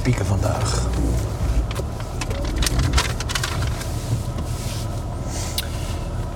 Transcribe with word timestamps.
spieken 0.00 0.26
vandaag? 0.26 0.82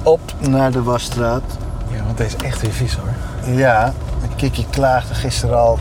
Op 0.02 0.20
naar 0.38 0.72
de 0.72 0.82
wasstraat. 0.82 1.42
Ja, 1.90 2.04
want 2.04 2.18
deze 2.18 2.36
is 2.36 2.42
echt 2.42 2.60
weer 2.60 2.72
vies 2.72 2.96
hoor. 2.96 3.56
Ja, 3.56 3.92
Kiki 4.36 4.66
klaagde 4.70 5.14
gisteren 5.14 5.58
al 5.58 5.78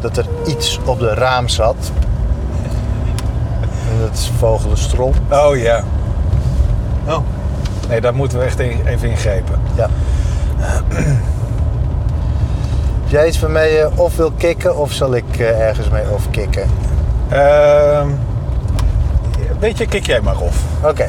dat 0.00 0.16
er 0.16 0.26
iets 0.46 0.78
op 0.84 0.98
de 0.98 1.14
raam 1.14 1.48
zat. 1.48 1.92
En 3.90 4.00
dat 4.00 4.12
is 4.12 4.30
vogelenstrop. 4.38 5.14
Oh 5.30 5.56
ja. 5.56 5.84
Oh. 7.06 7.18
Nee, 7.88 8.00
daar 8.00 8.14
moeten 8.14 8.38
we 8.38 8.44
echt 8.44 8.58
even 8.58 9.10
ingrepen. 9.10 9.60
Ja. 9.76 9.88
Heb 13.02 13.10
jij 13.10 13.26
iets 13.26 13.40
waarmee 13.40 13.72
je 13.72 13.90
of 13.94 14.16
wil 14.16 14.32
kicken 14.36 14.76
of 14.76 14.92
zal 14.92 15.14
ik 15.14 15.38
eh, 15.38 15.60
ergens 15.60 15.88
mee 15.88 16.10
of 16.10 16.30
kicken? 16.30 16.70
Ehm 17.28 18.08
weet 19.58 19.78
je, 19.78 19.86
kik 19.86 20.06
jij 20.06 20.20
maar 20.20 20.38
of. 20.38 20.56
Oké. 20.84 21.08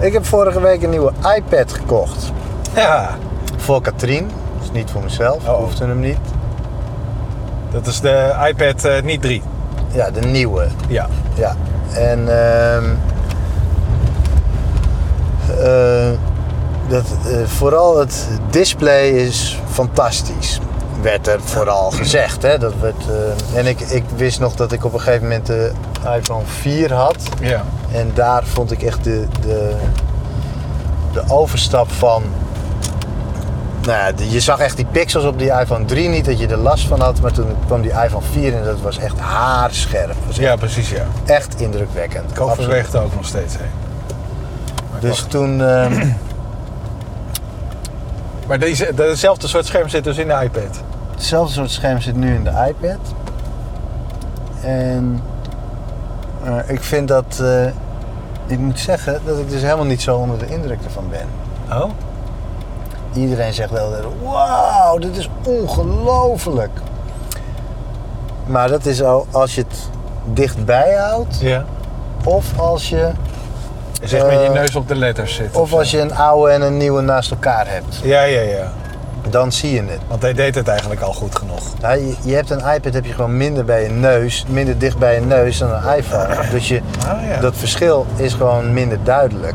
Ik 0.00 0.12
heb 0.12 0.24
vorige 0.26 0.60
week 0.60 0.82
een 0.82 0.90
nieuwe 0.90 1.12
iPad 1.36 1.72
gekocht. 1.72 2.32
Ja. 2.74 3.10
Voor 3.56 3.80
Katrien. 3.80 4.30
Dus 4.60 4.70
niet 4.70 4.90
voor 4.90 5.02
mezelf. 5.02 5.48
Oh. 5.48 5.56
Hoefde 5.56 5.86
hem 5.86 6.00
niet. 6.00 6.18
Dat 7.70 7.86
is 7.86 8.00
de 8.00 8.34
iPad 8.48 8.84
eh, 8.84 9.02
niet 9.02 9.22
3. 9.22 9.42
Ja, 9.92 10.10
de 10.10 10.20
nieuwe. 10.20 10.66
Ja. 10.88 11.08
Ja. 11.34 11.56
En 11.94 12.28
ehm 12.28 12.84
eh, 15.60 16.10
dat, 16.88 17.04
eh, 17.26 17.46
vooral 17.46 17.98
het 17.98 18.28
display 18.50 19.08
is 19.08 19.60
fantastisch. 19.70 20.60
Werd 21.04 21.26
er 21.26 21.40
vooral 21.40 21.90
gezegd. 21.90 22.42
Hè? 22.42 22.58
Dat 22.58 22.72
werd, 22.80 22.94
eh, 23.52 23.58
en 23.58 23.66
ik, 23.66 23.80
ik 23.80 24.04
wist 24.16 24.40
nog 24.40 24.54
dat 24.54 24.72
ik 24.72 24.84
op 24.84 24.92
een 24.92 25.00
gegeven 25.00 25.22
moment 25.22 25.46
de 25.46 25.72
iPhone 26.16 26.44
4 26.46 26.92
had. 26.92 27.16
Ja. 27.40 27.62
En 27.92 28.10
daar 28.14 28.44
vond 28.44 28.70
ik 28.70 28.82
echt 28.82 29.04
de, 29.04 29.26
de, 29.40 29.74
de 31.12 31.22
overstap 31.28 31.92
van. 31.92 32.22
Nou 33.82 33.98
ja, 33.98 34.12
de- 34.12 34.30
je 34.30 34.40
zag 34.40 34.58
echt 34.58 34.76
die 34.76 34.86
pixels 34.86 35.24
op 35.24 35.38
die 35.38 35.50
iPhone 35.50 35.84
3 35.84 36.08
niet, 36.08 36.24
dat 36.24 36.38
je 36.38 36.46
er 36.46 36.56
last 36.56 36.86
van 36.86 37.00
had. 37.00 37.20
Maar 37.20 37.32
toen 37.32 37.56
kwam 37.66 37.82
die 37.82 37.90
iPhone 37.90 38.24
4 38.32 38.54
en 38.56 38.64
dat 38.64 38.80
was 38.80 38.98
echt 38.98 39.18
haarscherp. 39.18 40.14
Was 40.26 40.36
ja, 40.36 40.56
precies 40.56 40.90
ja. 40.90 41.06
echt 41.26 41.60
indrukwekkend. 41.60 42.30
Er 42.94 43.02
ook 43.02 43.14
nog 43.14 43.26
steeds 43.26 43.56
heen. 43.56 43.70
Dus 45.00 45.10
wacht. 45.18 45.30
toen. 45.30 45.62
ehm, 45.62 46.08
maar 48.48 48.58
deze, 48.58 48.92
dezelfde 48.94 49.48
soort 49.48 49.66
scherm 49.66 49.88
zit 49.88 50.04
dus 50.04 50.16
in 50.16 50.26
de 50.28 50.38
iPad. 50.42 50.82
Hetzelfde 51.14 51.52
soort 51.52 51.70
scherm 51.70 52.00
zit 52.00 52.16
nu 52.16 52.34
in 52.34 52.44
de 52.44 52.50
iPad. 52.68 52.98
En 54.62 55.22
eh, 56.44 56.52
ik 56.66 56.82
vind 56.82 57.08
dat. 57.08 57.38
eh, 57.42 57.66
ik 58.46 58.58
moet 58.58 58.78
zeggen 58.80 59.20
dat 59.26 59.38
ik 59.38 59.50
dus 59.50 59.62
helemaal 59.62 59.84
niet 59.84 60.02
zo 60.02 60.16
onder 60.16 60.38
de 60.38 60.46
indruk 60.46 60.78
ervan 60.84 61.04
ben. 61.10 61.26
Oh? 61.78 61.90
Iedereen 63.12 63.52
zegt 63.52 63.70
wel, 63.70 63.90
wauw, 64.22 64.98
dit 64.98 65.16
is 65.16 65.28
ongelooflijk. 65.44 66.70
Maar 68.46 68.68
dat 68.68 68.86
is 68.86 69.02
al 69.02 69.26
als 69.30 69.54
je 69.54 69.60
het 69.68 69.88
dichtbij 70.32 70.94
houdt, 70.94 71.40
Ja. 71.40 71.64
of 72.24 72.58
als 72.58 72.88
je, 72.88 73.10
Zeg 74.02 74.22
met 74.22 74.32
je 74.32 74.38
Eh, 74.38 74.52
neus 74.52 74.74
op 74.76 74.88
de 74.88 74.94
letters 74.94 75.34
zit. 75.34 75.56
of 75.56 75.72
als 75.72 75.90
je 75.90 76.00
een 76.00 76.14
oude 76.14 76.52
en 76.52 76.62
een 76.62 76.76
nieuwe 76.76 77.00
naast 77.02 77.30
elkaar 77.30 77.68
hebt. 77.68 78.00
Ja, 78.02 78.22
ja, 78.22 78.40
ja. 78.40 78.72
Dan 79.30 79.52
zie 79.52 79.72
je 79.72 79.82
het. 79.82 79.98
Want 80.08 80.22
hij 80.22 80.32
deed 80.32 80.54
het 80.54 80.68
eigenlijk 80.68 81.00
al 81.00 81.12
goed 81.12 81.38
genoeg. 81.38 81.62
Nou, 81.80 81.98
je, 81.98 82.14
je 82.24 82.34
hebt 82.34 82.50
een 82.50 82.58
iPad 82.74 82.94
heb 82.94 83.04
je 83.04 83.12
gewoon 83.12 83.36
minder 83.36 83.64
bij 83.64 83.82
je 83.82 83.88
neus, 83.88 84.44
minder 84.48 84.78
dicht 84.78 84.98
bij 84.98 85.14
je 85.14 85.20
neus 85.20 85.58
dan 85.58 85.70
een 85.70 85.96
iPhone. 85.96 86.28
Dus 86.50 86.68
je, 86.68 86.80
Ah, 87.08 87.28
ja. 87.28 87.40
dat 87.40 87.56
verschil 87.56 88.06
is 88.16 88.32
gewoon 88.34 88.72
minder 88.72 88.98
duidelijk. 89.02 89.54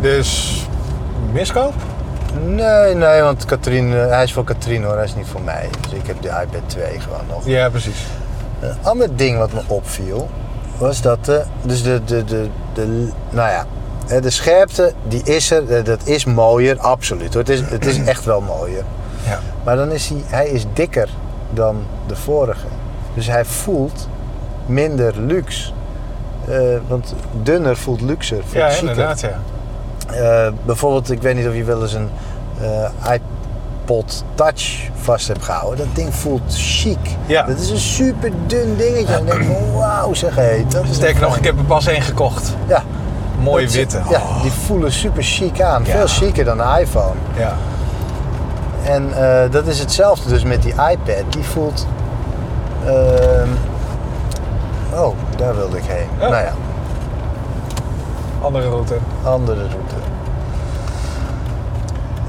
Dus 0.00 0.62
miskoop? 1.32 1.74
Nee, 2.44 2.94
nee, 2.94 3.22
want 3.22 3.44
Katrien, 3.44 3.92
eh, 3.94 4.08
hij 4.08 4.22
is 4.22 4.32
voor 4.32 4.44
Katrien 4.44 4.82
hoor, 4.84 4.94
hij 4.94 5.04
is 5.04 5.14
niet 5.14 5.26
voor 5.26 5.42
mij. 5.42 5.68
Dus 5.80 5.92
ik 5.92 6.06
heb 6.06 6.22
de 6.22 6.28
iPad 6.28 6.60
2 6.66 7.00
gewoon 7.00 7.26
nog. 7.28 7.46
Ja, 7.46 7.68
precies. 7.68 8.06
Een 8.60 8.76
ander 8.82 9.16
ding 9.16 9.38
wat 9.38 9.52
me 9.52 9.60
opviel, 9.66 10.28
was 10.78 11.00
dat 11.02 11.24
de, 11.24 11.42
dus 11.62 11.82
de, 11.82 12.00
de, 12.04 12.24
de, 12.24 12.48
de, 12.74 13.08
nou 13.30 13.50
ja, 13.50 13.64
de 14.08 14.30
scherpte 14.30 14.92
die 15.08 15.22
is 15.24 15.50
er, 15.50 15.72
eh, 15.76 15.84
dat 15.84 16.00
is 16.06 16.24
mooier, 16.24 16.78
absoluut. 16.78 17.34
hoor. 17.34 17.42
Het 17.42 17.50
is, 17.50 17.60
het 17.60 17.86
is 17.86 17.98
echt 18.04 18.24
wel 18.24 18.40
mooier. 18.40 18.84
Ja. 19.26 19.38
Maar 19.64 19.76
dan 19.76 19.90
is 19.90 20.08
hij, 20.08 20.22
hij 20.26 20.48
is 20.48 20.64
dikker 20.72 21.08
dan 21.50 21.76
de 22.06 22.16
vorige. 22.16 22.66
Dus 23.14 23.26
hij 23.26 23.44
voelt 23.44 24.08
minder 24.66 25.20
luxe. 25.20 25.70
Eh, 26.48 26.56
want 26.86 27.14
dunner 27.42 27.76
voelt 27.76 28.00
luxer, 28.00 28.36
voelt 28.40 28.52
Ja, 28.52 28.68
chiquer. 28.70 28.88
inderdaad, 28.88 29.20
ja. 29.20 29.38
Eh, 30.46 30.52
bijvoorbeeld, 30.64 31.10
ik 31.10 31.22
weet 31.22 31.34
niet 31.34 31.46
of 31.46 31.54
je 31.54 31.64
wel 31.64 31.82
eens 31.82 31.92
een 31.92 32.08
iPod 33.12 34.24
Touch 34.34 34.88
vast 34.94 35.28
hebt 35.28 35.44
gehouden. 35.44 35.78
Dat 35.86 35.96
ding 35.96 36.14
voelt 36.14 36.54
chic. 36.56 36.98
Ja. 37.26 37.42
Dat 37.42 37.58
is 37.58 37.70
een 37.70 37.78
super 37.78 38.32
dun 38.46 38.76
dingetje. 38.76 39.14
En 39.14 39.26
dan 39.26 39.38
denk 39.38 39.44
van, 39.44 39.72
wauw 39.80 40.14
zeg 40.14 40.34
hé. 40.34 40.64
dat 40.68 40.84
is 40.84 40.94
Sterker 40.96 41.20
nog, 41.22 41.36
ik 41.36 41.44
heb 41.44 41.58
er 41.58 41.64
pas 41.64 41.86
één 41.86 42.02
gekocht. 42.02 42.54
Ja, 42.68 42.82
Mooie 43.38 43.64
dat- 43.64 43.74
witte. 43.74 44.00
Ja, 44.10 44.16
Oh. 44.18 44.42
die 44.42 44.50
voelen 44.50 44.92
super 44.92 45.22
chic 45.22 45.60
aan. 45.60 45.84
Ja. 45.84 45.90
Veel 45.96 46.06
chiquer 46.06 46.44
dan 46.44 46.60
een 46.60 46.78
iPhone. 46.80 47.14
Ja. 47.36 47.52
En 48.84 49.12
eh, 49.44 49.50
dat 49.50 49.66
is 49.66 49.78
hetzelfde 49.78 50.28
dus 50.28 50.42
met 50.44 50.62
die 50.62 50.72
iPad. 50.72 51.22
Die 51.32 51.44
voelt... 51.44 51.86
ehm, 52.86 53.48
oh, 54.94 55.14
daar 55.36 55.56
wilde 55.56 55.76
ik 55.76 55.82
heen. 55.86 56.06
Ja. 56.20 56.28
Nou 56.28 56.42
ja, 56.44 56.52
Andere 58.42 58.68
route. 58.68 58.94
andere 59.24 59.60
route. 59.60 59.94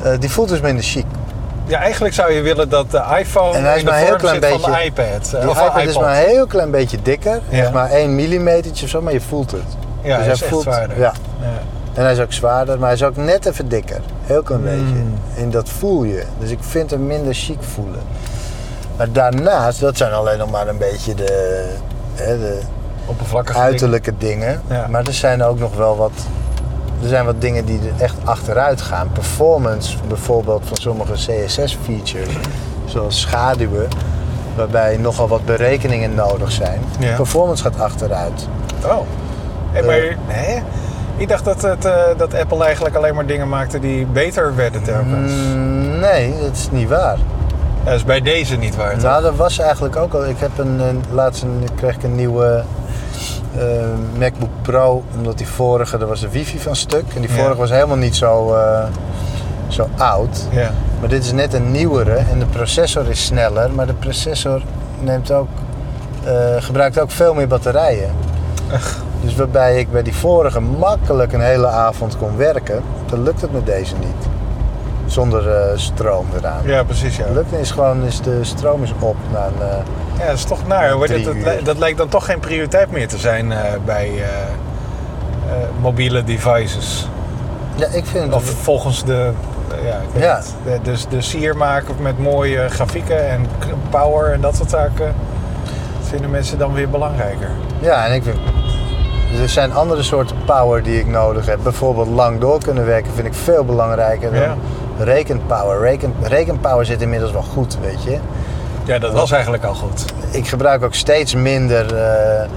Eh, 0.03 0.19
die 0.19 0.29
voelt 0.31 0.49
dus 0.49 0.59
minder 0.61 0.83
chic. 0.83 1.05
Ja, 1.65 1.79
eigenlijk 1.79 2.13
zou 2.13 2.31
je 2.31 2.41
willen 2.41 2.69
dat 2.69 2.91
de 2.91 3.03
iPhone 3.19 3.57
En 3.57 3.63
hij 3.63 3.73
is 3.73 3.79
in 3.79 3.85
de 3.85 3.91
maar 3.91 3.99
een 3.99 4.05
heel 4.05 4.19
vorm 4.19 4.39
klein 4.39 4.41
zit 4.53 4.61
van 4.61 4.71
de 4.71 4.77
beetje- 4.77 5.03
iPad. 5.03 5.33
eh, 5.33 5.39
Die 5.41 5.49
of 5.49 5.57
van 5.57 5.65
iPad 5.67 5.81
is 5.83 5.97
maar 5.99 6.09
een 6.21 6.27
heel 6.27 6.47
klein 6.47 6.71
beetje 6.71 7.01
dikker. 7.01 7.39
Ja. 7.49 7.61
Echt 7.61 7.71
maar 7.73 7.89
1 7.91 8.15
millimeter 8.15 8.71
of 8.71 8.89
zo, 8.89 9.01
maar 9.01 9.13
je 9.13 9.21
voelt 9.21 9.51
het. 9.51 9.63
Ja, 10.01 10.17
hij 10.17 10.31
is 10.31 10.41
echt 10.41 10.49
voelt, 10.51 10.63
zwaarder. 10.63 10.99
Ja. 10.99 11.13
Ja. 11.41 11.47
En 11.93 12.03
hij 12.03 12.11
is 12.11 12.19
ook 12.19 12.33
zwaarder, 12.33 12.77
maar 12.79 12.87
hij 12.87 12.97
is 12.97 13.03
ook 13.03 13.15
net 13.15 13.45
even 13.45 13.69
dikker. 13.69 14.01
Heel 14.21 14.43
klein 14.43 14.61
beetje. 14.61 14.79
Mm. 14.79 15.13
En 15.37 15.49
dat 15.49 15.69
voel 15.69 16.03
je. 16.03 16.23
Dus 16.39 16.49
ik 16.49 16.59
vind 16.61 16.91
hem 16.91 17.05
minder 17.05 17.33
chic 17.33 17.57
voelen. 17.61 18.01
Maar 18.97 19.11
daarnaast, 19.11 19.79
dat 19.79 19.97
zijn 19.97 20.11
alleen 20.11 20.37
nog 20.37 20.51
maar 20.51 20.67
een 20.67 20.77
beetje 20.77 21.13
de, 21.13 21.65
hè, 22.15 22.37
de 22.37 22.59
Oppervlakkige 23.05 23.59
uiterlijke 23.59 24.13
dingen. 24.17 24.61
Ja. 24.67 24.87
Maar 24.87 25.05
er 25.05 25.13
zijn 25.13 25.43
ook 25.43 25.59
nog 25.59 25.75
wel 25.75 25.97
wat. 25.97 26.11
Er 27.01 27.07
zijn 27.07 27.25
wat 27.25 27.41
dingen 27.41 27.65
die 27.65 27.79
er 27.79 28.03
echt 28.03 28.15
achteruit 28.23 28.81
gaan. 28.81 29.11
Performance 29.11 29.97
bijvoorbeeld 30.07 30.61
van 30.65 30.77
sommige 30.77 31.13
CSS-features, 31.13 32.33
zoals 32.85 33.19
schaduwen, 33.19 33.87
waarbij 34.55 34.97
nogal 34.97 35.27
wat 35.27 35.45
berekeningen 35.45 36.15
nodig 36.15 36.51
zijn. 36.51 36.81
Ja. 36.99 37.15
Performance 37.15 37.63
gaat 37.63 37.79
achteruit. 37.79 38.47
Oh. 38.85 38.99
Hey, 39.71 39.81
Eh. 39.81 39.87
maar, 39.87 40.17
hè? 40.35 40.61
Ik 41.17 41.27
dacht 41.27 41.45
dat, 41.45 41.61
het, 41.61 41.85
eh, 41.85 41.93
dat 42.17 42.33
Apple 42.33 42.63
eigenlijk 42.63 42.95
alleen 42.95 43.15
maar 43.15 43.25
dingen 43.25 43.49
maakte 43.49 43.79
die 43.79 44.05
beter 44.05 44.55
werden 44.55 44.83
telkens. 44.83 45.31
Mm, 45.33 45.99
nee, 45.99 46.33
dat 46.41 46.51
is 46.51 46.67
niet 46.71 46.89
waar. 46.89 47.17
Dat 47.83 47.93
is 47.93 48.03
bij 48.05 48.21
deze 48.21 48.55
niet 48.55 48.75
waar. 48.75 48.93
toch? 48.93 49.01
Nou, 49.01 49.21
dat 49.23 49.35
was 49.35 49.59
eigenlijk 49.59 49.95
ook 49.95 50.13
al. 50.13 50.25
Ik 50.25 50.39
heb 50.39 50.57
een, 50.57 50.79
een 50.79 51.03
laatst 51.11 51.43
een, 51.43 51.67
kreeg 51.75 51.95
ik 51.95 52.03
een 52.03 52.15
nieuwe 52.15 52.63
eh, 53.57 53.63
MacBook 54.17 54.49
Pro, 54.61 55.03
omdat 55.17 55.37
die 55.37 55.47
vorige, 55.47 55.97
daar 55.97 56.07
was 56.07 56.19
de 56.19 56.29
wifi 56.29 56.59
van 56.59 56.75
stuk. 56.75 57.03
En 57.15 57.21
die 57.21 57.29
Ja. 57.29 57.35
vorige 57.35 57.57
was 57.57 57.69
helemaal 57.69 57.97
niet 57.97 58.15
zo, 58.15 58.53
eh, 58.55 58.83
zo 59.67 59.87
oud. 59.97 60.45
Ja. 60.51 60.71
Maar 60.99 61.09
dit 61.09 61.23
is 61.23 61.31
net 61.31 61.53
een 61.53 61.71
nieuwere 61.71 62.15
en 62.15 62.39
de 62.39 62.45
processor 62.45 63.09
is 63.09 63.25
sneller, 63.25 63.71
maar 63.71 63.85
de 63.87 63.93
processor 63.93 64.61
neemt 64.99 65.31
ook, 65.31 65.47
eh, 66.23 66.33
gebruikt 66.59 66.99
ook 66.99 67.11
veel 67.11 67.33
meer 67.33 67.47
batterijen. 67.47 68.09
Dus 69.21 69.35
waarbij 69.35 69.79
ik 69.79 69.91
bij 69.91 70.03
die 70.03 70.15
vorige 70.15 70.59
makkelijk 70.59 71.33
een 71.33 71.41
hele 71.41 71.67
avond 71.67 72.17
kon 72.17 72.37
werken, 72.37 72.83
dan 73.05 73.23
lukt 73.23 73.41
het 73.41 73.51
met 73.51 73.65
deze 73.65 73.95
niet. 73.95 74.27
Zonder 75.05 75.49
eh, 75.49 75.77
stroom 75.77 76.25
eraan. 76.37 76.61
ja, 76.65 76.83
precies. 76.83 77.17
Ja. 77.17 77.25
Lukt 77.33 77.53
is 77.53 77.71
gewoon, 77.71 78.03
is 78.03 78.21
de 78.21 78.43
stroom 78.43 78.83
is 78.83 78.93
op 78.99 79.15
na 79.31 79.45
een, 79.45 79.69
eh, 79.69 79.77
ja, 80.19 80.25
dat 80.25 80.35
is 80.35 80.43
toch 80.43 80.67
naar. 80.67 80.89
hoor. 80.89 81.07
Dat, 81.07 81.23
dat, 81.23 81.65
dat 81.65 81.77
lijkt 81.77 81.97
dan 81.97 82.07
toch 82.07 82.25
geen 82.25 82.39
prioriteit 82.39 82.91
meer 82.91 83.07
te 83.07 83.17
zijn 83.17 83.51
eh, 83.51 83.59
bij 83.85 84.11
mobiele 85.81 86.23
devices. 86.23 87.07
Ja, 87.75 87.87
ik 87.87 88.05
vind 88.05 88.33
Of 88.33 88.43
volgens 88.43 89.03
de, 89.03 89.31
ja, 89.83 90.01
het. 90.13 90.55
Dus 90.83 91.07
de 91.07 91.21
sier 91.21 91.57
maken 91.57 91.95
met 92.01 92.19
mooie 92.19 92.69
grafieken 92.69 93.29
en 93.29 93.45
power 93.89 94.33
en 94.33 94.41
dat 94.41 94.55
soort 94.55 94.69
zaken 94.69 95.15
vinden 96.01 96.29
mensen 96.29 96.57
dan 96.57 96.73
weer 96.73 96.89
belangrijker. 96.89 97.49
Ja, 97.79 98.05
en 98.05 98.13
ik 98.13 98.23
vind. 98.23 98.37
Er 99.41 99.49
zijn 99.49 99.73
andere 99.73 100.03
soorten 100.03 100.35
power 100.45 100.83
die 100.83 100.99
ik 100.99 101.07
nodig 101.07 101.45
heb. 101.45 101.59
Bijvoorbeeld 101.63 102.07
lang 102.07 102.39
door 102.39 102.59
kunnen 102.63 102.85
werken 102.85 103.13
vind 103.13 103.27
ik 103.27 103.33
veel 103.33 103.65
belangrijker 103.65 104.31
dan 104.31 104.41
Ja. 104.41 104.55
rekenpower. 104.97 105.79
Reken, 105.81 106.13
rekenpower 106.21 106.85
zit 106.85 107.01
inmiddels 107.01 107.31
wel 107.31 107.41
goed, 107.41 107.77
weet 107.81 108.03
je. 108.03 108.17
Ja, 108.83 108.99
dat 108.99 109.13
was 109.13 109.31
eigenlijk 109.31 109.63
al 109.63 109.73
goed. 109.73 110.05
Ik 110.31 110.47
gebruik 110.47 110.83
ook 110.83 110.93
steeds 110.93 111.35
minder 111.35 111.95
eh, 111.95 112.47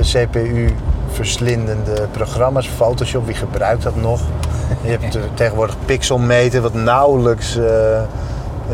CPU-verslindende 0.00 2.06
programma's. 2.10 2.68
Photoshop, 2.68 3.26
wie 3.26 3.34
gebruikt 3.34 3.82
dat 3.82 3.96
nog? 3.96 4.20
Je 4.82 4.90
hebt 4.90 5.10
te- 5.10 5.20
tegenwoordig 5.34 5.76
pixelmeter, 5.84 6.60
wat 6.60 6.74
nauwelijks 6.74 7.56
eh, 7.56 7.96
eh, 7.98 8.04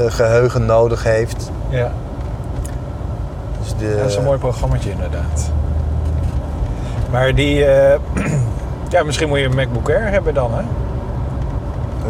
geheugen 0.08 0.66
nodig 0.66 1.04
heeft. 1.04 1.50
Ja, 1.68 1.92
Dus 3.60 3.74
de, 3.78 3.96
dat 3.98 4.08
is 4.08 4.16
een 4.16 4.24
mooi 4.24 4.38
programmaatje 4.38 4.90
inderdaad. 4.90 5.50
Maar 7.10 7.34
die... 7.34 7.64
eh, 7.64 7.98
ja, 8.88 9.02
misschien 9.02 9.28
moet 9.28 9.38
je 9.38 9.44
een 9.44 9.54
MacBook 9.54 9.88
Air 9.88 10.10
hebben 10.10 10.34
dan, 10.34 10.50
hè? 10.54 10.62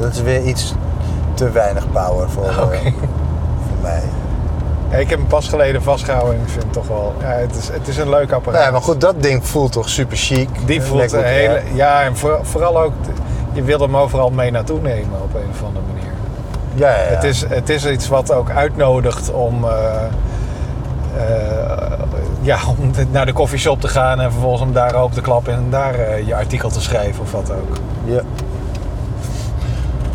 Dat 0.00 0.12
is 0.12 0.22
weer 0.22 0.42
iets 0.42 0.74
te 1.34 1.50
weinig 1.50 1.90
power 1.92 2.30
voor, 2.30 2.48
eh, 2.48 2.62
Oké. 2.62 2.76
voor 3.68 3.82
mij. 3.82 4.02
Ja, 4.90 4.96
ik 4.96 5.10
heb 5.10 5.18
hem 5.18 5.28
pas 5.28 5.48
geleden 5.48 5.82
vastgehouden 5.82 6.34
en 6.34 6.40
ik 6.40 6.48
vind 6.48 6.62
het 6.62 6.72
toch 6.72 6.88
wel... 6.88 7.14
Ja, 7.20 7.26
het 7.26 7.56
is, 7.56 7.68
het 7.68 7.88
is 7.88 7.96
een 7.96 8.08
leuk 8.08 8.32
apparaat. 8.32 8.62
Nee, 8.62 8.70
maar 8.70 8.82
goed, 8.82 9.00
dat 9.00 9.22
ding 9.22 9.46
voelt 9.46 9.72
toch 9.72 9.88
super 9.88 10.16
chic. 10.16 10.48
Die 10.66 10.82
voelt 10.82 11.12
een 11.12 11.24
hele... 11.24 11.52
Air. 11.54 11.62
Ja, 11.74 12.02
en 12.02 12.16
voor- 12.16 12.38
vooral 12.42 12.80
ook... 12.80 12.92
Je 13.52 13.62
wil 13.62 13.78
hem 13.80 13.96
overal 13.96 14.30
mee 14.30 14.50
naartoe 14.50 14.80
nemen 14.80 15.22
op 15.22 15.34
een 15.34 15.48
of 15.50 15.62
andere 15.64 15.84
manier. 15.94 16.10
Ja, 16.74 16.88
ja, 16.90 16.96
ja. 17.02 17.14
Het, 17.14 17.24
is, 17.24 17.44
het 17.48 17.68
is 17.68 17.86
iets 17.86 18.08
wat 18.08 18.32
ook 18.32 18.50
uitnodigt 18.50 19.32
om... 19.32 19.64
eh, 19.64 19.70
eh, 21.16 21.92
ja, 22.40 22.58
om 22.78 22.90
naar 23.10 23.26
de 23.26 23.32
koffieshop 23.32 23.80
te 23.80 23.88
gaan 23.88 24.20
en 24.20 24.30
vervolgens 24.30 24.62
om 24.62 24.72
daar 24.72 24.94
open 24.94 25.14
te 25.14 25.20
klappen 25.20 25.52
en 25.52 25.66
daar 25.70 25.94
eh, 25.94 26.26
je 26.26 26.34
artikel 26.34 26.70
te 26.70 26.80
schrijven 26.80 27.22
of 27.22 27.32
wat 27.32 27.50
ook. 27.50 27.76
Ja. 28.04 28.20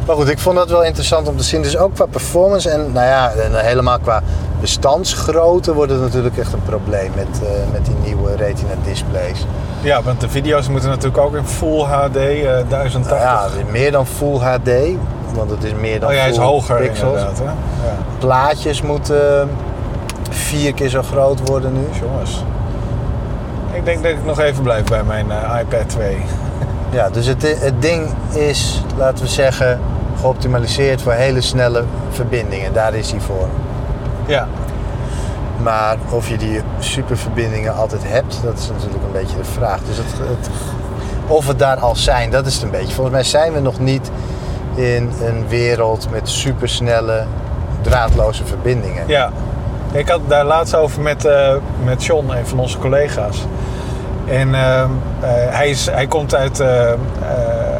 Maar 0.05 0.15
goed, 0.15 0.29
ik 0.29 0.39
vond 0.39 0.55
dat 0.55 0.69
wel 0.69 0.83
interessant 0.83 1.27
om 1.27 1.37
te 1.37 1.43
zien. 1.43 1.61
Dus 1.61 1.77
ook 1.77 1.93
qua 1.93 2.05
performance 2.05 2.69
en 2.69 2.91
nou 2.91 3.07
ja, 3.07 3.31
en 3.31 3.65
helemaal 3.65 3.99
qua 3.99 4.21
bestandsgrootte 4.59 5.73
wordt 5.73 5.91
het 5.91 6.01
natuurlijk 6.01 6.37
echt 6.37 6.53
een 6.53 6.63
probleem 6.63 7.11
met, 7.15 7.41
eh, 7.43 7.49
met 7.71 7.85
die 7.85 7.95
nieuwe 8.03 8.35
retina 8.35 8.73
displays. 8.83 9.45
Ja, 9.81 10.01
want 10.01 10.21
de 10.21 10.29
video's 10.29 10.67
moeten 10.67 10.89
natuurlijk 10.89 11.17
ook 11.17 11.35
in 11.35 11.45
Full 11.45 11.81
HD 11.81 12.15
eh 12.15 12.69
1080. 12.69 13.09
Nou 13.09 13.21
ja, 13.21 13.47
meer 13.71 13.91
dan 13.91 14.05
Full 14.05 14.37
HD, 14.37 14.69
want 15.33 15.49
het 15.49 15.63
is 15.63 15.73
meer 15.73 15.99
dan 15.99 16.09
oh 16.09 16.15
ja, 16.15 16.21
hij 16.21 16.29
is 16.29 16.37
hoger 16.37 16.77
pixels. 16.77 17.19
inderdaad. 17.19 17.37
Hè? 17.37 17.43
Ja. 17.43 17.95
Plaatjes 18.19 18.81
moeten 18.81 19.49
vier 20.45 20.73
keer 20.73 20.89
zo 20.89 21.01
groot 21.01 21.47
worden 21.49 21.73
nu. 21.73 21.87
Jongens. 22.01 22.43
Ik 23.71 23.85
denk 23.85 24.03
dat 24.03 24.11
ik 24.11 24.25
nog 24.25 24.39
even 24.39 24.63
blijf 24.63 24.83
bij 24.83 25.03
mijn 25.03 25.31
eh, 25.31 25.59
iPad 25.61 25.89
2. 25.89 26.17
Ja, 26.91 27.09
dus 27.09 27.25
het, 27.25 27.59
het 27.61 27.81
ding 27.81 28.07
is, 28.33 28.83
laten 28.97 29.23
we 29.25 29.29
zeggen, 29.31 29.79
geoptimaliseerd 30.19 31.01
voor 31.01 31.11
hele 31.11 31.41
snelle 31.41 31.83
verbindingen. 32.09 32.73
Daar 32.73 32.93
is 32.93 33.11
hij 33.11 33.19
voor. 33.19 33.47
Ja, 34.25 34.47
Maar 35.57 35.97
of 36.09 36.29
je 36.29 36.37
die 36.37 36.61
superverbindingen 36.79 37.75
altijd 37.75 38.01
hebt, 38.05 38.39
dat 38.43 38.57
is 38.57 38.67
natuurlijk 38.69 39.03
een 39.03 39.11
beetje 39.11 39.37
de 39.37 39.43
vraag. 39.43 39.79
Dus 39.87 39.97
het, 39.97 40.05
het, 40.17 40.49
of 41.27 41.47
het 41.47 41.59
daar 41.59 41.77
al 41.77 41.95
zijn, 41.95 42.31
dat 42.31 42.45
is 42.45 42.53
het 42.53 42.63
een 42.63 42.71
beetje. 42.71 42.93
Volgens 42.93 43.15
mij 43.15 43.23
zijn 43.23 43.53
we 43.53 43.59
nog 43.59 43.79
niet 43.79 44.11
in 44.75 45.11
een 45.25 45.47
wereld 45.47 46.07
met 46.11 46.29
supersnelle, 46.29 47.23
draadloze 47.81 48.45
verbindingen. 48.45 49.07
ja. 49.07 49.31
Ik 49.95 50.09
had 50.09 50.19
het 50.19 50.29
daar 50.29 50.45
laatst 50.45 50.75
over 50.75 51.01
met, 51.01 51.25
eh, 51.25 51.53
met 51.83 52.05
John, 52.05 52.29
een 52.29 52.47
van 52.47 52.59
onze 52.59 52.77
collega's. 52.77 53.45
En 54.27 54.55
eh, 54.55 54.81
eh, 54.81 54.87
hij, 55.49 55.69
is, 55.69 55.85
hij 55.85 56.07
komt 56.07 56.35
uit, 56.35 56.59
eh, 56.59 56.91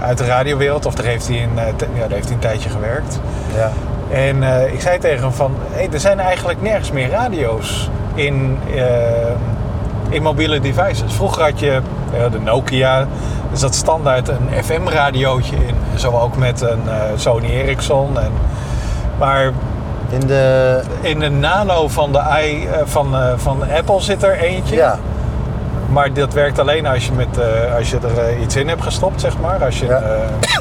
uit 0.02 0.18
de 0.18 0.26
radiowereld, 0.26 0.86
of 0.86 0.96
daar 0.96 1.06
heeft 1.06 1.28
hij 1.28 1.44
een, 1.44 1.56
ja, 1.56 2.08
daar 2.08 2.10
heeft 2.10 2.26
hij 2.26 2.34
een 2.34 2.40
tijdje 2.40 2.70
gewerkt. 2.70 3.20
Ja. 3.56 3.72
En 4.10 4.44
ik 4.74 4.82
zei 4.82 5.00
tegen 5.00 5.24
hem 5.24 5.32
van, 5.32 5.56
hey, 5.72 5.90
er 5.92 6.00
zijn 6.00 6.20
eigenlijk 6.20 6.62
nergens 6.62 6.92
meer 6.92 7.10
radio's 7.10 7.90
in, 8.14 8.58
eh, 8.76 8.84
in 10.10 10.22
mobiele 10.22 10.60
devices. 10.60 11.14
Vroeger 11.14 11.44
had 11.44 11.60
je 11.60 11.82
de 12.32 12.40
Nokia, 12.40 13.00
er 13.52 13.58
zat 13.58 13.76
standaard 13.76 14.28
een 14.28 14.64
FM-radiootje 14.64 15.56
in. 15.56 16.00
Zo 16.00 16.12
ook 16.12 16.38
met 16.38 16.62
een 16.62 16.82
Sony 17.16 17.50
Ericsson. 17.50 18.20
En, 18.20 18.32
maar 19.18 19.52
In 20.20 20.28
de, 20.28 20.80
in 21.02 21.20
de 21.20 21.30
nano 21.30 21.88
van, 21.88 22.12
de 22.12 22.22
i, 22.44 22.66
eh, 22.68 22.80
van, 22.86 23.16
eh, 23.16 23.34
van 23.36 23.64
Apple 23.78 24.02
zit 24.02 24.24
er 24.24 24.38
eentje. 24.40 24.76
ja, 24.76 25.00
Maar 25.90 26.14
dat 26.14 26.34
werkt 26.34 26.60
alleen 26.60 26.86
als 26.88 27.06
je, 27.06 27.12
met, 27.12 27.38
eh, 27.38 27.76
als 27.78 27.90
je 27.90 27.98
er 28.18 28.38
iets 28.40 28.56
in 28.56 28.68
hebt 28.68 28.82
gestopt, 28.84 29.22
zeg 29.22 29.40
maar. 29.40 29.66
Als 29.66 29.80
je 29.80 29.86
Ja. 29.86 30.02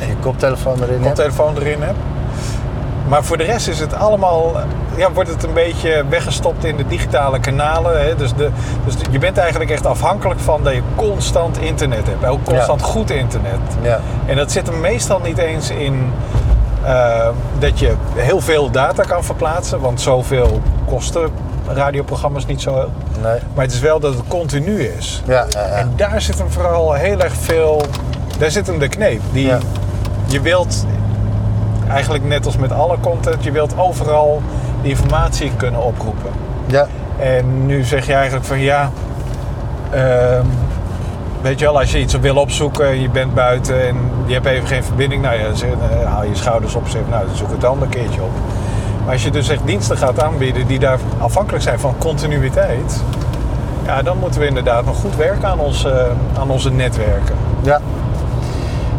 je 0.00 0.16
koptelefoon 0.20 0.76
erin 0.82 0.92
hebt. 0.92 1.04
koptelefoon 1.04 1.56
erin 1.56 1.82
hebt. 1.82 1.98
Maar 3.08 3.24
voor 3.24 3.36
de 3.36 3.44
rest 3.44 3.68
is 3.68 3.80
het 3.80 3.94
allemaal, 3.94 4.52
ja, 4.96 5.12
wordt 5.12 5.30
het 5.30 5.42
een 5.42 5.52
beetje 5.52 6.04
weggestopt 6.08 6.64
in 6.64 6.76
de 6.76 6.86
digitale 6.86 7.38
kanalen. 7.40 8.04
Hè? 8.06 8.14
Dus, 8.14 8.34
de, 8.34 8.50
dus 8.84 8.96
de- 8.96 9.04
je 9.10 9.18
bent 9.18 9.38
eigenlijk 9.38 9.70
echt 9.70 9.86
afhankelijk 9.86 10.40
van 10.40 10.60
dat 10.62 10.72
je 10.74 10.82
constant 10.96 11.58
internet 11.58 12.06
hebt. 12.06 12.26
Ook 12.26 12.44
constant 12.44 12.82
goed 12.82 13.10
internet. 13.10 13.58
Ja. 13.82 14.00
En 14.26 14.36
dat 14.36 14.52
zit 14.52 14.68
er 14.68 14.74
meestal 14.74 15.20
niet 15.24 15.38
eens 15.38 15.70
in 15.70 16.12
eh, 16.84 17.28
dat 17.58 17.78
je 17.78 17.94
heel 18.14 18.40
veel 18.40 18.70
data 18.70 19.02
kan 19.02 19.24
verplaatsen. 19.24 19.80
Want 19.80 20.00
zoveel 20.00 20.60
kosten 20.88 21.30
radioprogramma's 21.68 22.46
niet 22.46 22.60
zo. 22.60 22.74
Nee. 23.22 23.38
Maar 23.54 23.64
het 23.64 23.72
is 23.72 23.80
wel 23.80 24.00
dat 24.00 24.14
het 24.14 24.22
continu 24.28 24.82
is. 24.82 25.22
Ja, 25.26 25.46
ja, 25.48 25.66
ja. 25.66 25.72
En 25.72 25.92
daar 25.96 26.20
zit 26.20 26.38
hem 26.38 26.50
vooral 26.50 26.92
heel 26.92 27.20
erg 27.20 27.34
veel. 27.34 27.82
Daar 28.38 28.50
zit 28.50 28.66
hem 28.66 28.78
de 28.78 28.88
kneep. 28.88 29.20
Die. 29.32 29.52
Je 30.26 30.40
wilt 30.40 30.86
eigenlijk 31.88 32.24
net 32.24 32.46
als 32.46 32.56
met 32.56 32.72
alle 32.72 32.96
content, 33.00 33.44
je 33.44 33.50
wilt 33.50 33.78
overal 33.78 34.42
informatie 34.82 35.52
kunnen 35.56 35.82
oproepen. 35.82 36.30
ja. 36.66 36.86
En 37.18 37.66
nu 37.66 37.82
zeg 37.82 38.06
je 38.06 38.12
eigenlijk 38.12 38.46
van 38.46 38.58
ja. 38.58 38.90
ehm, 39.90 40.46
weet 41.44 41.58
je 41.58 41.64
wel, 41.64 41.78
als 41.78 41.90
je 41.92 41.98
iets 41.98 42.18
wil 42.18 42.36
opzoeken, 42.36 43.00
je 43.00 43.08
bent 43.08 43.34
buiten 43.34 43.86
en 43.86 43.96
je 44.26 44.32
hebt 44.34 44.46
even 44.46 44.66
geen 44.66 44.84
verbinding, 44.84 45.22
nou 45.22 45.38
ja, 45.38 45.54
zeg- 45.54 45.70
dan 45.70 46.06
haal 46.12 46.24
je 46.24 46.34
schouders 46.34 46.74
op 46.74 46.88
zeg 46.88 47.02
nou, 47.10 47.26
dan 47.26 47.36
zoek 47.36 47.50
het 47.50 47.60
dan 47.60 47.82
een 47.82 47.88
keertje 47.88 48.22
op. 48.22 48.30
Maar 49.04 49.12
als 49.12 49.22
je 49.24 49.30
dus 49.30 49.48
echt 49.48 49.60
diensten 49.64 49.96
gaat 49.96 50.22
aanbieden 50.22 50.66
die 50.66 50.78
daar 50.78 50.98
afhankelijk 51.18 51.62
zijn 51.62 51.78
van 51.80 51.94
continuïteit, 51.98 53.02
ja, 53.86 54.02
dan 54.02 54.18
moeten 54.18 54.40
we 54.40 54.46
inderdaad 54.46 54.84
nog 54.84 54.96
goed 54.96 55.16
werken 55.16 55.48
aan, 55.48 55.58
ons, 55.58 55.84
eh, 55.84 55.92
aan 56.38 56.50
onze 56.50 56.70
netwerken. 56.70 57.34
Ja. 57.62 57.80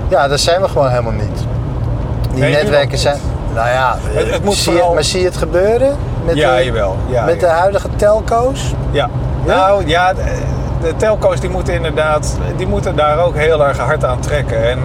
Ja, 0.08 0.28
dat 0.28 0.40
zijn 0.40 0.62
we 0.62 0.68
gewoon 0.68 0.90
helemaal 0.90 1.12
niet. 1.12 1.46
Die 2.34 2.40
Nee, 2.44 2.52
netwerken 2.54 2.98
zijn. 2.98 3.20
Nou 3.54 3.68
ja, 3.70 3.98
Het- 4.02 4.32
het 4.32 4.44
moet 4.44 4.54
zie 4.54 4.72
vooral- 4.72 4.94
maar 4.94 5.04
zie 5.04 5.20
je 5.20 5.26
het 5.26 5.38
gebeuren? 5.38 5.96
Met 6.26 6.36
ja, 6.36 6.56
de, 6.56 6.64
jawel. 6.66 6.96
Ja, 7.08 7.26
met 7.26 7.40
de 7.40 7.46
huidige 7.48 7.88
telco's? 7.96 8.74
Ja. 8.92 9.10
Nou 9.46 9.88
ja, 9.88 10.14
de, 10.82 10.94
telco's 10.98 11.40
die 11.40 11.50
moeten 11.50 11.74
inderdaad, 11.74 12.38
die 12.58 12.68
moeten 12.68 12.96
daar 12.96 13.20
ook 13.20 13.36
heel 13.36 13.66
erg 13.66 13.78
hard 13.78 14.06
aan 14.06 14.20
trekken. 14.20 14.70
En 14.70 14.80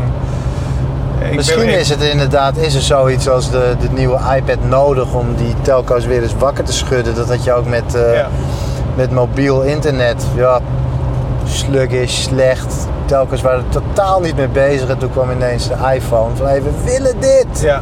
ik 1.19 1.35
Misschien 1.37 1.67
ben, 1.67 1.79
is 1.79 1.89
het 1.89 2.03
inderdaad 2.03 2.57
is 2.57 2.75
er 2.75 2.81
zoiets 2.81 3.29
als 3.29 3.51
de, 3.51 3.75
de 3.81 3.89
nieuwe 3.91 4.19
iPad 4.37 4.59
nodig 4.69 5.13
om 5.15 5.35
die 5.37 5.55
telco's 5.63 6.07
weer 6.07 6.23
eens 6.23 6.35
wakker 6.39 6.65
te 6.65 6.73
schudden. 6.73 7.15
Dat 7.15 7.29
had 7.29 7.45
je 7.45 7.53
ook 7.53 7.67
met, 7.67 7.95
eh, 7.95 8.15
Ja. 8.15 8.29
met 8.95 9.11
mobiel 9.11 9.63
internet. 9.63 10.27
Ja, 10.35 10.61
sluggish, 11.45 12.23
slecht. 12.23 12.75
Telco's 13.05 13.41
waren 13.41 13.59
er 13.59 13.81
totaal 13.83 14.21
niet 14.21 14.37
mee 14.37 14.49
bezig. 14.49 14.89
En 14.89 14.99
toen 14.99 15.11
kwam 15.11 15.31
ineens 15.31 15.69
de 15.69 15.75
iPhone 15.95 16.37
van 16.37 16.47
hey, 16.47 16.63
we 16.63 16.71
willen 16.85 17.21
dit. 17.21 17.61
Ja. 17.61 17.81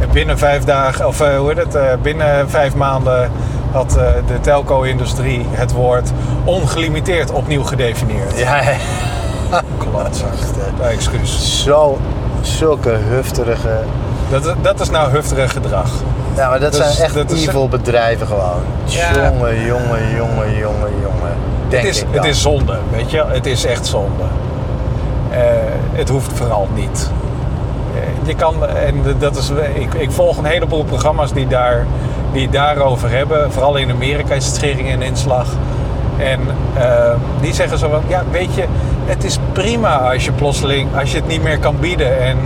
En 0.00 0.08
binnen 0.12 0.38
vijf 0.38 0.64
dagen, 0.64 1.06
of 1.06 1.20
eh, 1.20 1.36
hoe 1.38 1.48
heet 1.48 1.58
het, 1.58 1.74
eh, 1.74 1.82
binnen 2.02 2.50
vijf 2.50 2.74
maanden 2.74 3.30
had 3.76 3.96
eh, 3.96 4.04
de 4.26 4.40
telco-industrie 4.40 5.46
het 5.50 5.72
woord 5.72 6.10
ongelimiteerd 6.44 7.30
opnieuw 7.32 7.62
gedefinieerd. 7.62 8.38
Ja. 8.38 8.60
Ja, 9.50 10.88
excuus. 10.88 11.62
zo, 11.64 11.98
zulke 12.40 12.90
hufterige... 12.90 13.78
Dat, 14.30 14.54
dat 14.62 14.80
is 14.80 14.90
nou 14.90 15.10
hufterig 15.10 15.52
gedrag. 15.52 15.90
Ja, 16.36 16.48
maar 16.48 16.60
dat 16.60 16.72
Dus 16.72 16.86
zijn 16.94 17.04
echt 17.04 17.14
dat 17.14 17.30
is- 17.30 17.46
evil 17.46 17.68
bedrijven 17.68 18.26
gewoon. 18.26 18.60
Ja. 18.84 19.12
Jongen, 19.14 19.64
jongen, 19.64 20.14
jongen, 20.16 20.56
jongen, 20.58 20.90
jongen. 21.02 21.34
Denk 21.68 21.82
het, 21.86 21.94
is, 21.94 22.00
ik 22.02 22.06
het 22.10 22.24
is 22.24 22.42
zonde, 22.42 22.78
weet 22.92 23.10
je. 23.10 23.24
Het 23.28 23.46
is 23.46 23.64
echt 23.64 23.86
zonde. 23.86 24.22
Eh, 25.30 25.38
het 25.92 26.08
hoeft 26.08 26.30
vooral 26.34 26.68
niet. 26.74 27.10
Eh, 27.94 28.00
je 28.28 28.34
kan, 28.34 28.66
en 28.66 29.02
dat 29.18 29.36
is, 29.36 29.50
ik, 29.74 29.94
ik 29.94 30.10
volg 30.10 30.38
een 30.38 30.44
heleboel 30.44 30.84
programma's 30.84 31.32
die, 31.32 31.46
daar, 31.46 31.86
die 32.32 32.48
daarover 32.48 33.10
hebben. 33.10 33.52
Vooral 33.52 33.76
in 33.76 33.90
Amerika 33.90 34.34
is 34.34 34.46
het 34.46 34.54
schering 34.54 34.90
en 34.90 35.02
inslag. 35.02 35.46
En 36.18 36.40
eh, 36.74 37.14
die 37.40 37.54
zeggen 37.54 37.78
zo 37.78 37.88
van, 37.88 38.02
ja 38.06 38.22
weet 38.30 38.54
je, 38.54 38.64
het 39.04 39.24
is 39.24 39.38
prima 39.52 40.12
als 40.12 40.24
je 40.24 40.32
plotseling, 40.32 40.88
als 40.98 41.10
je 41.10 41.16
het 41.16 41.28
niet 41.28 41.42
meer 41.42 41.58
kan 41.58 41.76
bieden. 41.80 42.20
En 42.20 42.36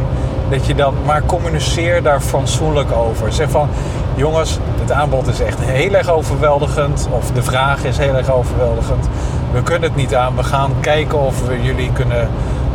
dat 0.50 0.66
je 0.66 0.74
dan, 0.74 0.94
maar 1.04 1.22
communiceer 1.26 2.02
daar 2.02 2.20
fatsoenlijk 2.20 2.92
over. 2.92 3.32
Zeg 3.32 3.50
van, 3.50 3.68
jongens, 4.14 4.58
het 4.80 4.92
aanbod 4.92 5.26
is 5.26 5.40
echt 5.40 5.58
heel 5.60 5.94
erg 5.94 6.10
overweldigend. 6.10 7.08
Of 7.10 7.30
de 7.30 7.42
vraag 7.42 7.84
is 7.84 7.98
heel 7.98 8.14
erg 8.14 8.30
overweldigend. 8.30 9.08
We 9.52 9.62
kunnen 9.62 9.88
het 9.88 9.96
niet 9.96 10.14
aan. 10.14 10.36
We 10.36 10.42
gaan 10.42 10.72
kijken 10.80 11.20
of 11.20 11.46
we 11.46 11.62
jullie 11.62 11.92
kunnen, 11.92 12.28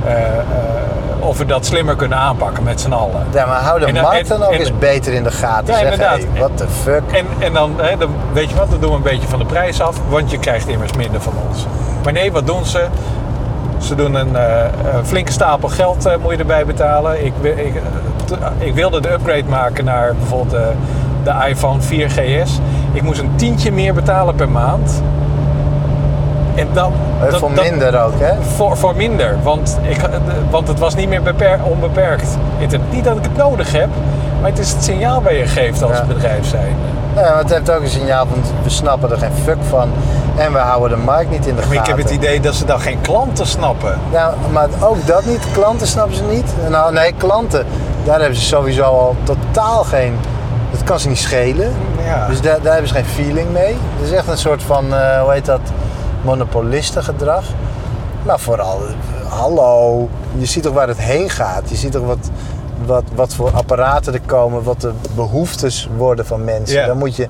eh, 0.06 0.14
of 1.26 1.38
we 1.38 1.46
dat 1.46 1.66
slimmer 1.66 1.96
kunnen 1.96 2.18
aanpakken 2.18 2.64
met 2.64 2.82
z'n 2.82 2.92
allen. 2.92 3.26
Ja, 3.34 3.46
maar 3.46 3.62
hou 3.62 3.80
de 3.80 3.92
dan- 3.92 4.02
markt 4.04 4.28
dan 4.28 4.44
ook 4.44 4.52
en- 4.52 4.60
eens 4.60 4.78
beter 4.78 5.14
in 5.14 5.24
de 5.24 5.32
gaten. 5.32 5.74
Ja, 5.74 5.80
Zeg, 5.80 5.84
inderdaad. 5.92 6.18
hey, 6.18 6.28
what 6.40 6.58
the 6.58 6.68
fuck. 6.68 7.02
En, 7.12 7.26
en 7.40 7.54
dan, 7.54 7.74
hè, 7.78 7.98
dan, 7.98 8.10
weet 8.34 8.50
je 8.50 8.56
wat, 8.56 8.70
dan 8.70 8.80
doen 8.80 8.90
we 8.90 8.96
een 8.96 9.02
beetje 9.02 9.28
van 9.28 9.40
de 9.40 9.46
prijs 9.46 9.82
af, 9.82 9.96
want 10.10 10.32
je 10.32 10.40
krijgt 10.40 10.68
immers 10.68 10.94
minder 10.94 11.22
van 11.22 11.34
ons. 11.50 11.66
Maar 12.04 12.14
nee, 12.14 12.32
wat 12.32 12.46
doen 12.48 12.66
ze? 12.66 12.86
Ze 13.78 13.96
doen 13.96 14.14
een, 14.16 14.36
eh, 14.36 14.66
flinke 15.04 15.32
stapel 15.32 15.70
geld, 15.70 16.06
eh, 16.06 16.14
moet 16.22 16.32
je 16.32 16.38
erbij 16.38 16.66
betalen. 16.66 17.26
Ik, 17.26 17.34
eh, 17.44 17.66
ik 18.58 18.74
wilde 18.74 19.02
de 19.02 19.12
upgrade 19.12 19.44
maken 19.50 19.86
naar 19.86 20.16
bijvoorbeeld 20.16 20.50
de, 20.52 20.72
de 21.24 21.48
iPhone 21.50 21.82
4GS. 21.82 22.60
Ik 22.94 23.02
moest 23.02 23.20
een 23.20 23.36
tientje 23.36 23.72
meer 23.72 23.94
betalen 23.94 24.36
per 24.36 24.50
maand. 24.50 25.02
En 26.56 26.68
dan, 26.74 26.94
Eh, 27.24 27.30
dat- 27.32 27.40
voor 27.40 27.54
dat- 27.56 27.64
minder 27.70 28.02
ook, 28.04 28.14
hè? 28.20 28.34
voor, 28.56 28.78
voor 28.78 28.96
minder, 28.96 29.38
want, 29.44 29.78
ik, 29.82 29.98
eh, 29.98 30.10
want 30.50 30.68
het 30.68 30.80
was 30.80 30.96
niet 30.96 31.10
meer 31.10 31.22
beper- 31.22 31.60
onbeperkt. 31.64 32.38
Internet. 32.58 32.92
Niet 32.92 33.04
dat 33.04 33.18
ik 33.18 33.24
het 33.24 33.38
nodig 33.38 33.72
heb, 33.72 33.88
maar 34.42 34.50
het 34.50 34.60
is 34.60 34.72
het 34.72 34.84
signaal 34.84 35.22
waar 35.22 35.34
je 35.34 35.46
geeft 35.48 35.84
als 35.84 35.98
Ja. 35.98 36.04
bedrijf 36.06 36.46
zijn. 36.48 36.76
Ja, 37.16 37.38
het 37.38 37.50
heeft 37.54 37.72
ook 37.72 37.82
een 37.82 37.90
signaal 37.90 38.26
van 38.26 38.42
we 38.64 38.70
snappen 38.70 39.12
er 39.12 39.18
geen 39.18 39.32
fuck 39.44 39.58
van 39.70 39.90
en 40.38 40.52
we 40.54 40.58
houden 40.58 40.98
de 40.98 41.04
markt 41.04 41.30
niet 41.30 41.46
in 41.48 41.56
de 41.56 41.62
Maar 41.62 41.64
gaten. 41.64 41.80
ik 41.80 41.86
heb 41.88 41.98
het 41.98 42.10
idee 42.10 42.40
dat 42.40 42.56
ze 42.56 42.66
dan 42.66 42.80
geen 42.80 43.02
klanten 43.02 43.48
snappen. 43.48 44.00
Nou, 44.12 44.34
maar 44.52 44.68
ook 44.82 45.08
dat 45.08 45.26
niet. 45.26 45.42
Klanten 45.54 45.88
snappen 45.88 46.16
ze 46.16 46.24
niet. 46.24 46.54
Nou, 46.70 46.94
nee, 46.94 47.14
klanten, 47.18 47.66
daar 48.04 48.20
hebben 48.20 48.38
ze 48.40 48.46
sowieso 48.46 48.84
al 48.84 49.16
totaal 49.24 49.84
geen... 49.84 50.18
Dat 50.72 50.84
kan 50.84 51.00
ze 51.00 51.08
niet 51.08 51.18
schelen. 51.18 51.74
Ja. 52.06 52.28
Dus 52.28 52.42
daar, 52.42 52.58
daar 52.62 52.72
hebben 52.72 52.88
ze 52.90 52.96
geen 52.96 53.06
feeling 53.06 53.52
mee. 53.52 53.78
Het 54.00 54.06
is 54.06 54.12
echt 54.12 54.28
een 54.28 54.38
soort 54.38 54.64
van, 54.64 54.94
eh, 54.96 55.22
hoe 55.22 55.32
heet 55.32 55.46
dat, 55.46 55.60
monopolistengedrag. 56.26 57.46
Maar 58.26 58.40
vooral, 58.40 58.82
eh, 58.88 59.32
hallo, 59.32 60.10
je 60.38 60.46
ziet 60.46 60.64
toch 60.64 60.74
waar 60.74 60.88
het 60.88 60.98
heen 60.98 61.30
gaat. 61.30 61.70
Je 61.70 61.76
ziet 61.76 61.92
toch 61.92 62.06
wat, 62.06 62.30
wat, 62.86 63.04
wat 63.16 63.34
voor 63.34 63.52
apparaten 63.52 64.14
er 64.14 64.22
komen, 64.26 64.64
wat 64.64 64.82
de 64.82 64.92
behoeftes 65.16 65.90
worden 65.98 66.26
van 66.26 66.44
mensen. 66.44 66.80
Ja. 66.80 66.86
Daar 66.86 66.96
moet 66.96 67.16
je 67.16 67.28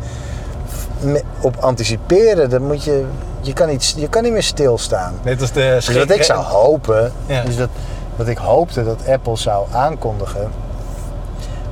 op 1.42 1.56
anticiperen. 1.60 2.50
Dan 2.50 2.62
moet 2.66 2.84
je, 2.84 3.06
je, 3.42 3.54
kan 3.54 3.68
niet, 3.68 3.94
je 3.98 4.10
kan 4.10 4.24
niet 4.24 4.32
meer 4.32 4.44
stilstaan. 4.44 5.14
Net 5.24 5.42
als 5.42 5.52
de 5.52 5.72
Dus 5.76 5.94
wat 5.98 6.10
ik 6.10 6.24
zou 6.24 6.44
hopen, 6.44 7.12
Ja. 7.26 7.42
is 7.42 7.58
dat 7.58 7.70
wat 8.16 8.28
ik 8.28 8.38
hoopte 8.38 8.84
dat 8.84 9.08
Apple 9.08 9.38
zou 9.38 9.66
aankondigen. 9.72 10.52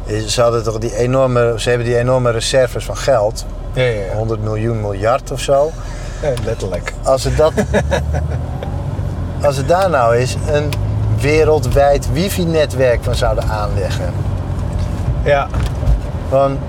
Is, 0.05 0.33
ze, 0.33 0.41
hadden 0.41 0.63
toch 0.63 0.77
die 0.77 0.95
enorme, 0.95 1.53
ze 1.57 1.69
hebben 1.69 1.87
die 1.87 1.97
enorme 1.97 2.31
reserves 2.31 2.85
van 2.85 2.97
geld, 2.97 3.45
ja. 3.73 4.15
100 4.15 4.43
miljoen 4.43 4.81
miljard 4.81 5.31
of 5.31 5.39
zo. 5.39 5.71
Ja, 6.23 6.33
letterlijk. 6.43 6.93
Als 7.03 7.21
ze 7.21 7.35
dat, 7.35 7.53
als 9.45 9.57
het 9.57 9.67
daar 9.67 9.89
nou 9.89 10.15
eens 10.15 10.35
een 10.51 10.71
wereldwijd 11.19 12.11
wifi-netwerk 12.11 13.03
van 13.03 13.15
zouden 13.15 13.43
aanleggen. 13.43 14.13
Ja, 15.23 15.47
Van, 16.29 16.59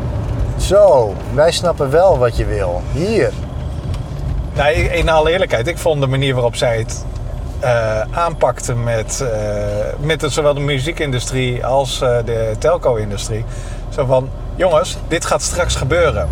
zo, 0.57 1.15
wij 1.35 1.53
snappen 1.53 1.91
wel 1.91 2.19
wat 2.19 2.37
je 2.37 2.45
wil. 2.45 2.83
Hier. 2.93 3.33
nou, 4.55 4.73
in 4.73 5.09
alle 5.09 5.31
eerlijkheid, 5.31 5.67
ik 5.67 5.79
vond 5.79 6.01
de 6.01 6.07
manier 6.07 6.35
waarop 6.35 6.57
zij 6.57 6.79
het 6.79 7.05
eh, 7.61 8.01
aanpakte 8.11 8.75
met, 8.75 9.21
eh, 9.21 10.07
met 10.07 10.25
zowel 10.29 10.55
de 10.55 10.61
muziekindustrie 10.61 11.67
als 11.67 12.01
eh, 12.01 12.17
de 12.25 12.55
telco-industrie. 12.59 13.45
Zo 13.89 14.05
van, 14.05 14.29
jongens, 14.57 14.97
dit 15.09 15.25
gaat 15.25 15.43
straks 15.43 15.77
gebeuren. 15.77 16.29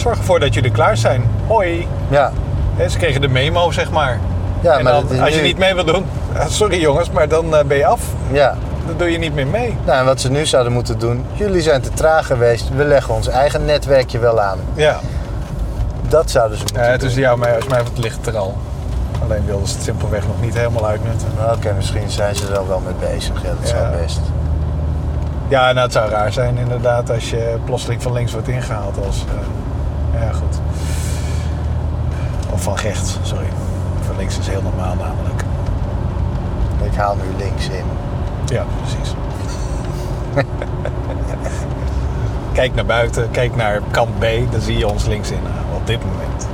Zorg 0.00 0.18
ervoor 0.18 0.40
dat 0.40 0.54
jullie 0.54 0.70
klaar 0.70 0.96
zijn. 0.96 1.22
Hoi. 1.46 1.88
Ja, 2.08 2.32
ze 2.88 2.98
kregen 2.98 3.20
de 3.20 3.28
memo, 3.28 3.70
zeg 3.70 3.90
maar. 3.90 4.18
ja 4.60 4.78
en 4.78 4.84
maar 4.84 4.92
dan, 4.92 5.02
het 5.02 5.10
is 5.10 5.20
als 5.20 5.34
je 5.34 5.42
niet 5.42 5.58
mee 5.58 5.74
wil 5.74 5.84
doen, 5.84 6.04
ah, 6.36 6.46
sorry 6.46 6.80
jongens, 6.80 7.10
maar 7.10 7.28
dan 7.28 7.56
eh, 7.56 7.64
ben 7.64 7.76
je 7.76 7.86
af. 7.86 8.00
Ja. 8.32 8.56
Dan 8.86 8.96
doe 8.96 9.10
je 9.10 9.18
niet 9.18 9.34
meer 9.34 9.46
mee. 9.46 9.76
Nou, 9.86 9.98
en 9.98 10.04
wat 10.04 10.20
ze 10.20 10.30
nu 10.30 10.46
zouden 10.46 10.72
moeten 10.72 10.98
doen, 10.98 11.24
jullie 11.32 11.62
zijn 11.62 11.80
te 11.80 11.90
traag 11.90 12.26
geweest, 12.26 12.68
we 12.76 12.84
leggen 12.84 13.14
ons 13.14 13.28
eigen 13.28 13.64
netwerkje 13.64 14.18
wel 14.18 14.40
aan. 14.40 14.58
Ja, 14.74 14.98
Dat 16.08 16.30
zouden 16.30 16.56
ze 16.58 16.62
moeten 16.64 16.82
ja 16.82 16.88
doen. 16.90 16.98
tussen 16.98 17.20
jou 17.20 17.34
en 17.34 17.40
mij, 17.40 17.54
als 17.56 17.66
mij 17.66 17.82
wat 17.82 17.98
ligt 17.98 18.26
er 18.26 18.36
al. 18.36 18.56
Alleen 19.22 19.44
wilden 19.46 19.66
ze 19.68 19.74
het 19.74 19.82
simpelweg 19.84 20.26
nog 20.26 20.40
niet 20.40 20.54
helemaal 20.54 20.86
uitnutten. 20.86 21.28
Nou, 21.38 21.56
Oké, 21.56 21.72
misschien 21.76 22.10
zijn 22.10 22.34
ze 22.36 22.46
er 22.54 22.68
wel 22.68 22.82
mee 22.84 23.10
bezig. 23.12 23.42
Ja, 23.42 23.48
dat 23.60 23.70
Ja. 23.70 23.76
zou 23.76 23.96
best. 24.02 24.20
Ja, 25.48 25.64
nou 25.72 25.78
het 25.78 25.92
zou 25.92 26.10
raar 26.10 26.32
zijn 26.32 26.56
inderdaad 26.58 27.10
als 27.10 27.30
je 27.30 27.56
plotseling 27.64 28.02
van 28.02 28.12
links 28.12 28.32
wordt 28.32 28.48
ingehaald 28.48 28.96
als... 29.06 29.24
eh, 29.28 29.34
ja, 30.12 30.32
goed. 30.32 30.60
Of 32.52 32.62
van 32.62 32.76
rechts, 32.76 33.18
sorry. 33.22 33.46
Van 34.06 34.16
links 34.16 34.38
is 34.38 34.48
heel 34.48 34.62
normaal 34.62 34.94
namelijk. 34.94 35.42
Ik 36.84 36.94
haal 36.94 37.16
nu 37.16 37.44
links 37.44 37.68
in. 37.68 37.84
Ja, 38.46 38.64
precies. 38.82 39.14
kijk 42.52 42.74
naar 42.74 42.86
buiten, 42.86 43.30
kijk 43.30 43.56
naar 43.56 43.80
kant 43.90 44.18
B, 44.18 44.24
dan 44.50 44.60
zie 44.60 44.78
je 44.78 44.88
ons 44.88 45.06
links 45.06 45.30
inhalen 45.30 45.74
op 45.76 45.86
dit 45.86 45.98
moment. 46.04 46.46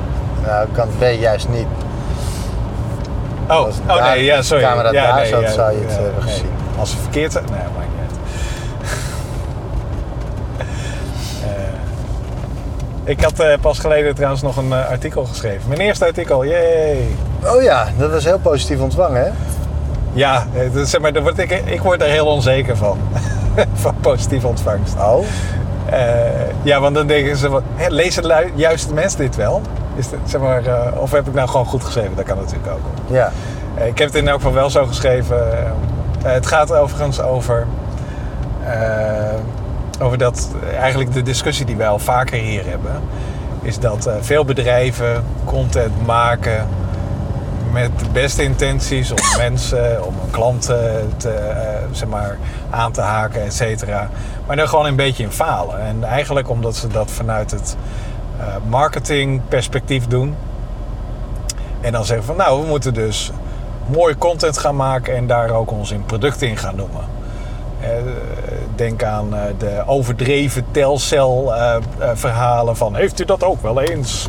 Nou, 0.47 0.69
kant 0.73 0.99
B 0.99 1.03
juist 1.21 1.49
niet. 1.49 1.67
Oh, 3.49 3.57
Als 3.57 3.75
oh 3.81 3.87
daar- 3.97 4.17
nee, 4.17 4.25
ja, 4.25 4.43
sorry. 4.43 4.63
de 4.63 4.69
camera 4.69 4.93
ja, 4.93 5.07
daar 5.07 5.15
nee, 5.15 5.27
zat, 5.29 5.41
ja, 5.41 5.51
zou 5.51 5.73
je 5.73 5.79
het 5.79 5.91
ja, 5.91 6.03
hebben 6.03 6.25
nee. 6.25 6.33
gezien. 6.33 6.51
Als 6.79 6.91
ze 6.91 6.97
verkeerd 6.97 7.33
zijn, 7.33 7.45
nee, 7.45 7.61
niet 7.61 8.01
uit. 8.01 8.19
Eh, 11.43 11.51
ik 13.07 13.21
had 13.21 13.41
eh, 13.41 13.59
pas 13.61 13.79
geleden 13.79 14.15
trouwens 14.15 14.43
nog 14.43 14.57
een 14.57 14.73
eh, 14.73 14.89
artikel 14.89 15.25
geschreven. 15.25 15.69
Mijn 15.69 15.81
eerste 15.81 16.05
artikel, 16.05 16.45
yay! 16.45 16.97
Oh 17.45 17.63
ja, 17.63 17.87
dat 17.99 18.11
was 18.11 18.25
heel 18.25 18.39
positief 18.39 18.81
ontvangen, 18.81 19.25
hè? 19.25 19.31
Ja, 20.13 20.47
eh, 20.55 20.83
zeg 20.85 21.01
maar, 21.01 21.13
daar 21.13 21.23
word 21.23 21.39
ik, 21.39 21.51
ik 21.51 21.81
word 21.81 22.03
er 22.03 22.09
heel 22.09 22.27
onzeker 22.27 22.77
van. 22.77 22.99
van 23.75 23.95
positieve 24.01 24.47
ontvangst. 24.47 24.95
Oh? 24.95 25.25
Ja, 26.63 26.81
want 26.81 26.95
dan 26.95 27.07
denken 27.07 27.37
ze, 27.37 27.49
van, 27.51 27.63
hè, 27.75 27.89
lezen 27.89 28.23
de 28.23 28.29
lui- 28.29 28.53
juiste 28.55 28.95
mensen 28.95 29.19
dit 29.19 29.37
wel? 29.37 29.63
Is 29.97 30.07
zeg 30.25 30.41
maar, 30.41 30.63
of 30.97 31.11
heb 31.11 31.27
ik 31.27 31.35
nou 31.35 31.49
gewoon 31.49 31.67
goed 31.67 31.85
geschreven? 31.85 32.17
Dat 32.17 32.25
kan 32.25 32.37
natuurlijk 32.37 32.73
ook. 32.73 33.15
Ja. 33.15 33.33
Ik 33.85 33.99
heb 33.99 34.09
het 34.09 34.15
in 34.17 34.29
elk 34.29 34.37
geval 34.37 34.53
wel 34.53 34.71
zo 34.71 34.87
geschreven. 34.87 35.37
Het 36.25 36.47
gaat 36.47 36.73
overigens 36.73 37.21
over, 37.21 37.67
over 40.01 40.19
dat 40.19 40.49
eigenlijk 40.79 41.13
de 41.13 41.23
discussie 41.23 41.67
die 41.67 41.77
wij 41.77 41.89
al 41.89 41.99
vaker 41.99 42.39
hier 42.39 42.67
hebben, 42.67 43.03
is 43.63 43.79
dat 43.79 44.07
eh, 44.07 44.15
veel 44.21 44.45
bedrijven 44.45 45.25
content 45.45 46.07
maken 46.07 46.67
met 47.73 47.99
de 47.99 48.05
beste 48.13 48.43
intenties 48.43 49.11
om 49.11 49.19
mensen, 49.39 50.07
om 50.07 50.15
klanten 50.31 51.13
te, 51.17 51.31
eh, 51.31 51.85
zeg 51.91 52.09
maar, 52.09 52.39
aan 52.71 52.93
te 52.93 53.01
haken, 53.01 53.43
et 53.43 53.55
cetera. 53.55 54.11
Maar 54.47 54.59
er 54.59 54.69
gewoon 54.69 54.87
een 54.87 54.97
beetje 54.97 55.23
in 55.23 55.31
falen. 55.31 55.81
En 55.81 56.05
eigenlijk 56.05 56.49
omdat 56.49 56.77
ze 56.77 56.89
dat 56.89 57.11
vanuit 57.11 57.51
het 57.51 57.77
eh, 58.39 58.47
marketingperspectief 58.69 60.07
doen. 60.07 60.35
En 61.81 61.93
dan 61.93 62.05
zeggen 62.05 62.27
van 62.27 62.37
nou, 62.37 62.61
we 62.61 62.67
moeten 62.67 62.95
dus 62.95 63.31
mooie 63.87 64.19
content 64.19 64.59
gaan 64.59 64.77
maken 64.77 65.17
en 65.17 65.27
daar 65.27 65.51
ook 65.51 65.71
ons 65.71 65.91
in 65.91 66.05
producten 66.05 66.49
in 66.49 66.57
gaan 66.57 66.77
noemen. 66.77 67.05
Denk 68.77 69.03
aan 69.03 69.35
eh, 69.35 69.41
de 69.59 69.83
overdreven 69.87 70.65
telcel 70.71 71.55
eh, 71.55 71.77
eh, 71.99 72.73
van 72.73 72.95
heeft 72.95 73.21
u 73.21 73.25
dat 73.25 73.45
ook 73.45 73.63
wel 73.63 73.81
eens? 73.81 74.29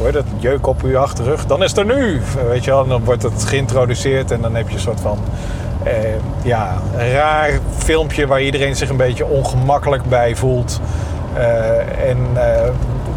Hoor 0.00 0.12
dat 0.12 0.24
jeuk 0.38 0.66
op 0.66 0.82
uw 0.82 0.98
achterrug, 0.98 1.46
dan 1.46 1.62
is 1.62 1.76
er 1.76 1.84
nu. 1.84 2.20
Weet 2.48 2.64
je 2.64 2.70
wel, 2.70 2.86
dan 2.86 3.04
wordt 3.04 3.22
het 3.22 3.44
geïntroduceerd 3.44 4.30
en 4.30 4.40
dan 4.40 4.54
heb 4.54 4.68
je 4.68 4.74
een 4.74 4.80
soort 4.80 5.00
van 5.00 5.18
ja, 6.42 6.74
raar 6.96 7.58
filmpje 7.76 8.26
waar 8.26 8.42
iedereen 8.42 8.76
zich 8.76 8.88
een 8.88 8.96
beetje 8.96 9.26
ongemakkelijk 9.26 10.04
bij 10.04 10.36
voelt. 10.36 10.80
En 12.08 12.18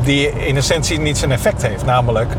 die 0.03 0.45
in 0.45 0.57
essentie 0.57 0.99
niet 0.99 1.17
zijn 1.17 1.31
effect 1.31 1.61
heeft. 1.61 1.85
Namelijk 1.85 2.33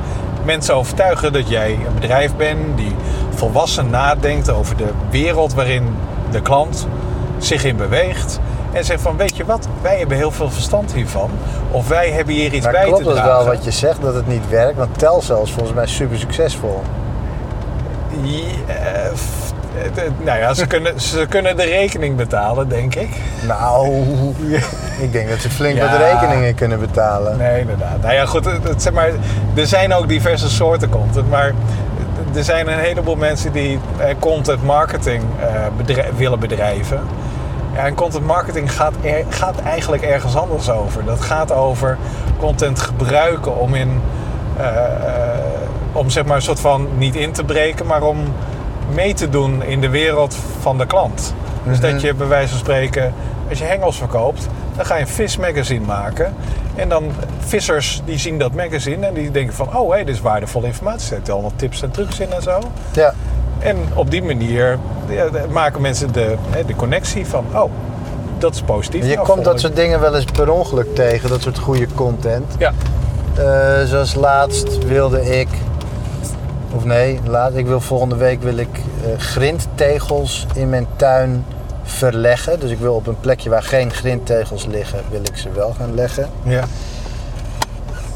mensen 0.44 0.74
overtuigen 0.74 1.32
dat 1.32 1.48
jij 1.48 1.72
een 1.72 1.94
bedrijf 1.94 2.36
bent 2.36 2.76
die 2.76 2.94
volwassen 3.34 3.90
nadenkt 3.90 4.50
over 4.50 4.76
de 4.76 4.90
wereld 5.10 5.54
waarin 5.54 5.96
de 6.30 6.42
klant 6.42 6.86
zich 7.44 7.64
in 7.64 7.76
beweegt. 7.76 8.38
En 8.72 8.84
zegt 8.84 9.00
van, 9.02 9.16
weet 9.16 9.36
je 9.36 9.44
wat, 9.44 9.68
wij 9.82 9.98
hebben 9.98 10.16
heel 10.16 10.30
veel 10.30 10.50
verstand 10.50 10.92
hiervan. 10.92 11.30
Of 11.70 11.88
wij 11.88 12.10
hebben 12.10 12.34
hier 12.34 12.52
iets 12.52 12.64
Maar 12.64 12.72
bij 12.72 12.84
klopt 12.84 13.02
te 13.02 13.08
het 13.08 13.16
dragen. 13.18 13.34
wel 13.44 13.54
wat 13.54 13.64
je 13.64 13.70
zegt, 13.70 14.02
dat 14.02 14.14
het 14.14 14.26
niet 14.28 14.48
werkt? 14.48 14.76
Want 14.78 14.98
Telcel 14.98 15.42
is 15.42 15.50
volgens 15.50 15.74
mij 15.74 15.86
super 15.86 16.18
succesvol. 16.18 16.82
Ja, 18.22 18.38
eh, 18.66 18.74
het- 19.74 20.00
het- 20.00 20.24
nou 20.24 20.38
ja, 20.38 20.54
ze 20.54 20.66
kunnen, 20.74 21.00
ze 21.00 21.26
kunnen 21.28 21.56
de 21.56 21.62
rekening 21.64 22.16
betalen, 22.16 22.68
denk 22.68 22.94
ik. 22.94 23.08
Nou, 23.46 24.04
ik 25.00 25.12
denk 25.12 25.28
dat 25.28 25.38
ze 25.38 25.50
flink 25.50 25.76
Ja. 25.76 25.90
wat 25.90 26.00
rekeningen 26.00 26.54
kunnen 26.54 26.80
betalen. 26.80 27.36
Nee, 27.36 27.60
inderdaad. 27.60 28.02
Nou 28.02 28.14
ja, 28.14 28.26
goed, 28.26 28.44
het, 28.44 28.64
het- 28.68 28.82
zeg 28.82 28.92
maar, 28.92 29.10
er 29.54 29.66
zijn 29.66 29.94
ook 29.94 30.08
diverse 30.08 30.48
soorten 30.50 30.88
content, 30.88 31.30
maar 31.30 31.52
er 32.34 32.44
zijn 32.44 32.68
een 32.68 32.78
heleboel 32.78 33.16
mensen 33.16 33.52
die 33.52 33.78
eh, 33.98 34.14
content 34.18 34.64
marketing 34.64 35.22
eh, 35.40 35.96
willen 36.16 36.38
bedrijven. 36.40 37.00
Ja, 37.78 37.84
en 37.86 37.94
content 37.94 38.24
marketing 38.26 38.72
gaat, 38.72 38.92
er- 39.02 39.24
gaat 39.28 39.60
eigenlijk 39.60 40.02
ergens 40.02 40.36
anders 40.36 40.70
over. 40.70 41.04
Dat 41.04 41.20
gaat 41.20 41.52
over 41.52 41.98
content 42.38 42.80
gebruiken 42.80 43.56
om 43.56 43.74
in, 43.74 44.00
eh, 44.56 44.66
eh, 44.66 45.38
om 45.92 46.10
zeg 46.10 46.24
maar 46.24 46.36
een 46.36 46.42
soort 46.42 46.60
van 46.60 46.88
niet 46.96 47.14
in 47.16 47.32
te 47.32 47.44
breken, 47.44 47.86
maar 47.86 48.02
om 48.02 48.18
mee 48.94 49.14
te 49.14 49.28
doen 49.28 49.62
in 49.62 49.80
de 49.80 49.88
wereld 49.88 50.36
van 50.60 50.78
de 50.78 50.86
klant. 50.86 51.34
Dus 51.64 51.78
Mhm. 51.78 51.90
dat 51.90 52.00
je 52.00 52.14
bij 52.14 52.26
wijze 52.26 52.48
van 52.48 52.58
spreken, 52.58 53.12
als 53.48 53.58
je 53.58 53.64
hengels 53.64 53.96
verkoopt, 53.98 54.46
dan 54.76 54.86
ga 54.86 54.94
je 54.94 55.00
een 55.00 55.08
vismagazine 55.08 55.86
maken. 55.86 56.34
En 56.74 56.88
dan 56.88 57.12
vissers 57.38 58.02
die 58.04 58.18
zien 58.18 58.38
dat 58.38 58.54
magazine 58.54 59.06
en 59.06 59.14
die 59.14 59.30
denken 59.30 59.54
van, 59.54 59.76
oh 59.76 59.90
hé, 59.92 60.04
dit 60.04 60.14
is 60.14 60.20
waardevolle 60.20 60.66
informatie. 60.66 61.00
Er 61.10 61.14
zitten 61.16 61.32
allemaal 61.32 61.52
tips 61.56 61.82
en 61.82 61.90
trucs 61.90 62.20
in 62.20 62.32
en 62.32 62.42
zo. 62.42 62.60
Ja. 62.92 63.14
En 63.58 63.76
op 63.94 64.10
die 64.10 64.22
manier 64.22 64.78
maken 65.50 65.80
mensen 65.80 66.12
de, 66.12 66.34
de 66.66 66.76
connectie 66.76 67.26
van, 67.26 67.44
oh, 67.54 67.70
dat 68.38 68.54
is 68.54 68.62
positief. 68.62 69.06
Je 69.06 69.14
Nou, 69.14 69.26
komt 69.26 69.44
dat 69.44 69.60
soort 69.60 69.76
dingen 69.76 70.00
wel 70.00 70.14
eens 70.16 70.24
per 70.24 70.50
ongeluk 70.50 70.94
tegen, 70.94 71.28
dat 71.28 71.42
soort 71.42 71.58
goede 71.58 71.86
content. 71.94 72.54
Ja, 72.58 72.72
Eh, 73.38 73.84
zoals 73.84 74.14
laatst 74.14 74.84
wilde 74.86 75.38
ik, 75.38 75.48
of 76.74 76.84
nee, 76.84 77.20
laat, 77.24 77.54
ik 77.54 77.66
wil 77.66 77.80
volgende 77.80 78.16
week 78.16 78.42
wil 78.42 78.56
ik 78.56 78.68
eh, 78.76 79.18
grindtegels 79.18 80.46
in 80.54 80.68
mijn 80.68 80.86
tuin 80.96 81.44
verleggen. 81.82 82.60
Dus 82.60 82.70
ik 82.70 82.78
wil 82.78 82.94
op 82.94 83.06
een 83.06 83.20
plekje 83.20 83.50
waar 83.50 83.62
geen 83.62 83.90
grindtegels 83.92 84.66
liggen, 84.66 84.98
wil 85.10 85.20
ik 85.20 85.36
ze 85.36 85.50
wel 85.52 85.74
gaan 85.78 85.94
leggen. 85.94 86.28
ja. 86.42 86.64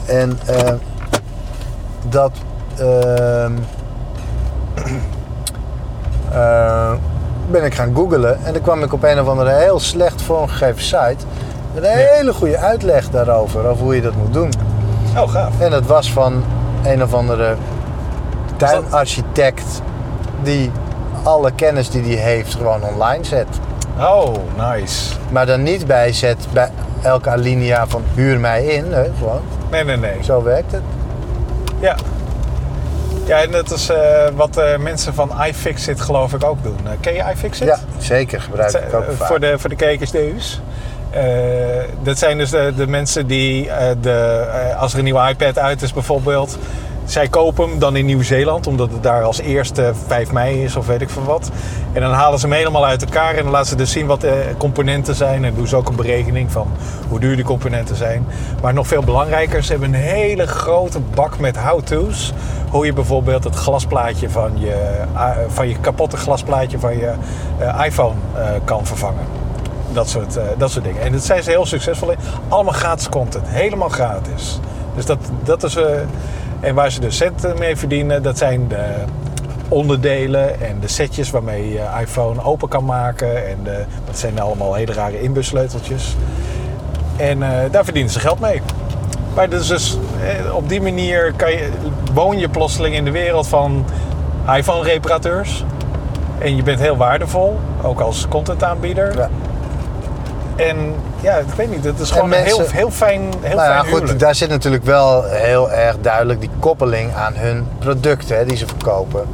En 0.06 0.38
eh, 0.46 0.72
dat 2.08 2.32
eh, 6.34 6.92
ben 7.50 7.64
ik 7.64 7.74
gaan 7.74 7.94
googlen 7.94 8.44
en 8.44 8.52
dan 8.52 8.62
kwam 8.62 8.82
ik 8.82 8.92
op 8.92 9.02
een 9.02 9.20
of 9.20 9.28
andere 9.28 9.50
heel 9.50 9.80
slecht 9.80 10.22
vormgegeven 10.22 10.82
site 10.82 11.16
met 11.74 11.84
een 11.84 11.90
hele 11.90 12.32
goede 12.32 12.56
uitleg 12.56 13.10
daarover, 13.10 13.66
over 13.66 13.84
hoe 13.84 13.94
je 13.94 14.02
dat 14.02 14.14
moet 14.14 14.32
doen. 14.32 14.52
Oh, 15.16 15.28
gaaf. 15.28 15.60
En 15.60 15.70
dat 15.70 15.86
was 15.86 16.12
van 16.12 16.44
een 16.84 17.02
of 17.02 17.14
andere 17.14 17.54
tuinarchitect 18.56 19.82
die 20.42 20.70
alle 21.22 21.52
kennis 21.52 21.90
die 21.90 22.02
hij 22.02 22.32
heeft 22.32 22.54
gewoon 22.54 22.84
online 22.84 23.24
zet. 23.24 23.46
Oh, 23.98 24.34
nice. 24.56 25.14
Maar 25.30 25.46
dan 25.46 25.62
niet 25.62 25.86
bij 25.86 26.12
zet 26.12 26.46
bij 26.52 26.70
elke 27.02 27.30
alinea 27.30 27.86
van 27.86 28.02
huur 28.14 28.40
mij 28.40 28.64
in. 28.64 28.88
Nee, 28.88 29.10
gewoon, 29.18 29.40
Nee, 29.70 29.84
nee, 29.84 29.96
nee. 29.96 30.16
zo 30.22 30.42
werkt 30.42 30.72
het. 30.72 30.82
Ja. 31.80 31.96
Ja, 33.24 33.42
en 33.42 33.50
dat 33.50 33.70
is 33.70 33.88
eh, 33.88 33.98
wat 34.34 34.56
eh, 34.56 34.76
mensen 34.78 35.14
van 35.14 35.30
iFixit 35.48 36.00
geloof 36.00 36.32
ik 36.32 36.44
ook 36.44 36.62
doen. 36.62 36.78
Eh, 36.84 36.90
ken 37.00 37.14
je 37.14 37.24
iFixit? 37.32 37.66
Ja, 37.66 37.78
zeker 37.98 38.40
gebruik 38.40 38.72
Dat 38.72 38.82
ik 38.82 38.94
ook 38.94 39.04
vaak. 39.16 39.28
voor, 39.28 39.40
de, 39.40 39.58
voor 39.58 39.70
de 39.70 39.76
kijkers. 39.76 40.12
Eh, 41.10 41.22
dat 42.02 42.18
zijn 42.18 42.38
dus 42.38 42.50
de, 42.50 42.72
de 42.76 42.86
mensen 42.86 43.26
die, 43.26 43.70
de, 44.00 44.46
als 44.78 44.92
er 44.92 44.98
een 44.98 45.04
nieuwe 45.04 45.28
iPad 45.28 45.58
uit 45.58 45.82
is 45.82 45.92
bijvoorbeeld, 45.92 46.58
zij 47.04 47.28
kopen 47.28 47.68
hem 47.68 47.78
dan 47.78 47.96
in 47.96 48.06
Nieuw-Zeeland, 48.06 48.66
omdat 48.66 48.90
het 48.92 49.02
daar 49.02 49.22
als 49.22 49.40
eerste 49.40 49.92
5 50.06 50.32
mei 50.32 50.64
is 50.64 50.76
of 50.76 50.86
weet 50.86 51.00
ik 51.00 51.10
veel 51.10 51.24
wat. 51.24 51.50
En 51.92 52.00
dan 52.00 52.12
halen 52.12 52.38
ze 52.38 52.46
hem 52.46 52.56
helemaal 52.56 52.86
uit 52.86 53.02
elkaar 53.02 53.34
en 53.34 53.42
dan 53.42 53.52
laten 53.52 53.68
ze 53.68 53.76
dus 53.76 53.90
zien 53.90 54.06
wat 54.06 54.20
de 54.20 54.42
componenten 54.58 55.14
zijn. 55.14 55.44
En 55.44 55.54
doen 55.54 55.66
ze 55.66 55.76
ook 55.76 55.88
een 55.88 55.96
berekening 55.96 56.52
van 56.52 56.68
hoe 57.08 57.20
duur 57.20 57.36
die 57.36 57.44
componenten 57.44 57.96
zijn. 57.96 58.26
Maar 58.62 58.74
nog 58.74 58.86
veel 58.86 59.02
belangrijker, 59.02 59.62
ze 59.62 59.70
hebben 59.70 59.94
een 59.94 60.00
hele 60.00 60.46
grote 60.46 61.00
bak 61.00 61.38
met 61.38 61.56
how-to's. 61.56 62.32
Hoe 62.72 62.86
je 62.86 62.92
bijvoorbeeld 62.92 63.44
het 63.44 63.54
glasplaatje 63.54 64.30
van 64.30 64.60
je, 64.60 65.04
eh, 65.14 65.30
van 65.48 65.68
je 65.68 65.76
kapotte 65.80 66.16
glasplaatje 66.16 66.78
van 66.78 66.96
je 66.96 67.12
eh, 67.58 67.84
iPhone 67.84 68.14
eh, 68.34 68.44
kan 68.64 68.86
vervangen. 68.86 69.24
Dat 69.92 70.08
soort, 70.08 70.38
dat 70.58 70.70
soort 70.70 70.84
dingen. 70.84 71.02
En 71.02 71.12
dat 71.12 71.24
zijn 71.24 71.42
ze 71.42 71.50
heel 71.50 71.66
succesvol 71.66 72.10
in. 72.10 72.16
Allemaal 72.48 72.72
gratis 72.72 73.08
content. 73.08 73.48
Helemaal 73.48 73.88
gratis. 73.88 74.60
Dus 74.94 75.06
dat, 75.06 75.18
dat 75.44 75.62
is... 75.62 75.78
en 76.60 76.74
waar 76.74 76.90
ze 76.90 77.00
dus 77.00 77.16
centen 77.16 77.58
mee 77.58 77.76
verdienen, 77.76 78.22
dat 78.22 78.38
zijn 78.38 78.68
de 78.68 78.84
onderdelen 79.68 80.60
en 80.60 80.80
de 80.80 80.88
setjes 80.88 81.30
waarmee 81.30 81.72
je 81.72 81.82
iPhone 82.00 82.44
open 82.44 82.68
kan 82.68 82.84
maken. 82.84 83.48
En 83.48 83.58
de, 83.62 83.84
dat 84.04 84.18
zijn 84.18 84.40
allemaal 84.40 84.74
hele 84.74 84.92
rare 84.92 85.22
inbussleuteltjes. 85.22 86.16
En 87.16 87.38
daar 87.70 87.84
verdienen 87.84 88.12
ze 88.12 88.20
geld 88.20 88.40
mee. 88.40 88.62
Maar 89.34 89.48
dus, 89.48 89.66
dus 89.66 89.98
op 90.52 90.68
die 90.68 90.82
manier 90.82 91.32
kan 91.36 91.50
je, 91.50 91.68
woon 92.12 92.38
je 92.38 92.48
plotseling 92.48 92.94
in 92.94 93.04
de 93.04 93.10
wereld 93.10 93.46
van 93.46 93.84
iPhone-reparateurs. 94.56 95.64
En 96.38 96.56
je 96.56 96.62
bent 96.62 96.80
heel 96.80 96.96
waardevol, 96.96 97.60
ook 97.82 98.00
als 98.00 98.26
contentaanbieder. 98.28 99.16
Ja. 99.16 99.28
En 100.56 100.94
ja, 101.20 101.36
ik 101.36 101.46
weet 101.56 101.70
niet, 101.70 101.84
het 101.84 101.98
is 101.98 102.10
gewoon 102.10 102.28
mensen- 102.28 102.58
een 102.58 102.64
heel, 102.64 102.70
heel 102.72 102.90
fijn, 102.90 103.20
heel 103.40 103.56
nou 103.56 103.70
ja, 103.70 103.84
fijn 103.84 104.08
goed, 104.08 104.18
daar 104.18 104.34
zit 104.34 104.48
natuurlijk 104.48 104.84
wel 104.84 105.24
heel 105.24 105.70
erg 105.70 105.96
duidelijk 106.00 106.40
die 106.40 106.50
koppeling 106.58 107.14
aan 107.14 107.32
hun 107.36 107.66
producten 107.78 108.36
hè, 108.36 108.44
die 108.44 108.56
ze 108.56 108.66
verkopen. 108.66 109.24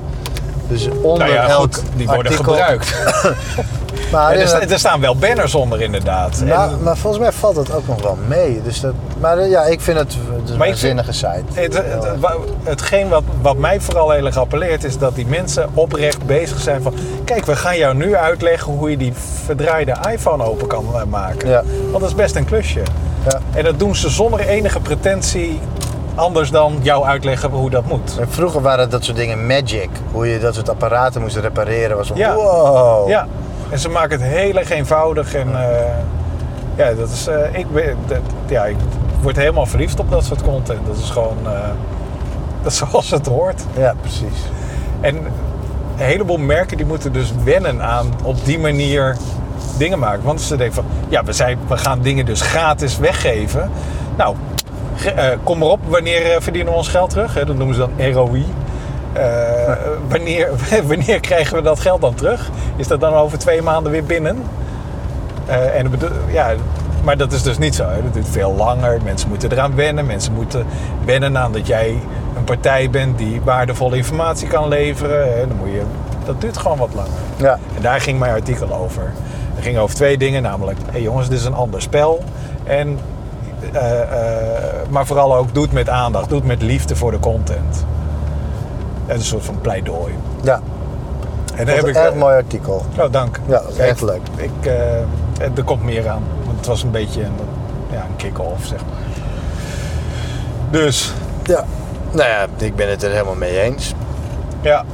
Dus 0.68 0.88
onder 1.02 1.26
nou 1.26 1.38
ja, 1.38 1.48
elk 1.48 1.60
goed, 1.60 1.82
die 1.96 2.06
worden 2.06 2.32
artikel, 2.32 2.52
gebruikt. 2.52 2.94
Maar, 4.12 4.34
Ja, 4.34 4.40
er, 4.40 4.48
sta- 4.48 4.60
er 4.60 4.78
staan 4.78 5.00
wel 5.00 5.16
banners 5.16 5.54
onder 5.54 5.80
inderdaad. 5.82 6.40
En 6.46 6.82
maar 6.82 6.96
volgens 6.96 7.22
mij 7.22 7.32
valt 7.32 7.56
het 7.56 7.74
ook 7.74 7.86
nog 7.86 8.02
wel 8.02 8.18
mee. 8.28 8.62
Dus 8.62 8.80
dat, 8.80 8.92
maar 9.20 9.38
eh, 9.38 9.50
ja, 9.50 9.62
ik 9.64 9.80
vind 9.80 9.98
het, 9.98 10.16
het 10.40 10.50
is 10.50 10.56
Maar 10.56 10.68
een 10.68 10.76
zinnige 10.76 11.12
site. 11.12 11.42
het, 11.52 11.74
het, 11.74 12.06
hetgeen 12.62 13.08
wat, 13.08 13.22
wat 13.42 13.56
mij 13.56 13.80
vooral 13.80 14.10
heel 14.10 14.26
erg 14.26 14.36
appelleert 14.36 14.84
is 14.84 14.98
dat 14.98 15.14
die 15.14 15.26
mensen 15.26 15.68
oprecht 15.74 16.26
bezig 16.26 16.60
zijn 16.60 16.82
van... 16.82 16.94
Kijk, 17.24 17.46
we 17.46 17.56
gaan 17.56 17.76
jou 17.78 17.94
nu 17.94 18.16
uitleggen 18.16 18.72
hoe 18.72 18.90
je 18.90 18.96
die 18.96 19.12
verdraaide 19.44 19.94
iPhone 20.12 20.44
open 20.44 20.66
kan 20.66 20.84
eh, 20.94 21.02
maken. 21.04 21.48
Ja. 21.48 21.62
Want 21.90 22.00
dat 22.00 22.08
is 22.08 22.14
best 22.14 22.36
een 22.36 22.44
klusje. 22.44 22.80
Ja. 23.28 23.38
En 23.54 23.64
dat 23.64 23.78
doen 23.78 23.96
ze 23.96 24.08
zonder 24.10 24.40
enige 24.40 24.80
pretentie 24.80 25.60
anders 26.14 26.50
dan 26.50 26.78
jou 26.82 27.04
uitleggen 27.04 27.50
hoe 27.50 27.70
dat 27.70 27.84
moet. 27.86 28.18
Vroeger 28.28 28.60
waren 28.62 28.90
dat 28.90 29.04
soort 29.04 29.16
dingen 29.16 29.46
magic. 29.46 29.88
Hoe 30.12 30.26
je 30.26 30.38
dat 30.38 30.54
soort 30.54 30.68
apparaten 30.68 31.20
moest 31.20 31.36
repareren. 31.36 31.96
Was 31.96 32.06
van, 32.08 32.16
Ja. 32.16 32.34
wow. 32.34 33.08
Ja, 33.08 33.26
en 33.70 33.78
ze 33.78 33.88
maken 33.88 34.20
het 34.20 34.30
heel 34.30 34.54
erg 34.54 34.70
eenvoudig. 34.70 35.34
En 35.34 35.62
eh, 35.62 35.94
ja, 36.76 36.92
dat 36.92 37.10
is, 37.10 37.26
eh, 37.26 37.58
ik, 37.58 37.70
ben, 37.70 37.96
dat, 38.06 38.18
ja, 38.46 38.64
ik 38.64 38.76
word 39.22 39.36
helemaal 39.36 39.66
verliefd 39.66 40.00
op 40.00 40.10
dat 40.10 40.24
soort 40.24 40.42
content. 40.42 40.86
Dat 40.86 40.96
is 40.96 41.10
gewoon 41.10 41.36
eh, 41.44 41.68
dat 42.62 42.72
is 42.72 42.78
zoals 42.88 43.10
het 43.10 43.26
hoort. 43.26 43.64
Ja, 43.76 43.94
precies. 44.00 44.44
En 45.00 45.16
een 45.16 46.04
heleboel 46.04 46.38
merken 46.38 46.76
die 46.76 46.86
moeten 46.86 47.12
dus 47.12 47.32
wennen 47.44 47.82
aan 47.82 48.06
op 48.22 48.44
die 48.44 48.58
manier 48.58 49.16
dingen 49.78 49.98
maken. 49.98 50.22
Want 50.22 50.40
ze 50.40 50.56
denken 50.56 50.74
van, 50.74 50.84
ja, 51.08 51.24
we, 51.24 51.32
zijn, 51.32 51.58
we 51.68 51.76
gaan 51.76 52.00
dingen 52.02 52.26
dus 52.26 52.40
gratis 52.40 52.98
weggeven. 52.98 53.70
Nou, 54.16 54.36
kom 55.42 55.58
maar 55.58 55.68
op, 55.68 55.80
wanneer 55.88 56.42
verdienen 56.42 56.72
we 56.72 56.78
ons 56.78 56.88
geld 56.88 57.10
terug? 57.10 57.34
Hè? 57.34 57.44
Dat 57.44 57.56
noemen 57.56 57.74
ze 57.74 57.80
dan 57.80 58.12
ROI. 58.12 58.46
Eh, 59.18 59.74
wanneer, 60.08 60.48
wanneer 60.88 61.20
krijgen 61.20 61.56
we 61.56 61.62
dat 61.62 61.80
geld 61.80 62.00
dan 62.00 62.14
terug? 62.14 62.50
Is 62.76 62.88
dat 62.88 63.00
dan 63.00 63.14
over 63.14 63.38
twee 63.38 63.62
maanden 63.62 63.92
weer 63.92 64.04
binnen? 64.04 64.42
Eh, 65.46 65.78
en 65.78 65.90
ja, 66.30 66.54
maar 67.04 67.16
dat 67.16 67.32
is 67.32 67.42
dus 67.42 67.58
niet 67.58 67.74
zo. 67.74 67.88
Hè. 67.88 68.02
Dat 68.02 68.12
duurt 68.12 68.28
veel 68.28 68.54
langer. 68.54 69.00
Mensen 69.04 69.28
moeten 69.28 69.52
eraan 69.52 69.74
wennen. 69.74 70.06
Mensen 70.06 70.32
moeten 70.32 70.66
wennen 71.04 71.38
aan 71.38 71.52
dat 71.52 71.66
jij 71.66 71.98
een 72.36 72.44
partij 72.44 72.90
bent 72.90 73.18
die 73.18 73.40
waardevolle 73.44 73.96
informatie 73.96 74.48
kan 74.48 74.68
leveren. 74.68 75.38
Hè. 75.38 75.46
Dan 75.46 75.56
moet 75.56 75.70
je, 75.70 75.82
dat 76.24 76.40
duurt 76.40 76.56
gewoon 76.56 76.78
wat 76.78 76.94
langer. 76.94 77.10
Ja. 77.36 77.58
En 77.76 77.82
daar 77.82 78.00
ging 78.00 78.18
mijn 78.18 78.32
artikel 78.32 78.72
over. 78.72 79.12
Het 79.54 79.64
ging 79.64 79.78
over 79.78 79.94
twee 79.94 80.18
dingen, 80.18 80.42
namelijk... 80.42 80.78
Hé 80.90 80.98
jongens, 80.98 81.28
dit 81.28 81.38
is 81.38 81.44
een 81.44 81.54
ander 81.54 81.82
spel. 81.82 82.24
En, 82.64 82.98
eh, 83.72 83.82
maar 84.90 85.06
vooral 85.06 85.36
ook, 85.36 85.54
doe 85.54 85.62
het 85.62 85.72
met 85.72 85.88
aandacht. 85.88 86.28
Doe 86.28 86.38
het 86.38 86.46
met 86.46 86.62
liefde 86.62 86.96
voor 86.96 87.10
de 87.10 87.20
content. 87.20 87.84
Dat 89.08 89.16
is 89.16 89.22
een 89.22 89.28
soort 89.28 89.44
van 89.44 89.60
pleidooi. 89.60 90.12
Ja, 90.42 90.60
En 91.54 91.66
dat 91.66 91.74
heb 91.74 91.84
een 91.84 91.90
ik... 91.90 91.96
erg 91.96 92.14
mooi 92.14 92.34
artikel. 92.34 92.84
Oh, 92.98 93.04
dank. 93.12 93.40
Ja, 93.46 93.60
dat 93.60 93.70
is 93.70 93.76
echt 93.78 94.00
leuk. 94.02 94.20
Ik, 94.36 94.50
eh, 94.66 95.00
er 95.56 95.64
komt 95.64 95.82
meer 95.84 96.08
aan. 96.08 96.22
Want 96.44 96.56
het 96.56 96.66
was 96.66 96.82
een 96.82 96.90
beetje 96.90 97.22
een, 97.22 97.32
ja, 97.90 97.96
een 98.08 98.16
kick-off, 98.16 98.66
zeg 98.66 98.78
maar. 98.80 98.98
Dus, 100.70 101.12
Ja. 101.42 101.64
Nou 102.10 102.28
ja, 102.28 102.46
ik 102.58 102.76
ben 102.76 102.88
het 102.90 103.02
er 103.02 103.10
helemaal 103.10 103.34
mee 103.34 103.60
eens. 103.60 103.94
ja. 104.60 104.84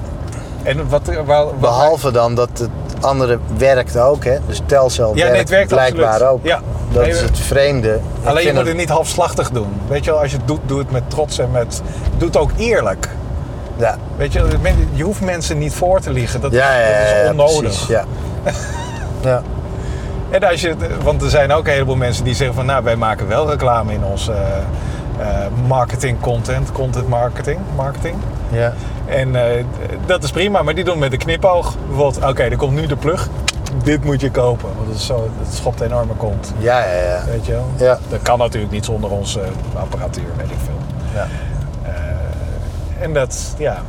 En 0.62 0.88
wat... 0.88 1.10
wat 1.26 1.60
Behalve 1.60 2.10
dan 2.10 2.34
dat 2.34 2.48
het 2.58 2.68
andere 3.00 3.38
werkt 3.56 3.98
ook, 3.98 4.24
hè. 4.24 4.36
Dus 4.46 4.60
Telcel 4.66 5.08
Ja, 5.16 5.22
nee, 5.24 5.24
werkt, 5.24 5.38
het 5.38 5.48
werkt 5.50 5.68
blijkbaar 5.68 6.06
absoluut. 6.12 6.32
ook. 6.32 6.44
Ja. 6.44 6.60
Dat 6.92 7.02
Nee, 7.02 7.10
is 7.10 7.20
het 7.20 7.38
vreemde. 7.38 7.94
Ik 7.94 8.28
Alleen 8.28 8.46
je 8.46 8.52
moet 8.52 8.66
het 8.66 8.76
niet 8.76 8.88
halfslachtig 8.88 9.50
doen. 9.50 9.68
Weet 9.88 10.04
je 10.04 10.10
wel, 10.10 10.20
als 10.20 10.30
je 10.30 10.36
het 10.36 10.46
doet, 10.46 10.60
doe 10.66 10.78
het 10.78 10.90
met 10.90 11.10
trots 11.10 11.38
en 11.38 11.50
met... 11.50 11.82
Doe 12.16 12.26
het 12.28 12.36
ook 12.36 12.50
eerlijk. 12.56 13.08
Ja, 13.76 13.96
Weet 14.16 14.32
je, 14.32 14.44
je 14.92 15.02
hoeft 15.02 15.20
mensen 15.20 15.58
niet 15.58 15.74
voor 15.74 16.00
te 16.00 16.10
liegen. 16.10 16.40
Dat, 16.40 16.52
ja, 16.52 16.78
ja, 16.80 16.88
dat 16.88 17.24
is 17.24 17.30
onnodig. 17.30 17.88
ja. 17.88 18.04
ja. 19.22 19.42
En 20.30 20.42
als 20.44 20.60
je, 20.60 20.74
want 21.02 21.22
er 21.22 21.30
zijn 21.30 21.52
ook 21.52 21.66
een 21.66 21.72
heleboel 21.72 21.96
mensen 21.96 22.24
die 22.24 22.34
zeggen 22.34 22.54
van... 22.56 22.66
Nou, 22.66 22.84
wij 22.84 22.96
maken 22.96 23.28
wel 23.28 23.50
reclame 23.50 23.92
in 23.92 24.04
onze 24.04 24.32
eh, 24.32 25.44
eh, 25.44 25.50
marketing 25.66 26.20
content. 26.20 26.72
Content 26.72 27.08
marketing. 27.08 27.58
marketing. 27.76 28.16
ja. 28.50 28.72
En 29.06 29.36
eh, 29.36 29.64
dat 30.06 30.22
is 30.22 30.30
prima, 30.30 30.62
maar 30.62 30.74
die 30.74 30.84
doen 30.84 30.98
met 30.98 31.12
een 31.12 31.18
knipoog. 31.18 31.74
Bijvoorbeeld, 31.86 32.24
oké, 32.24 32.42
er 32.42 32.56
komt 32.56 32.74
nu 32.74 32.86
de 32.86 32.96
plug. 32.96 33.28
Dit 33.82 34.04
moet 34.04 34.20
je 34.20 34.30
kopen. 34.30 34.68
Want 34.76 34.86
dat, 34.88 34.96
is 34.96 35.06
zo, 35.06 35.30
dat 35.44 35.54
schopt 35.54 35.80
een 35.80 35.86
enorme 35.86 36.14
kont. 36.14 36.52
Ja, 36.58 36.78
ja, 36.78 37.02
ja. 37.02 37.24
Weet 37.26 37.46
je 37.46 37.52
wel? 37.52 37.70
Ja. 37.76 37.98
Dat 38.08 38.22
kan 38.22 38.38
natuurlijk 38.38 38.72
niet 38.72 38.84
zonder 38.84 39.10
onze 39.10 39.40
apparatuur, 39.74 40.28
weet 40.36 40.50
ik 40.50 40.56
veel. 40.64 40.78
ja. 41.14 41.26
En 43.04 43.12
dat, 43.12 43.54
ja. 43.58 43.82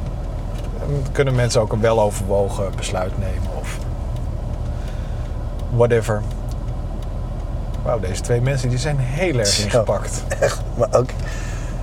Kunnen 1.11 1.35
mensen 1.35 1.61
ook 1.61 1.71
een 1.71 1.79
weloverwogen 1.81 2.65
besluit 2.75 3.11
nemen 3.19 3.49
of 3.59 3.77
whatever. 5.75 6.21
Wauw, 7.83 7.99
deze 7.99 8.21
twee 8.21 8.41
mensen 8.41 8.69
die 8.69 8.77
zijn 8.77 8.97
heel 8.99 9.39
erg 9.39 9.63
ingepakt. 9.63 10.23
Echt, 10.39 10.61
maar 10.77 10.87
ook 10.91 11.09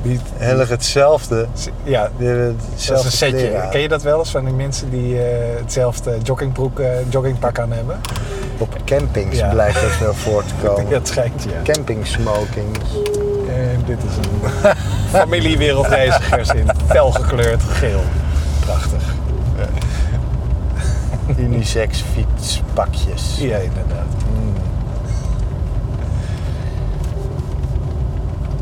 Die, 0.03 0.21
heel 0.37 0.61
erg 0.61 0.68
hetzelfde. 0.68 1.47
ja, 1.83 2.11
hebben 2.16 2.47
dat 2.47 2.55
is 2.66 2.71
hetzelfde 2.73 3.07
een 3.07 3.12
setje. 3.12 3.68
Ken 3.71 3.81
je 3.81 3.88
dat 3.88 4.03
wel 4.03 4.18
eens 4.18 4.31
van 4.31 4.45
die 4.45 4.55
mensen 4.55 4.90
die 4.90 5.23
eh, 5.23 5.59
hetzelfde 5.61 6.18
joggingbroek, 6.23 6.79
eh, 6.81 7.11
joggingpak 7.11 7.59
aan 7.59 7.73
hebben? 7.73 8.01
Op 8.59 8.77
campings 8.85 9.37
Ja. 9.38 9.49
blijkt 9.49 9.81
dat 9.81 9.99
wel 9.99 10.14
voor 10.14 10.45
te 10.45 10.55
komen. 10.66 10.92
Het 10.92 11.09
schijnt, 11.09 11.42
ja. 11.42 11.73
Camping 11.73 12.07
smoking. 12.07 12.77
En 13.49 13.83
dit 13.87 13.99
is 13.99 14.16
een 14.16 14.31
familie 15.12 15.59
wereldreizigers 15.59 16.48
in 16.61 16.68
felgekleurd 16.87 17.62
geel. 17.62 18.03
Prachtig. 18.61 19.03
Unisex 21.37 22.05
fietspakjes. 22.12 23.37
Ja, 23.38 23.57
inderdaad. 23.57 24.07
Mm. 24.33 24.53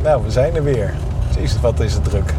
Nou, 0.02 0.22
we 0.22 0.30
zijn 0.30 0.56
er 0.56 0.62
weer. 0.62 0.94
Jezus, 1.36 1.60
wat 1.60 1.80
is 1.80 1.94
het 1.94 2.04
druk. 2.04 2.34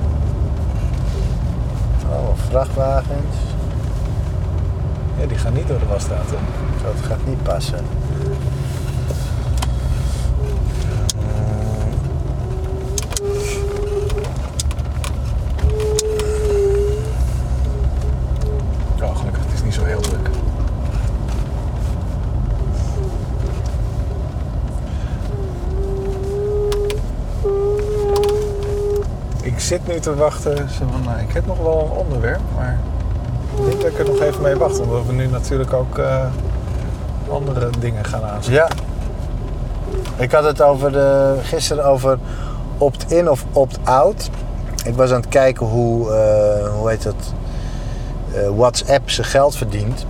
Oh, 2.09 2.29
vrachtwagens. 2.49 3.35
Ja, 5.19 5.25
die 5.27 5.37
gaan 5.37 5.53
niet 5.53 5.67
door 5.67 5.79
de 5.79 5.85
wasstraat, 5.85 6.29
hè? 6.29 6.37
Dat 6.83 7.05
gaat 7.07 7.25
niet 7.25 7.43
passen. 7.43 7.85
Oh, 19.01 19.17
gelukkig, 19.17 19.43
het 19.43 19.53
is 19.53 19.63
niet 19.63 19.73
zo 19.73 19.83
heel 19.83 20.01
druk. 20.01 20.29
Ik 29.41 29.59
zit 29.59 29.80
nu 29.91 29.99
te 29.99 30.15
wachten. 30.15 30.69
Van, 30.69 30.87
nou, 31.05 31.19
ik 31.19 31.33
heb 31.33 31.45
nog 31.45 31.57
wel 31.57 31.81
een 31.91 31.97
onderwerp, 32.05 32.39
maar 32.55 32.79
ik 33.57 33.63
denk 33.69 33.81
dat 33.81 33.91
ik 33.91 33.99
er 33.99 34.05
nog 34.05 34.21
even 34.21 34.41
mee 34.41 34.55
wacht. 34.55 34.79
Omdat 34.79 35.05
we 35.05 35.13
nu 35.13 35.27
natuurlijk 35.27 35.73
ook 35.73 35.97
eh, 35.97 36.25
andere 37.29 37.69
dingen 37.79 38.05
gaan 38.05 38.23
aanzetten. 38.23 38.53
Ja. 38.53 38.67
Ik 40.17 40.31
had 40.31 40.43
het 40.43 40.61
over 40.61 40.91
de, 40.91 41.35
gisteren 41.43 41.85
over 41.85 42.17
opt-in 42.77 43.29
of 43.29 43.45
opt-out. 43.53 44.29
Ik 44.85 44.95
was 44.95 45.09
aan 45.11 45.19
het 45.19 45.29
kijken 45.29 45.65
hoe, 45.65 46.11
eh, 46.13 46.67
hoe 46.77 46.89
heet 46.89 47.03
het, 47.03 47.33
eh, 48.33 48.49
WhatsApp 48.55 49.09
zijn 49.09 49.27
geld 49.27 49.55
verdient. 49.55 50.05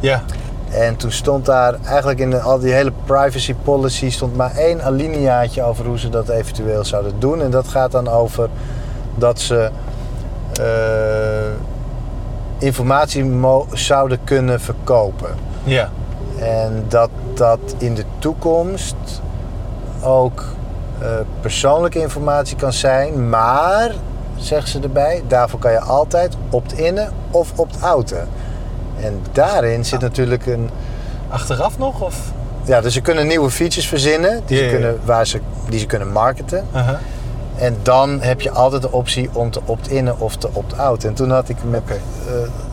Ja. 0.00 0.22
En 0.70 0.96
toen 0.96 1.10
stond 1.12 1.46
daar 1.46 1.74
eigenlijk 1.84 2.18
in 2.18 2.30
de- 2.30 2.40
al 2.40 2.58
die 2.58 2.72
hele 2.72 2.92
privacy 3.04 3.54
policy 3.62 4.10
stond 4.10 4.36
maar 4.36 4.56
één 4.56 4.82
alineaatje 4.82 5.62
over 5.62 5.86
hoe 5.86 5.98
ze 5.98 6.08
dat 6.08 6.28
eventueel 6.28 6.84
zouden 6.84 7.12
doen. 7.18 7.42
En 7.42 7.50
dat 7.50 7.68
gaat 7.68 7.92
dan 7.92 8.08
over 8.08 8.48
dat 9.14 9.40
ze 9.40 9.70
eh, 10.60 10.64
informatie 12.58 13.40
zouden 13.72 14.18
kunnen 14.24 14.60
verkopen. 14.60 15.30
Ja. 15.64 15.90
En 16.38 16.84
dat 16.88 17.10
dat 17.34 17.74
in 17.78 17.94
de 17.94 18.04
toekomst 18.18 18.94
ook 20.02 20.44
eh, 21.00 21.08
persoonlijke 21.40 22.00
informatie 22.00 22.56
kan 22.56 22.72
zijn, 22.72 23.28
maar, 23.28 23.90
zeggen 24.36 24.68
ze 24.68 24.80
erbij, 24.80 25.22
daarvoor 25.28 25.58
kan 25.58 25.72
je 25.72 25.80
altijd 25.80 26.36
opt-innen 26.50 27.12
of 27.30 27.52
opt-outen. 27.56 28.28
En 29.00 29.20
daarin 29.32 29.84
zit 29.84 30.00
natuurlijk 30.00 30.46
een. 30.46 30.70
Achteraf 31.28 31.78
nog? 31.78 32.00
Of? 32.00 32.32
Ja, 32.64 32.80
dus 32.80 32.94
ze 32.94 33.00
kunnen 33.00 33.26
nieuwe 33.26 33.50
features 33.50 33.88
verzinnen 33.88 34.42
die, 34.46 34.58
ze, 34.58 34.68
kunnen, 34.68 35.00
waar 35.04 35.26
ze, 35.26 35.40
die 35.68 35.78
ze 35.78 35.86
kunnen 35.86 36.12
marketen. 36.12 36.66
Uh-huh. 36.74 36.98
En 37.60 37.76
dan 37.82 38.20
heb 38.20 38.40
je 38.40 38.50
altijd 38.50 38.82
de 38.82 38.92
optie 38.92 39.30
om 39.32 39.50
te 39.50 39.60
opt-innen 39.64 40.20
of 40.20 40.36
te 40.36 40.48
opt-outen. 40.52 41.08
En 41.08 41.14
toen 41.14 41.30
had 41.30 41.48
ik 41.48 41.56
met 41.70 41.80
Oké. 41.80 41.92
eh, 41.92 42.00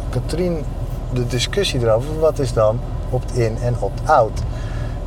Katrien 0.10 0.63
de 1.13 1.28
discussie 1.28 1.80
erover. 1.80 2.19
Wat 2.19 2.39
is 2.39 2.54
dan 2.54 2.80
opt-in 3.10 3.58
en 3.62 3.76
opt-out? 3.80 4.39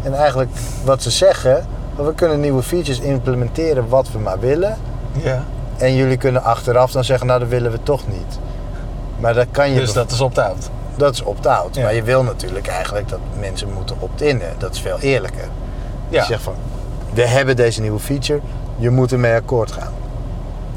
En 0.03 0.15
eigenlijk 0.15 0.51
wat 0.85 1.03
ze 1.03 1.11
zeggen, 1.11 1.67
we 1.97 2.15
kunnen 2.15 2.41
nieuwe 2.41 2.63
features 2.63 3.01
implementeren 3.01 3.89
wat 3.89 4.11
we 4.13 4.19
maar 4.19 4.41
willen. 4.41 4.77
Ja. 5.23 5.45
En 5.77 5.95
jullie 5.95 6.17
kunnen 6.17 6.43
achteraf 6.43 6.93
dan 6.93 7.05
zeggen, 7.05 7.27
nou 7.27 7.41
dat 7.41 7.49
willen 7.49 7.71
we 7.71 7.79
toch 7.83 8.09
niet. 8.09 8.39
Maar 9.21 9.35
dat 9.35 9.47
kan 9.51 9.71
je 9.71 9.81
Dus 9.81 9.93
dat 9.93 10.11
is 10.11 10.21
opt-out. 10.21 10.71
dat 10.97 11.15
is 11.15 11.23
opt-out. 11.23 11.75
Ja. 11.75 11.83
Maar 11.83 11.95
je 11.95 12.03
wil 12.03 12.23
natuurlijk 12.23 12.67
eigenlijk 12.67 13.09
dat 13.09 13.19
mensen 13.41 13.69
moeten 13.75 13.97
opt-innen. 13.99 14.49
Dat 14.59 14.75
is 14.75 14.81
veel 14.81 14.99
eerlijker. 14.99 15.49
Ja. 16.09 16.21
Je 16.21 16.27
zegt 16.27 16.43
van, 16.43 16.55
we 17.15 17.27
hebben 17.27 17.57
deze 17.57 17.81
nieuwe 17.81 17.99
feature, 17.99 18.41
je 18.81 18.91
moet 18.91 19.13
ermee 19.13 19.35
akkoord 19.35 19.73
gaan. 19.73 19.93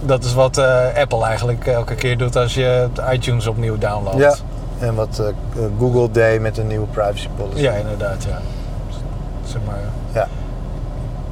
Dat 0.01 0.23
is 0.23 0.33
wat 0.33 0.57
eh, 0.57 0.85
Apple 0.95 1.23
eigenlijk 1.23 1.67
elke 1.67 1.95
keer 1.95 2.17
doet 2.17 2.35
als 2.35 2.53
je 2.53 2.87
iTunes 3.11 3.47
opnieuw 3.47 3.77
downloadt. 3.77 4.17
Ja. 4.17 4.35
En 4.79 4.95
wat 4.95 5.19
eh, 5.19 5.63
Google 5.79 6.11
deed 6.11 6.41
met 6.41 6.57
een 6.57 6.67
nieuwe 6.67 6.85
privacy 6.85 7.27
policy. 7.37 7.61
Ja, 7.61 7.71
inderdaad, 7.71 8.23
ja. 8.23 8.39
Zeg 9.45 9.61
maar, 9.65 9.79
Ja. 10.13 10.27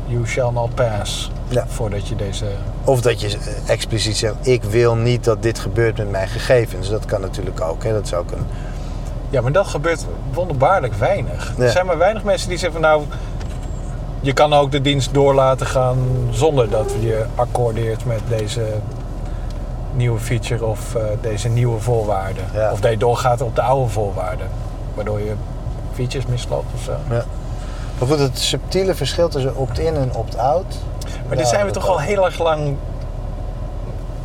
you 0.06 0.28
shall 0.28 0.52
not 0.52 0.76
pass. 0.76 1.32
Ja. 1.48 1.66
Voordat 1.68 2.08
je 2.08 2.16
deze... 2.16 2.46
Of 2.84 3.02
dat 3.02 3.22
je 3.22 3.28
eh, 3.28 3.70
expliciet 3.70 4.18
zegt, 4.18 4.36
ik 4.42 4.64
wil 4.64 4.96
niet 4.96 5.24
dat 5.24 5.44
dit 5.44 5.60
gebeurt 5.60 5.98
met 5.98 6.12
mijn 6.12 6.28
gegevens. 6.28 6.90
Dat 6.90 7.06
kan 7.06 7.22
natuurlijk 7.22 7.62
ook. 7.62 7.84
Hè? 7.84 7.92
Dat 7.92 8.06
is 8.06 8.14
ook 8.14 8.32
een... 8.32 8.46
Ja, 9.30 9.42
maar 9.42 9.52
dat 9.52 9.68
gebeurt 9.68 10.06
wonderbaarlijk 10.34 10.94
weinig. 10.94 11.54
Ja. 11.58 11.64
Er 11.64 11.72
zijn 11.72 11.86
maar 11.86 11.98
weinig 11.98 12.24
mensen 12.24 12.50
die 12.50 12.58
zeggen 12.58 12.82
van 12.82 12.90
nou... 12.90 13.04
Je 14.22 14.34
kan 14.34 14.54
ook 14.54 14.72
de 14.72 14.82
dienst 14.82 15.14
door 15.14 15.34
laten 15.34 15.68
gaan 15.68 15.98
zonder 16.30 16.70
dat 16.70 16.92
je 17.00 17.26
accordeert 17.36 18.06
met 18.06 18.20
deze 18.28 18.66
nieuwe 19.96 20.20
feature 20.20 20.66
of 20.66 20.96
eh, 20.96 21.04
deze 21.22 21.50
nieuwe 21.50 21.80
voorwaarden. 21.80 22.44
Ja. 22.54 22.72
Of 22.72 22.80
dat 22.80 22.92
je 22.92 22.98
doorgaat 22.98 23.42
op 23.42 23.56
de 23.56 23.62
oude 23.62 23.90
voorwaarden. 23.90 24.48
Waardoor 24.96 25.20
je 25.20 25.34
features 25.94 26.26
misloopt 26.26 26.74
of 26.74 26.82
zo. 26.82 26.92
Ja. 27.10 27.26
Maar 28.00 28.08
goed, 28.08 28.20
het 28.20 28.40
subtiele 28.40 28.96
verschil 28.96 29.30
tussen 29.30 29.56
opt-in 29.56 29.96
en 29.96 30.14
opt-out. 30.16 30.76
Maar 31.28 31.38
dit 31.38 31.48
zijn 31.48 31.66
we 31.66 31.72
toch 31.72 31.88
al 31.88 32.00
heel 32.00 32.26
erg 32.26 32.40
lang 32.40 32.76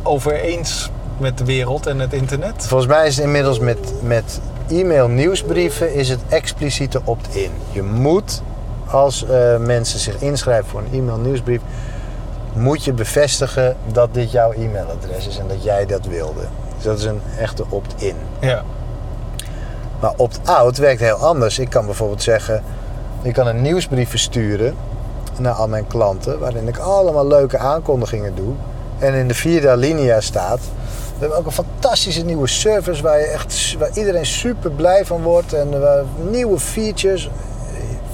over 0.03 0.33
eens 0.33 0.89
met 1.17 1.37
de 1.37 1.45
wereld 1.45 1.87
en 1.87 1.99
het 1.99 2.13
internet? 2.13 2.67
Volgens 2.67 2.89
mij 2.89 3.07
is 3.07 3.15
het 3.15 3.25
inmiddels 3.25 3.59
met, 3.59 3.93
met 4.01 4.41
e-mail 4.69 5.07
nieuwsbrieven 5.07 5.93
is 5.93 6.09
het 6.09 6.19
expliciete 6.29 7.01
opt-in. 7.03 7.51
Je 7.71 7.83
moet, 7.83 8.41
als 8.91 9.25
eh, 9.25 9.57
mensen 9.57 9.99
zich 9.99 10.21
inschrijven 10.21 10.69
voor 10.69 10.79
een 10.79 10.99
e-mail 10.99 11.17
nieuwsbrief, 11.17 11.61
moet 12.53 12.83
je 12.83 12.93
bevestigen 12.93 13.75
dat 13.91 14.13
dit 14.13 14.31
jouw 14.31 14.51
e-mailadres 14.51 15.27
is 15.27 15.37
en 15.37 15.47
dat 15.47 15.63
jij 15.63 15.85
dat 15.85 16.05
wilde. 16.05 16.41
Dus 16.75 16.83
dat 16.83 16.97
is 16.97 17.03
een 17.03 17.21
echte 17.39 17.63
opt-in. 17.69 18.15
Ja. 18.39 18.63
Maar 19.99 20.13
opt-out 20.17 20.77
werkt 20.77 21.01
heel 21.01 21.15
anders. 21.15 21.59
Ik 21.59 21.69
kan 21.69 21.85
bijvoorbeeld 21.85 22.23
zeggen, 22.23 22.63
ik 23.21 23.33
kan 23.33 23.47
een 23.47 23.61
nieuwsbrief 23.61 24.09
versturen 24.09 24.75
naar 25.37 25.53
al 25.53 25.67
mijn 25.67 25.87
klanten, 25.87 26.39
waarin 26.39 26.67
ik 26.67 26.77
allemaal 26.77 27.27
leuke 27.27 27.57
aankondigingen 27.57 28.35
doe. 28.35 28.53
En 28.99 29.13
in 29.13 29.27
de 29.27 29.33
vierde 29.33 29.69
alinea 29.69 30.21
staat, 30.21 30.59
we 31.13 31.19
hebben 31.19 31.37
ook 31.37 31.45
een 31.45 31.51
fantastische 31.51 32.23
nieuwe 32.23 32.47
service 32.47 33.01
waar, 33.01 33.19
je 33.19 33.25
echt, 33.25 33.75
waar 33.79 33.89
iedereen 33.93 34.25
super 34.25 34.71
blij 34.71 35.05
van 35.05 35.21
wordt. 35.21 35.53
En 35.53 35.79
waar 35.79 36.03
nieuwe 36.29 36.59
features, 36.59 37.29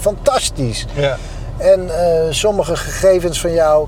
fantastisch. 0.03 0.85
Ja. 0.93 1.17
En 1.57 1.89
eh, 1.89 2.27
sommige 2.29 2.75
gegevens 2.75 3.41
van 3.41 3.53
jou 3.53 3.87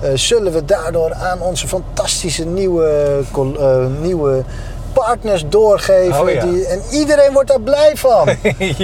eh, 0.00 0.10
zullen 0.14 0.52
we 0.52 0.64
daardoor 0.64 1.14
aan 1.14 1.40
onze 1.40 1.68
fantastische 1.68 2.44
nieuwe, 2.44 3.20
eh, 3.58 3.86
nieuwe 4.00 4.42
partners 4.92 5.44
doorgeven. 5.48 6.20
Oh 6.20 6.30
ja. 6.30 6.44
die, 6.44 6.66
en 6.66 6.82
iedereen 6.90 7.32
wordt 7.32 7.48
daar 7.48 7.60
blij 7.60 7.92
van. 7.94 8.28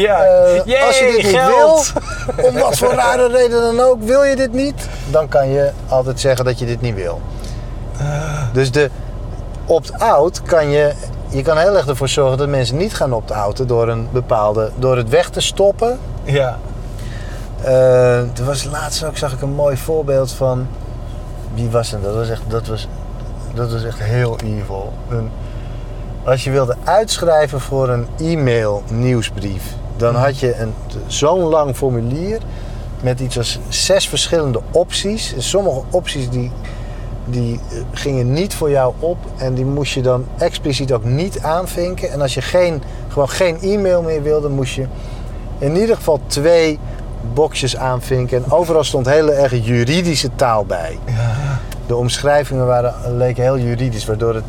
ja. 0.07 0.25
Yay, 0.65 0.87
als 0.87 0.99
je 0.99 1.13
dit 1.17 1.23
niet 1.23 1.37
geld! 1.37 1.93
wil, 2.37 2.49
om 2.49 2.55
wat 2.55 2.79
voor 2.79 2.93
rare 2.93 3.29
reden 3.29 3.61
dan 3.61 3.81
ook, 3.81 4.03
wil 4.03 4.25
je 4.25 4.37
dit 4.37 4.53
niet, 4.53 4.89
dan 5.11 5.29
kan 5.29 5.49
je 5.49 5.71
altijd 5.89 6.21
zeggen 6.21 6.45
dat 6.45 6.59
je 6.59 6.67
dit 6.67 6.81
niet 6.81 6.95
wil. 6.95 7.21
Dus 8.53 8.71
de 8.71 8.91
opt-out 9.67 10.43
kan 10.43 10.71
je, 10.71 10.93
je 11.29 11.43
kan 11.43 11.59
heel 11.59 11.77
erg 11.77 11.87
ervoor 11.87 12.09
zorgen 12.09 12.39
dat 12.39 12.49
mensen 12.49 12.77
niet 12.77 12.95
gaan 12.95 13.13
opt-outen 13.13 13.67
door 13.67 13.89
een 13.89 14.09
bepaalde, 14.13 14.71
door 14.77 14.97
het 14.97 15.09
weg 15.09 15.29
te 15.29 15.41
stoppen. 15.41 15.99
Ja. 16.29 16.59
Eh, 17.63 18.19
er 18.19 18.45
was 18.45 18.65
laatst 18.65 19.05
ook, 19.05 19.17
zag 19.17 19.33
ik 19.33 19.41
een 19.41 19.55
mooi 19.55 19.77
voorbeeld 19.77 20.33
van, 20.33 20.67
wie 21.55 21.71
was 21.71 21.91
het? 21.91 22.03
Dat 22.03 22.15
was 22.15 22.29
echt, 22.29 22.43
dat 22.49 22.67
was, 22.67 22.89
dat 23.55 23.73
was 23.73 23.85
echt 23.85 23.99
heel 23.99 24.39
evil. 24.45 24.93
Een, 25.09 25.31
als 26.25 26.45
je 26.45 26.51
wilde 26.51 26.77
uitschrijven 26.85 27.61
voor 27.61 27.89
een 27.89 28.07
e-mail 28.19 28.83
nieuwsbrief, 28.91 29.75
dan 29.97 30.15
had 30.15 30.39
je 30.39 30.57
een, 30.57 30.75
zo'n 31.07 31.41
lang 31.41 31.77
formulier 31.77 32.41
met 33.01 33.21
iets 33.21 33.39
als 33.39 33.59
zes 33.69 34.09
verschillende 34.09 34.61
opties. 34.71 35.35
En 35.35 35.43
sommige 35.43 35.83
opties 35.91 36.31
die 36.31 36.53
die 37.31 37.61
eh, 37.71 37.79
gingen 37.93 38.33
niet 38.33 38.55
voor 38.55 38.71
jou 38.71 38.95
op 38.99 39.19
en 39.37 39.55
die 39.55 39.65
moest 39.65 39.93
je 39.93 40.03
dan 40.03 40.27
expliciet 40.39 40.93
ook 40.93 41.05
niet 41.05 41.43
aanvinken. 41.43 42.11
En 42.11 42.21
als 42.21 42.35
je 42.35 42.43
geen, 42.43 42.83
gewoon 43.09 43.29
geen 43.29 43.61
e-mail 43.61 44.03
meer 44.03 44.23
wilde, 44.23 44.49
moest 44.49 44.75
je 44.75 44.87
in 45.59 45.77
ieder 45.77 45.97
geval 45.97 46.21
twee 46.27 46.79
boxjes 47.35 47.77
aanvinken. 47.77 48.45
En 48.45 48.51
overal 48.53 48.85
stond 48.85 49.07
hele 49.07 49.33
erg 49.33 49.65
juridische 49.67 50.31
taal 50.35 50.65
bij. 50.65 50.99
De 51.87 51.97
omschrijvingen 51.97 52.67
waren, 52.67 53.17
leken 53.17 53.43
heel 53.43 53.59
juridisch, 53.59 54.05
waardoor 54.05 54.35
het... 54.35 54.45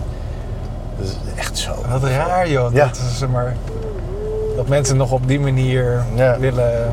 Dat 0.97 1.07
is 1.07 1.15
echt 1.35 1.57
zo. 1.57 1.71
Wat 1.89 2.03
raar 2.03 2.49
joh. 2.49 2.73
Ja. 2.73 2.85
Dat, 2.85 2.99
is, 3.13 3.23
maar, 3.31 3.55
dat 4.55 4.67
mensen 4.67 4.97
nog 4.97 5.11
op 5.11 5.27
die 5.27 5.39
manier 5.39 6.03
Ja. 6.15 6.39
willen... 6.39 6.91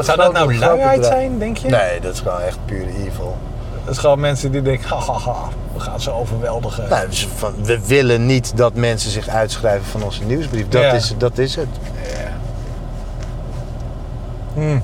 Zou 0.00 0.16
dat 0.16 0.32
nou 0.32 0.58
luiheid 0.58 1.04
zijn, 1.04 1.38
denk 1.38 1.56
je? 1.56 1.68
Nee, 1.68 2.00
dat 2.00 2.12
is 2.12 2.20
gewoon 2.20 2.40
echt 2.40 2.58
pure 2.64 2.88
evil. 3.06 3.36
Dat 3.84 3.94
is 3.94 3.98
gewoon 4.00 4.20
mensen 4.20 4.52
die 4.52 4.62
denken, 4.62 4.88
haha, 4.96 5.34
we 5.74 5.80
gaan 5.80 6.00
ze 6.00 6.10
overweldigen. 6.10 6.88
Nou, 6.88 7.08
dus 7.08 7.28
van, 7.36 7.52
we 7.62 7.86
willen 7.86 8.26
niet 8.26 8.56
dat 8.56 8.74
mensen 8.74 9.10
zich 9.10 9.28
uitschrijven 9.28 9.86
van 9.86 10.02
onze 10.02 10.24
nieuwsbrief. 10.24 10.68
Dat, 10.68 10.82
Ja. 10.82 10.92
is, 10.92 11.14
dat 11.18 11.38
is 11.38 11.54
het. 11.56 11.66
Hm, 14.54 14.78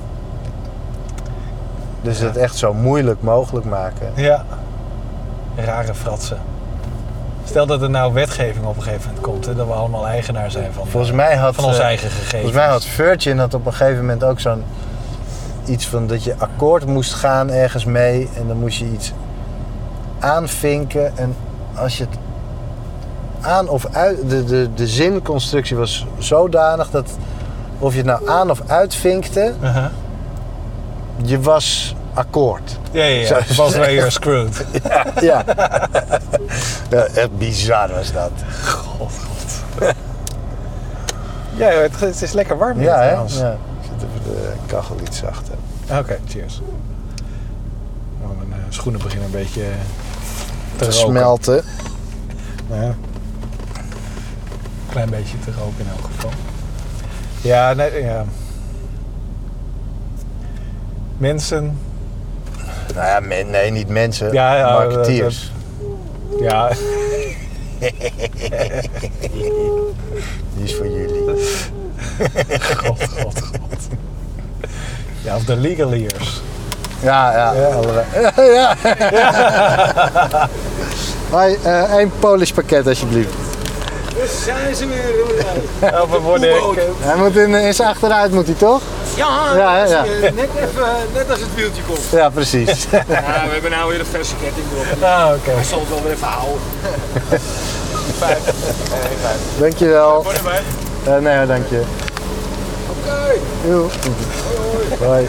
Dus 2.01 2.19
het 2.19 2.37
echt 2.37 2.55
zo 2.55 2.73
moeilijk 2.73 3.21
mogelijk 3.21 3.65
maken. 3.65 4.11
ja. 4.15 4.45
Rare 5.55 5.93
fratsen. 5.93 6.37
Stel 7.43 7.65
dat 7.65 7.81
er 7.81 7.89
nou 7.89 8.13
wetgeving 8.13 8.65
op 8.65 8.75
een 8.77 8.83
gegeven 8.83 9.05
moment 9.05 9.23
komt, 9.25 9.45
hè, 9.45 9.55
dat 9.55 9.67
we 9.67 9.73
allemaal 9.73 10.07
eigenaar 10.07 10.51
zijn 10.51 10.73
van, 10.73 10.87
Volgens 10.87 11.11
mij 11.11 11.35
had, 11.35 11.55
van 11.55 11.63
onze 11.65 11.79
eh, 11.79 11.85
eigen 11.85 12.09
gegevens. 12.09 12.31
volgens 12.31 12.53
mij 12.53 12.67
had 12.67 12.83
Virgin 12.85 13.37
had 13.39 13.53
op 13.53 13.65
een 13.65 13.73
gegeven 13.73 13.99
moment 13.99 14.23
ook 14.23 14.39
zo'n 14.39 14.63
iets 15.65 15.87
van 15.87 16.07
dat 16.07 16.23
je 16.23 16.35
akkoord 16.37 16.85
moest 16.85 17.13
gaan 17.13 17.49
ergens 17.51 17.85
mee 17.85 18.29
en 18.37 18.47
dan 18.47 18.57
moest 18.59 18.77
je 18.77 18.85
iets 18.91 19.13
aanvinken 20.19 21.17
en 21.17 21.35
als 21.75 21.97
je 21.97 22.03
het 22.03 22.17
aan 23.41 23.69
of 23.69 23.85
uit 23.91 24.29
de, 24.29 24.43
de, 24.43 24.69
de 24.75 24.87
zinconstructie 24.87 25.77
was 25.77 26.05
zodanig 26.17 26.89
dat 26.89 27.09
of 27.79 27.91
je 27.91 27.97
het 27.97 28.05
nou 28.07 28.29
aan 28.29 28.49
of 28.51 28.61
uitvinkte, 28.67 29.53
Uh-huh. 29.61 29.85
je 31.23 31.39
was 31.41 31.95
akkoord. 32.13 32.77
Ja, 32.91 33.03
ja, 33.03 33.19
ja. 33.19 33.43
Zo- 33.53 33.79
mij 33.79 33.93
you're 33.93 34.09
screwed. 34.09 34.65
Ja. 35.21 35.43
ja, 36.89 37.03
echt 37.05 37.37
bizar 37.37 37.89
was 37.91 38.11
dat. 38.11 38.31
God, 38.65 39.11
god. 39.11 39.93
ja, 41.57 41.67
het, 41.69 41.99
het 41.99 42.21
is 42.21 42.31
lekker 42.31 42.57
warm 42.57 42.77
hier 42.77 42.87
Ja, 42.87 42.99
hè? 43.01 43.07
trouwens. 43.07 43.37
Ja. 43.37 43.51
Ik 43.51 43.89
zet 43.99 44.09
even 44.09 44.31
de 44.33 44.51
kachel 44.65 44.95
iets 45.05 45.17
zachter. 45.17 45.53
Oké, 45.91 46.17
cheers. 46.27 46.61
Oh, 48.21 48.27
mijn 48.47 48.51
eh, 48.61 48.65
schoenen 48.69 49.01
beginnen 49.01 49.25
een 49.25 49.31
beetje 49.31 49.63
te, 50.75 50.85
Te 50.85 50.91
smelten. 50.91 51.63
Nou 52.69 52.83
ja. 52.83 52.95
Klein 54.89 55.09
beetje 55.09 55.39
te 55.39 55.51
roken 55.51 55.79
in 55.79 55.87
elk 55.95 56.05
geval. 56.15 56.31
Ja, 57.47 57.73
nee, 57.73 58.03
ja. 58.03 58.25
Mensen, 61.17 61.79
Nou 62.95 63.07
ja, 63.07 63.19
men- 63.19 63.49
nee, 63.49 63.71
niet 63.71 63.87
mensen. 63.89 64.33
Ja, 64.33 64.55
ja, 64.57 64.71
marketeers. 64.73 65.51
ja, 66.39 66.69
Die 70.55 70.63
is 70.63 70.75
voor 70.75 70.87
jullie. 70.87 71.23
god, 72.75 73.03
god, 73.17 73.41
god. 73.43 73.87
Ja, 75.21 75.35
of 75.35 75.43
de 75.43 75.55
legaliers. 75.55 76.41
Ja, 77.01 77.31
ja. 77.31 77.53
Ja. 77.53 77.69
Ja, 78.35 78.43
ja. 78.43 78.75
Hoi, 81.29 81.57
eh, 81.63 81.93
één 81.93 82.11
Polish 82.19 82.51
pakket 82.51 82.87
alsjeblieft. 82.87 83.33
Dus 84.21 84.43
zijn 84.43 84.75
ze 84.75 84.87
weer. 84.87 86.01
Of 86.01 86.17
worden... 86.21 86.49
Hij 86.99 87.15
moet 87.15 87.35
in, 87.35 87.55
in 87.55 87.73
zijn 87.73 87.89
achteruit, 87.89 88.31
moet 88.31 88.45
hij 88.45 88.55
toch? 88.55 88.81
Ja, 89.15 89.55
Ja, 89.55 90.03
je 90.03 90.19
Net, 90.21 90.49
even, 90.55 90.87
net 91.13 91.29
als 91.29 91.39
het 91.39 91.55
wieltje 91.55 91.81
komt. 91.87 91.99
Ja, 92.11 92.29
precies. 92.29 92.85
Ja, 92.91 93.43
we 93.45 93.51
hebben 93.51 93.71
nou 93.71 93.89
weer 93.89 93.99
een 93.99 94.05
verse 94.05 94.33
ketting 94.43 94.65
erop. 94.73 95.03
Ah, 95.03 95.31
oké. 95.35 95.59
Ik 95.59 95.65
zal 95.65 95.79
het 95.79 95.89
wel 95.89 96.01
weer 96.03 96.11
even 96.11 96.27
houden. 96.27 96.61
Dankjewel. 99.59 100.23
Voor 100.23 100.33
erbij. 100.33 100.61
Eh, 101.03 101.17
nee, 101.17 101.45
dank 101.45 101.69
je. 101.69 101.81
Oké. 102.89 103.39
Joe. 103.67 103.89
Hoi. 104.99 105.27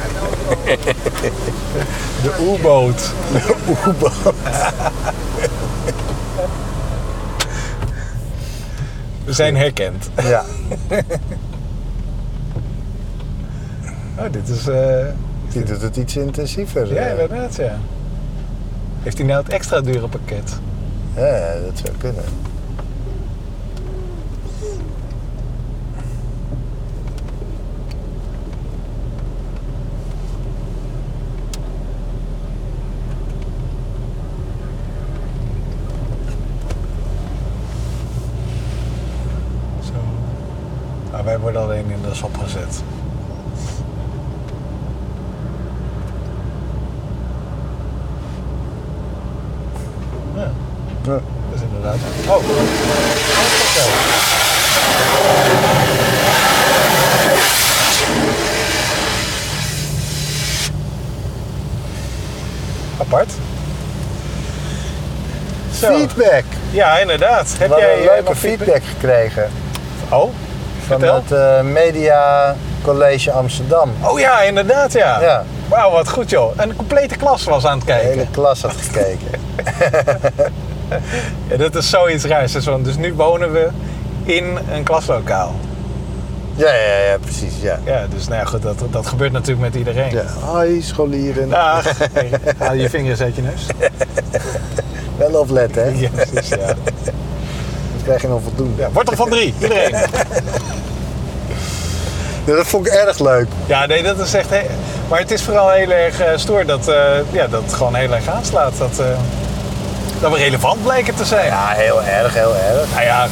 De 2.23 2.31
U-boot. 2.41 3.11
We 9.29 9.35
zijn 9.35 9.57
herkend. 9.57 10.11
Ja. 10.23 10.45
Oh, 14.21 14.25
dit 14.33 14.49
is... 14.49 14.67
eh, 14.69 15.07
Die 15.53 15.63
doet 15.65 15.83
het 15.83 15.97
iets 15.97 16.17
intensiever. 16.17 16.95
ja, 16.95 17.01
eh. 17.03 17.11
inderdaad, 17.11 17.57
ja. 17.57 17.77
Heeft 19.03 19.19
hij 19.19 19.27
nou 19.27 19.43
het 19.43 19.53
extra 19.53 19.81
dure 19.81 20.09
pakket? 20.09 20.59
Ja, 21.17 21.53
dat 21.67 21.79
zou 21.83 21.97
kunnen. 21.99 22.25
Zo. 39.85 39.93
Ah, 41.17 41.25
wij 41.25 41.39
worden 41.39 41.63
alleen 41.63 41.91
in 41.91 42.03
de 42.03 42.15
sop 42.15 42.37
gezet. 42.37 42.83
Ja, 50.35 50.41
Ja. 50.43 50.51
dat 51.13 51.21
is 51.55 51.61
inderdaad. 51.61 51.97
Oh, 52.29 52.43
Apart. 63.01 63.31
Zo. 65.73 65.87
Feedback. 65.97 66.45
Ja, 66.79 66.99
inderdaad. 66.99 67.55
Heb 67.59 67.71
jij 67.71 67.81
hebben 67.81 68.09
eh, 68.09 68.15
leuke 68.15 68.37
feedback 68.37 68.83
gekregen. 68.85 69.51
Oh, 70.09 70.21
Van 70.21 70.31
vertel. 70.87 71.15
het 71.15 71.33
eh, 71.33 71.61
Media 71.61 72.55
College 72.83 73.31
Amsterdam. 73.33 73.91
Oh 74.03 74.19
ja, 74.21 74.43
inderdaad 74.43 74.93
ja. 74.93 75.21
Ja. 75.21 75.45
Wauw, 75.69 75.91
wat 75.91 76.09
goed 76.09 76.31
joh. 76.31 76.53
Een 76.57 76.77
complete 76.77 77.17
klas 77.17 77.45
was 77.45 77.65
aan 77.67 77.79
het 77.79 77.87
De 77.87 77.93
kijken. 77.93 78.09
hele 78.09 78.27
klas 78.31 78.63
had 78.63 78.75
gekeken. 78.81 79.31
Ja, 81.49 81.57
dat 81.57 81.75
is 81.75 81.91
zoiets 81.91 82.25
raars. 82.25 82.53
Dus, 82.53 82.65
dus 82.83 82.97
nu 82.97 83.15
wonen 83.15 83.53
we 83.53 83.69
in 84.25 84.59
een 84.73 84.83
klaslokaal. 84.83 85.55
Ja, 86.55 86.73
ja, 86.75 86.97
ja, 87.11 87.19
precies. 87.19 87.53
Ja. 87.61 87.79
Ja, 87.85 88.07
dus 88.15 88.29
nou 88.29 88.41
ja, 88.41 88.47
goed, 88.47 88.63
dat, 88.63 88.83
dat 88.91 89.07
gebeurt 89.07 89.33
natuurlijk 89.33 89.61
met 89.61 89.75
iedereen. 89.75 90.11
Ja. 90.11 90.25
Hoi, 90.41 90.83
scholieren. 90.83 91.49
Dag. 91.49 91.85
Haal 92.59 92.75
je 92.75 92.91
vingers 92.91 93.21
uit 93.21 93.37
je 93.37 93.43
neus. 93.43 93.67
Wel 95.33 95.41
opletten, 95.41 95.83
hè? 95.85 95.91
Ja, 96.01 96.09
precies, 96.09 96.49
ja. 96.49 96.57
Dan 96.57 98.05
krijg 98.05 98.23
je 98.23 98.29
nog 98.29 98.41
voldoende. 98.43 98.83
ja. 98.83 98.89
Wortel 98.93 99.17
van 99.17 99.29
drie, 99.31 99.55
iedereen. 99.61 99.95
Ja, 102.45 102.55
dat 102.57 102.67
vond 102.67 102.87
ik 102.87 102.93
erg 102.93 103.19
leuk. 103.19 103.47
Ja, 103.67 103.87
nee, 103.87 104.03
dat 104.03 104.19
is 104.19 104.35
echt... 104.35 104.51
he- 104.51 104.67
Maar 105.09 105.19
het 105.19 105.31
is 105.31 105.43
vooral 105.43 105.71
heel 105.71 105.91
erg 105.91 106.21
eh, 106.21 106.37
stoer 106.37 106.67
dat, 106.67 106.89
eh, 106.89 106.95
ja, 107.31 107.47
dat 107.47 107.63
het 107.63 107.73
gewoon 107.75 107.95
heel 107.95 108.13
erg 108.13 108.29
aanslaat. 108.29 108.73
Dat, 108.79 108.99
eh, 108.99 109.07
dat 110.21 110.31
we 110.33 110.37
relevant 110.39 110.83
blijken 110.83 111.15
te 111.15 111.25
zijn. 111.25 111.47
Ja, 111.47 111.69
heel 111.69 112.03
erg, 112.03 112.35
heel 112.35 112.55
erg. 112.57 112.91
Nou 112.95 113.05
ja, 113.05 113.27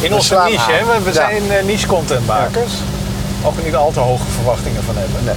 in 0.00 0.14
onze 0.14 0.40
niche, 0.44 0.72
hè. 0.72 0.84
We, 0.84 0.98
we 1.02 1.06
Ja. 1.08 1.12
zijn 1.14 1.50
eh, 1.52 1.64
niche 1.64 1.86
contentmakers. 1.86 2.72
Mogen 3.42 3.64
niet 3.64 3.74
al 3.76 3.90
te 3.90 4.00
hoge 4.00 4.24
verwachtingen 4.34 4.82
van 4.82 4.96
hebben. 4.96 5.24
Nee. 5.24 5.34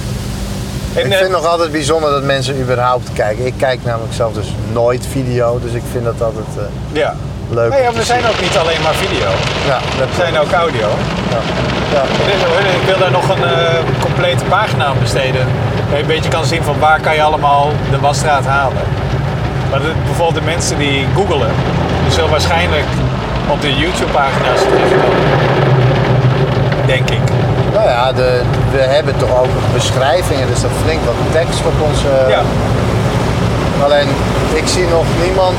En, 0.94 1.06
ik 1.06 1.12
eh, 1.12 1.18
vind 1.18 1.20
het 1.32 1.42
nog 1.42 1.46
altijd 1.46 1.72
bijzonder 1.72 2.10
dat 2.10 2.22
mensen 2.22 2.60
überhaupt 2.60 3.12
kijken. 3.12 3.46
Ik 3.46 3.54
kijk 3.56 3.78
namelijk 3.84 4.12
zelf 4.14 4.32
dus 4.32 4.54
nooit 4.72 5.06
video, 5.10 5.58
dus 5.62 5.72
ik 5.72 5.82
vind 5.92 6.04
dat 6.04 6.22
altijd 6.22 6.46
eh, 6.56 6.62
ja. 7.00 7.14
leuk. 7.50 7.70
Nou 7.70 7.82
ja, 7.82 7.92
we 7.92 8.02
zijn 8.04 8.24
ook 8.26 8.40
niet 8.40 8.56
alleen 8.56 8.82
maar 8.82 8.94
video. 8.94 9.28
Ja, 9.66 9.78
dat 9.98 10.08
We 10.08 10.14
zijn 10.16 10.38
ook 10.38 10.52
audio. 10.52 10.88
Ja. 11.30 11.40
Ja. 11.92 12.02
Ik 12.80 12.86
wil 12.86 12.98
daar 12.98 13.10
nog 13.10 13.28
een 13.28 13.44
eh, 13.44 13.74
complete 14.00 14.44
pagina 14.44 14.84
aan 14.84 14.96
besteden. 15.00 15.46
Waar 15.88 15.96
je 15.96 16.02
een 16.02 16.06
beetje 16.06 16.30
kan 16.30 16.44
zien 16.44 16.62
van 16.62 16.78
waar 16.78 17.00
kan 17.00 17.14
je 17.14 17.22
allemaal 17.22 17.70
de 17.90 17.98
wasstraat 18.00 18.44
halen. 18.46 18.82
Maar 19.70 19.80
de- 19.80 19.92
bijvoorbeeld 20.04 20.34
de 20.44 20.50
mensen 20.50 20.78
die 20.78 21.06
googelen, 21.14 21.50
die 22.04 22.12
zullen 22.12 22.30
waarschijnlijk 22.30 22.84
op 23.48 23.60
de 23.60 23.74
YouTube-pagina's 23.76 24.60
terechtkomen. 24.60 25.18
Denk 26.86 27.10
ik. 27.10 27.20
Nou 27.72 27.88
ja, 27.88 28.12
de, 28.12 28.40
we 28.70 28.78
hebben 28.78 29.16
toch 29.16 29.32
ook 29.38 29.54
beschrijvingen, 29.72 30.46
dus 30.46 30.60
dat 30.60 30.70
flink 30.82 31.00
wat 31.04 31.14
tekst 31.30 31.60
op 31.66 31.76
onze, 31.88 32.08
Ja. 32.28 32.42
Alleen 33.84 34.08
ik 34.52 34.66
zie 34.66 34.86
nog 34.88 35.04
niemand 35.24 35.56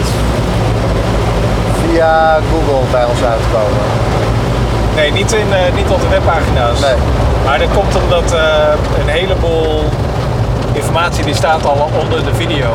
via 1.81 2.39
Google 2.51 2.83
bij 2.91 3.05
ons 3.05 3.21
uitkomen. 3.23 3.85
Nee, 4.95 5.11
niet, 5.11 5.31
in, 5.31 5.53
eh, 5.53 5.73
niet 5.75 5.89
op 5.89 6.01
de 6.01 6.07
webpagina's. 6.07 6.79
Nee. 6.79 6.95
Maar 7.45 7.59
dat 7.59 7.67
komt 7.73 7.95
omdat 8.03 8.33
eh, 8.33 8.41
een 9.01 9.09
heleboel 9.09 9.83
informatie 10.71 11.23
die 11.25 11.35
staat 11.35 11.65
al 11.65 11.89
onder 12.01 12.23
de 12.23 12.35
video. 12.35 12.67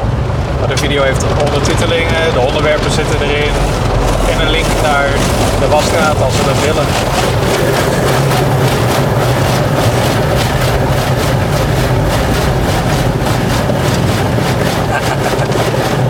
Maar 0.59 0.68
de 0.68 0.77
video 0.77 1.03
heeft 1.03 1.25
ondertitelingen, 1.46 2.33
de 2.33 2.40
onderwerpen 2.40 2.90
zitten 2.90 3.20
erin. 3.20 3.53
En 4.33 4.46
een 4.46 4.51
link 4.51 4.66
naar 4.83 5.09
de 5.61 5.68
wasstraat 5.68 6.22
als 6.25 6.35
ze 6.37 6.42
dat 6.44 6.61
willen. 6.66 6.87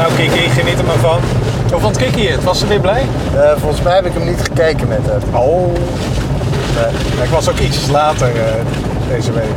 Nou 0.06 0.18
Kiki, 0.18 0.48
geniet 0.48 0.78
er 0.78 0.84
maar 0.84 0.96
van. 0.96 1.20
Hoe 1.70 1.80
vond 1.80 1.96
Kiki 1.96 2.28
het? 2.28 2.44
Was 2.44 2.58
ze 2.58 2.66
weer 2.66 2.80
blij? 2.80 3.06
Eh, 3.34 3.50
volgens 3.56 3.82
mij 3.82 3.94
heb 3.94 4.06
ik 4.06 4.12
hem 4.12 4.24
niet 4.24 4.40
gekeken 4.40 4.88
met 4.88 4.98
hem. 5.02 5.34
Oh. 5.34 5.72
Nee. 6.74 7.24
Ik 7.24 7.30
was 7.30 7.48
ook 7.48 7.58
ietsjes 7.58 7.88
later 7.88 8.28
eh, 8.28 8.52
deze 9.08 9.32
week. 9.32 9.54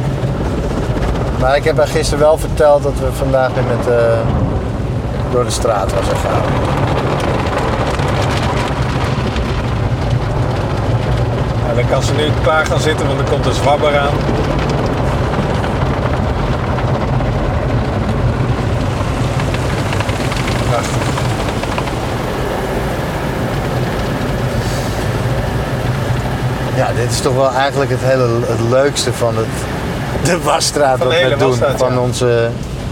Maar 1.39 1.55
ik 1.55 1.63
heb 1.63 1.77
haar 1.77 1.87
gisteren 1.87 2.19
wel 2.19 2.37
verteld 2.37 2.83
dat 2.83 2.93
we 2.99 3.11
vandaag 3.17 3.53
weer 3.53 3.63
met, 3.63 3.87
eh, 3.87 4.17
door 5.31 5.43
de 5.43 5.51
straat 5.51 5.93
was 5.93 6.07
gegaan. 6.07 6.41
En 11.69 11.75
dan 11.75 11.87
kan 11.89 12.03
ze 12.03 12.13
nu 12.13 12.23
klaar 12.41 12.65
gaan 12.65 12.79
zitten, 12.79 13.07
want 13.07 13.19
er 13.19 13.29
komt 13.29 13.45
een 13.45 13.53
zwabber 13.53 13.97
aan. 13.97 14.13
Dit 26.99 27.11
is 27.11 27.21
toch 27.21 27.35
wel 27.35 27.51
eigenlijk 27.53 27.91
het 27.91 27.99
hele 28.01 28.27
het 28.45 28.59
leukste 28.69 29.13
van 29.13 29.37
het, 29.37 29.47
de 30.23 30.41
wasstraat 30.41 30.97
wat 30.97 31.07
we 31.07 31.35
doen. 31.37 31.47
wasstraat, 31.49 31.77
van 31.77 31.93
ja. 31.93 31.99
onze, 31.99 32.49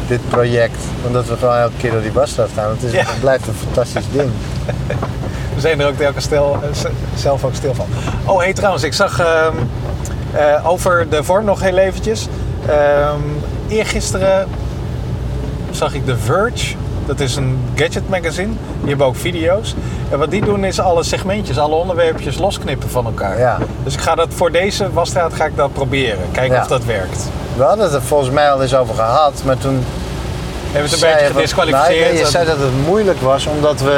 dit 0.08 0.30
project. 0.30 0.78
Omdat 1.08 1.28
we 1.28 1.38
gewoon 1.38 1.56
elke 1.56 1.78
keer 1.78 1.92
door 1.92 2.02
die 2.02 2.12
wasstraat 2.12 2.50
gaan. 2.56 2.70
Het, 2.70 2.84
is, 2.84 2.92
Ja. 2.92 3.04
het 3.06 3.20
blijft 3.20 3.48
een 3.48 3.54
fantastisch 3.54 4.06
ding. 4.12 4.32
We 5.56 5.64
zijn 5.64 5.80
er 5.82 5.88
ook 5.88 5.98
telkens 5.98 6.24
stil, 6.26 6.58
eh, 6.64 6.90
zelf 7.16 7.44
ook 7.44 7.56
stil 7.56 7.76
van. 7.76 7.86
Oh, 8.26 8.40
hey 8.40 8.54
trouwens, 8.54 8.84
ik 8.84 8.94
zag 8.94 9.20
ehm, 9.20 9.56
eh, 10.34 10.70
over 10.70 11.10
de 11.10 11.24
vorm 11.24 11.46
nog 11.46 11.62
heel 11.62 11.78
eventjes. 11.78 12.28
Ehm 12.68 13.22
eergisteren 13.68 14.48
zag 15.72 15.94
ik 15.94 16.06
The 16.06 16.18
Verge. 16.18 16.76
Dat 17.06 17.20
is 17.20 17.36
een 17.36 17.60
gadget 17.76 18.10
magazine. 18.10 18.54
Die 18.80 18.90
hebben 18.90 19.06
ook 19.08 19.16
video's. 19.16 19.76
En 20.12 20.20
wat 20.20 20.32
die 20.32 20.46
doen 20.46 20.64
is 20.64 20.80
alle 20.80 21.04
segmentjes, 21.04 21.58
alle 21.60 21.76
onderwerpjes 21.76 22.38
losknippen 22.38 22.90
van 22.90 23.06
elkaar. 23.06 23.40
Ja. 23.40 23.58
Dus 23.84 23.94
ik 23.94 24.00
ga 24.00 24.16
dat 24.16 24.28
voor 24.30 24.52
deze 24.52 24.92
wasstraat 24.94 25.34
ga 25.34 25.46
ik 25.46 25.56
dat 25.56 25.74
proberen. 25.74 26.32
Kijken 26.32 26.56
Ja. 26.56 26.62
of 26.62 26.68
dat 26.68 26.86
werkt. 26.86 27.30
We 27.56 27.64
hadden 27.64 27.86
het 27.86 27.94
er 27.94 28.02
volgens 28.02 28.30
mij 28.30 28.52
al 28.52 28.62
eens 28.62 28.76
over 28.76 28.96
gehad. 28.96 29.42
Maar 29.46 29.58
toen 29.58 29.84
hebben 30.72 30.92
het 30.92 31.02
een 31.02 31.10
beetje 31.10 31.26
gedisqualificeerd. 31.34 32.06
Nou, 32.06 32.18
je 32.18 32.26
zei 32.26 32.46
dat 32.46 32.58
het 32.58 32.86
moeilijk 32.86 33.22
was 33.22 33.46
omdat 33.46 33.82
we 33.82 33.92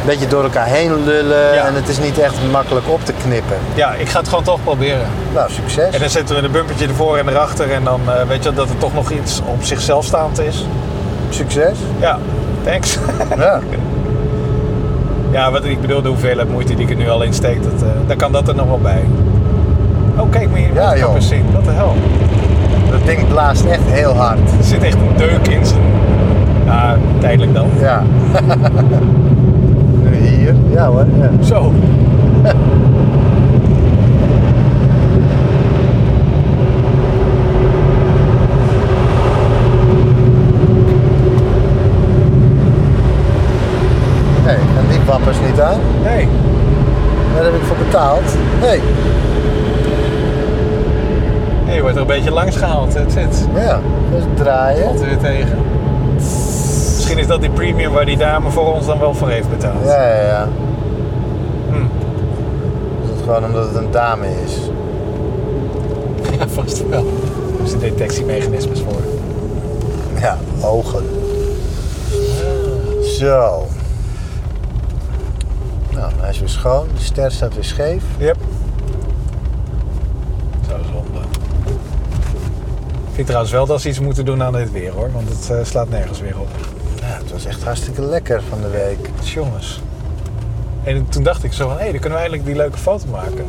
een 0.00 0.06
beetje 0.10 0.26
door 0.26 0.42
elkaar 0.42 0.66
heen 0.66 1.04
lullen. 1.04 1.54
Ja. 1.54 1.64
En 1.66 1.74
het 1.74 1.88
is 1.88 1.98
niet 1.98 2.18
echt 2.18 2.34
makkelijk 2.50 2.88
op 2.88 3.04
te 3.04 3.12
knippen. 3.12 3.56
Ja, 3.74 3.92
ik 3.94 4.08
ga 4.08 4.18
het 4.18 4.28
gewoon 4.28 4.44
toch 4.44 4.62
proberen. 4.62 5.06
Nou, 5.34 5.50
succes. 5.50 5.94
En 5.94 6.00
dan 6.00 6.10
zetten 6.10 6.36
we 6.36 6.42
een 6.42 6.50
bumpertje 6.52 6.86
ervoor 6.86 7.18
en 7.18 7.28
erachter. 7.28 7.72
En 7.72 7.84
dan 7.84 8.00
eh, 8.06 8.22
weet 8.28 8.44
je 8.44 8.52
dat 8.52 8.68
het 8.68 8.80
toch 8.80 8.94
nog 8.94 9.10
iets 9.10 9.40
op 9.46 9.64
zichzelf 9.64 10.04
staand 10.04 10.38
is. 10.38 10.66
Succes. 11.28 11.78
Ja, 12.00 12.18
thanks. 12.64 12.98
Ja. 13.38 13.60
ja, 15.34 15.50
wat 15.50 15.64
ik 15.64 15.80
bedoel, 15.80 16.02
de 16.02 16.08
hoeveelheid 16.08 16.50
moeite 16.50 16.74
die 16.74 16.84
ik 16.84 16.90
er 16.90 16.96
nu 16.96 17.08
al 17.08 17.22
in 17.22 17.32
steek, 17.32 17.62
dat, 17.62 17.82
eh, 17.82 17.88
dan 18.06 18.16
kan 18.16 18.32
dat 18.32 18.48
er 18.48 18.54
nog 18.54 18.66
wel 18.66 18.80
bij. 18.82 19.04
Oh, 20.18 20.30
kijk 20.30 20.50
maar 20.50 20.58
hier. 20.58 20.74
Ja, 20.74 20.88
wat 20.88 20.98
joh. 20.98 21.18
zien. 21.18 21.44
Wat 21.52 21.64
de 21.64 21.70
hel. 21.70 21.94
Dat 22.90 23.06
ding 23.06 23.28
blaast 23.28 23.64
echt 23.64 23.82
heel 23.84 24.12
hard. 24.12 24.38
Er 24.38 24.64
zit 24.64 24.82
echt 24.82 24.94
een 24.94 25.16
deuk 25.16 25.48
in 25.48 25.66
zijn... 25.66 25.82
Ja, 26.64 26.96
tijdelijk 27.18 27.54
dan. 27.54 27.68
Ja. 27.80 28.02
nu 30.02 30.16
hier. 30.16 30.54
Ja 30.70 30.86
hoor. 30.86 31.06
Ja. 31.18 31.44
Zo. 31.44 31.72
Nee, 44.44 44.56
en 44.56 44.86
die 44.90 45.00
wappers 45.06 45.36
niet 45.50 45.60
aan. 45.60 45.80
Nee. 46.02 46.28
Daar 47.34 47.44
heb 47.44 47.54
ik 47.54 47.62
voor 47.62 47.76
betaald. 47.76 48.36
Nee. 48.64 48.80
Nee, 51.66 51.74
je 51.74 51.80
wordt 51.80 51.96
er 51.96 52.02
een 52.02 52.06
beetje 52.06 52.30
langs 52.30 52.56
gehaald. 52.56 52.94
Het 52.94 53.12
zit. 53.12 53.48
Ja. 53.54 53.80
Dus 54.10 54.22
draaien. 54.34 54.84
Valt 54.84 55.00
er 55.00 55.06
weer 55.06 55.18
tegen. 55.18 55.58
Misschien 56.94 57.18
is 57.18 57.26
dat 57.26 57.40
die 57.40 57.50
premium 57.50 57.92
waar 57.92 58.04
die 58.04 58.16
dame 58.16 58.50
voor 58.50 58.74
ons 58.74 58.86
dan 58.86 58.98
wel 58.98 59.14
voor 59.14 59.28
heeft 59.28 59.50
betaald. 59.50 59.84
Ja, 59.84 60.08
ja, 60.08 60.22
ja. 60.22 60.48
Hm. 61.68 61.84
Is 63.02 63.10
het 63.10 63.18
gewoon 63.24 63.44
omdat 63.44 63.66
het 63.66 63.76
een 63.76 63.90
dame 63.90 64.26
is? 64.44 64.58
Ja, 66.38 66.48
vast 66.48 66.88
wel. 66.88 67.04
Er 67.62 67.68
zijn 67.68 67.80
detectiemechanismes 67.80 68.80
voor. 68.80 69.00
Ja, 70.20 70.38
ogen. 70.62 71.04
Zo. 73.02 73.66
Nou, 75.90 76.12
hij 76.20 76.30
is 76.30 76.38
weer 76.38 76.48
schoon. 76.48 76.86
De 76.94 77.02
ster 77.02 77.30
staat 77.32 77.54
weer 77.54 77.64
scheef. 77.64 78.02
Yep. 78.18 78.36
Zo 80.68 80.76
zonde. 80.92 81.18
Ik 81.18 83.03
vind 83.14 83.26
trouwens 83.26 83.52
wel 83.52 83.66
dat 83.66 83.80
ze 83.80 83.88
iets 83.88 84.00
moeten 84.00 84.24
doen 84.24 84.42
aan 84.42 84.52
dit 84.52 84.72
weer 84.72 84.92
hoor, 84.92 85.12
want 85.12 85.28
het 85.28 85.50
eh, 85.50 85.56
slaat 85.64 85.88
nergens 85.88 86.20
weer 86.20 86.38
op. 86.38 86.48
Ja, 87.00 87.06
het 87.22 87.32
was 87.32 87.44
echt 87.44 87.62
hartstikke 87.64 88.02
lekker 88.02 88.42
van 88.48 88.60
de 88.60 88.68
week. 88.68 89.10
Jongens. 89.22 89.80
En 90.84 91.08
toen 91.08 91.22
dacht 91.22 91.44
ik 91.44 91.52
zo 91.52 91.68
van, 91.68 91.76
hé, 91.78 91.82
dan 91.90 92.00
kunnen 92.00 92.10
we 92.10 92.14
eigenlijk 92.16 92.44
die 92.44 92.54
leuke 92.56 92.78
foto 92.78 93.06
maken. 93.10 93.46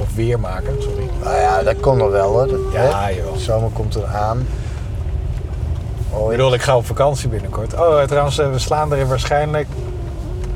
Of 0.00 0.14
weer 0.14 0.40
maken, 0.40 0.74
sorry. 0.82 1.08
Nou 1.22 1.36
ja, 1.36 1.62
dat 1.62 1.80
kon 1.80 1.96
nog 1.96 2.10
wel 2.10 2.30
hoor. 2.32 2.46
Dat- 2.48 2.60
Ja, 2.72 3.00
hè? 3.02 3.08
joh. 3.08 3.32
De 3.32 3.38
zomer 3.40 3.70
komt 3.70 3.94
eraan. 3.94 4.38
Ik 4.38 6.18
Ooit. 6.18 6.36
bedoel, 6.36 6.54
ik 6.54 6.62
ga 6.62 6.76
op 6.76 6.86
vakantie 6.86 7.28
binnenkort. 7.28 7.74
Oh, 7.80 8.00
eh, 8.00 8.06
trouwens, 8.08 8.38
eh, 8.38 8.50
we 8.50 8.58
slaan 8.58 8.92
er 8.92 9.06
waarschijnlijk 9.08 9.66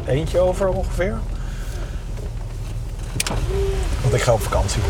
eentje 0.06 0.38
over 0.40 0.68
ongeveer. 0.68 1.14
Want 4.02 4.14
ik 4.14 4.20
ga 4.22 4.32
op 4.32 4.40
vakantie. 4.40 4.82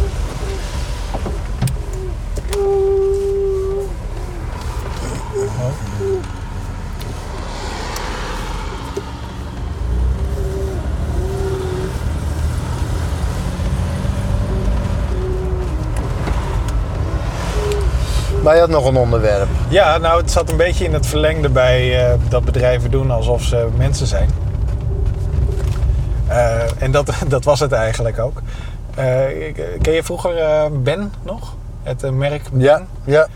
Maar 18.46 18.54
je 18.54 18.61
had 18.61 18.70
nog 18.70 18.87
een 18.87 18.96
onderwerp. 18.96 19.48
Ja, 19.68 19.98
nou, 19.98 20.20
het 20.20 20.30
zat 20.30 20.50
een 20.50 20.56
beetje 20.56 20.85
in 20.85 20.92
het 20.92 21.06
verlengde 21.06 21.48
bij 21.48 22.06
eh, 22.06 22.14
dat 22.28 22.44
bedrijven 22.44 22.90
doen 22.90 23.11
alsof 23.11 23.42
ze 23.42 23.68
mensen 23.76 24.06
zijn. 24.06 24.30
Eh, 26.26 26.82
en 26.82 26.90
dat, 26.90 27.12
dat 27.28 27.44
was 27.44 27.61
het 27.61 27.72
eigenlijk 27.72 28.18
ook. 28.18 28.42
Eh, 28.94 29.54
ken 29.82 29.92
je 29.92 30.02
vroeger 30.02 30.32
Ben 30.82 31.12
nog? 31.22 31.54
Het 31.82 32.11
merk 32.11 32.50
Ben? 32.50 32.61
Ja, 32.61 32.87
ja. 33.04 33.26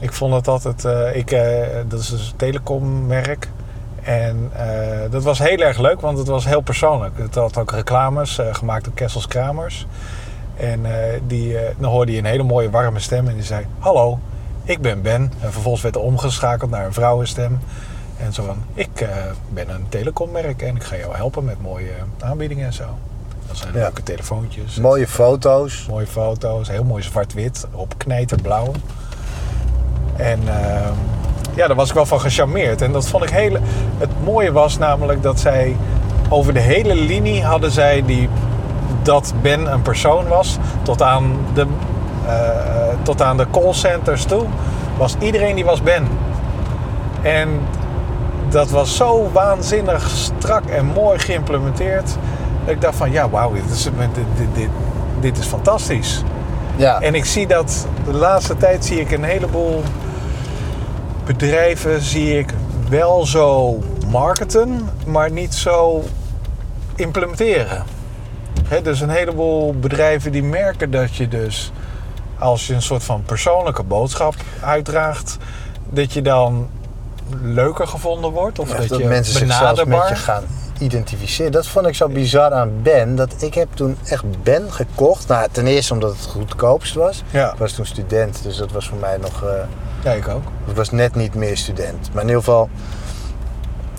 Ik 0.00 0.12
vond 0.12 0.34
het 0.34 0.48
altijd... 0.48 0.84
ik, 1.14 1.30
dat 1.88 2.00
is 2.00 2.08
dus 2.08 2.28
een 2.28 2.36
telecommerk. 2.36 3.48
En 4.02 4.52
dat 5.10 5.22
was 5.22 5.38
heel 5.38 5.58
erg 5.58 5.78
leuk, 5.78 6.00
want 6.00 6.18
het 6.18 6.28
was 6.28 6.44
heel 6.44 6.60
persoonlijk. 6.60 7.18
Het 7.18 7.34
had 7.34 7.58
ook 7.58 7.70
reclames, 7.70 8.38
gemaakt 8.52 8.84
door 8.84 8.94
Kessels 8.94 9.26
Kramers. 9.26 9.86
En 10.60 10.86
eh, 10.86 11.20
die, 11.26 11.58
eh, 11.58 11.74
dan 11.78 11.90
hoorde 11.90 12.12
je 12.12 12.18
een 12.18 12.24
hele 12.24 12.42
mooie 12.42 12.70
warme 12.70 12.98
stem 13.00 13.28
en 13.28 13.34
die 13.34 13.42
zei... 13.44 13.66
Hallo, 13.78 14.18
ik 14.64 14.80
ben 14.80 15.02
Ben. 15.02 15.32
En 15.40 15.52
vervolgens 15.52 15.82
werd 15.82 15.94
er 15.94 16.00
omgeschakeld 16.00 16.70
naar 16.70 16.84
een 16.86 16.92
vrouwenstem. 16.92 17.58
En 18.18 18.32
zo 18.32 18.42
van, 18.44 18.56
ik 18.74 19.00
eh, 19.00 19.08
ben 19.48 19.68
een 19.70 19.86
telecommerk 19.88 20.62
en 20.62 20.76
ik 20.76 20.82
ga 20.82 20.96
jou 20.96 21.14
helpen 21.16 21.44
met 21.44 21.62
mooie 21.62 21.92
aanbiedingen 22.20 22.66
en 22.66 22.72
zo. 22.72 22.84
Dat 23.46 23.56
zijn 23.56 23.72
Ja. 23.74 23.80
leuke 23.80 24.02
telefoontjes. 24.02 24.76
Mooie 24.78 25.06
foto's. 25.06 25.86
Mooie 25.88 26.06
foto's, 26.06 26.68
heel 26.68 26.84
mooi 26.84 27.02
zwart-wit 27.02 27.66
op 27.72 27.94
knijterblauw. 27.96 28.72
En 30.16 30.40
ehm, 30.48 30.92
ja, 31.54 31.66
daar 31.66 31.76
was 31.76 31.88
ik 31.88 31.94
wel 31.94 32.06
van 32.06 32.20
gecharmeerd. 32.20 32.82
En 32.82 32.92
dat 32.92 33.08
vond 33.08 33.24
ik 33.24 33.30
hele. 33.30 33.60
Het 33.98 34.10
mooie 34.24 34.52
was 34.52 34.78
namelijk 34.78 35.22
dat 35.22 35.40
zij 35.40 35.76
over 36.28 36.52
de 36.54 36.60
hele 36.60 36.94
linie 36.94 37.44
hadden 37.44 37.70
zij 37.70 38.02
die 38.06 38.28
dat 39.02 39.34
Ben 39.42 39.72
een 39.72 39.82
persoon 39.82 40.28
was, 40.28 40.58
tot 40.82 41.02
aan 41.02 41.36
de, 41.54 41.66
eh, 42.26 42.32
tot 43.02 43.22
aan 43.22 43.36
de 43.36 43.46
callcenters 43.50 44.24
toe, 44.24 44.44
was 44.96 45.16
iedereen 45.18 45.54
die 45.54 45.64
was 45.64 45.82
Ben. 45.82 46.08
En 47.22 47.48
dat 48.48 48.70
was 48.70 48.96
zo 48.96 49.30
waanzinnig 49.32 50.08
strak 50.08 50.64
en 50.64 50.84
mooi 50.84 51.18
geïmplementeerd. 51.18 52.16
Dat 52.64 52.74
ik 52.74 52.80
dacht 52.80 52.96
van 52.96 53.12
ja, 53.12 53.30
wauw, 53.30 53.52
dit 53.52 53.70
is, 53.70 53.82
dit, 53.82 54.54
dit, 54.54 54.68
dit 55.20 55.38
is 55.38 55.46
fantastisch. 55.46 56.22
Ja. 56.76 57.00
En 57.00 57.14
ik 57.14 57.24
zie 57.24 57.46
dat 57.46 57.86
de 58.04 58.12
laatste 58.12 58.56
tijd 58.56 58.84
zie 58.84 59.00
ik 59.00 59.10
een 59.10 59.24
heleboel 59.24 59.82
bedrijven 61.24 62.02
zie 62.02 62.38
ik 62.38 62.54
wel 62.88 63.26
zo 63.26 63.78
marketen, 64.10 64.88
maar 65.06 65.30
niet 65.30 65.54
zo 65.54 66.02
implementeren. 66.96 67.84
Dus 68.82 69.00
een 69.00 69.08
heleboel 69.10 69.74
bedrijven 69.74 70.32
die 70.32 70.42
merken 70.42 70.90
dat 70.90 71.14
je 71.16 71.28
dus 71.28 71.72
als 72.38 72.66
je 72.66 72.74
een 72.74 72.82
soort 72.82 73.04
van 73.04 73.22
persoonlijke 73.22 73.82
boodschap 73.82 74.34
uitdraagt, 74.62 75.36
dat 75.88 76.12
je 76.12 76.22
dan 76.22 76.68
leuker 77.42 77.86
gevonden 77.86 78.30
wordt 78.30 78.58
of 78.58 78.70
Ja, 78.72 78.76
dat, 78.76 78.88
dat 78.88 78.98
je 78.98 79.04
mensen 79.04 79.32
zich 79.32 79.40
zelfs 79.52 79.58
benaderbaar. 79.60 79.98
met 80.08 80.18
je 80.18 80.24
gaan 80.24 80.44
identificeren. 80.78 81.52
Dat 81.52 81.66
vond 81.66 81.86
ik 81.86 81.94
zo 81.94 82.08
bizar 82.08 82.52
aan 82.52 82.82
Ben. 82.82 83.14
Dat 83.16 83.34
ik 83.42 83.54
heb 83.54 83.68
toen 83.74 83.96
echt 84.04 84.42
Ben 84.42 84.72
gekocht. 84.72 85.28
Nou, 85.28 85.48
ten 85.52 85.66
eerste 85.66 85.92
omdat 85.92 86.10
het 86.10 86.20
het 86.20 86.28
goedkoopst 86.30 86.94
was. 86.94 87.22
Ja. 87.30 87.52
Ik 87.52 87.58
was 87.58 87.72
toen 87.72 87.86
student, 87.86 88.42
dus 88.42 88.56
dat 88.56 88.72
was 88.72 88.88
voor 88.88 88.98
mij 88.98 89.16
nog... 89.16 89.42
eh, 89.42 89.50
Ja, 90.04 90.10
ik 90.12 90.28
ook. 90.28 90.42
ik 90.66 90.76
was 90.76 90.90
net 90.90 91.14
niet 91.14 91.34
meer 91.34 91.56
student. 91.56 92.08
Maar 92.12 92.22
in 92.22 92.28
ieder 92.28 92.42
geval, 92.44 92.68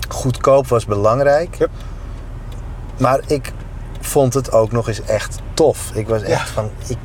goedkoop 0.08 0.66
was 0.66 0.86
belangrijk. 0.86 1.56
Yep. 1.58 1.70
Maar 2.98 3.20
ik 3.26 3.52
vond 4.06 4.34
het 4.34 4.52
ook 4.52 4.72
nog 4.72 4.88
eens 4.88 5.02
echt 5.02 5.38
tof. 5.54 5.90
Ik 5.94 6.08
was 6.08 6.22
echt 6.22 6.30
Ja. 6.48 6.52
van... 6.54 6.70
Ik, 6.86 6.96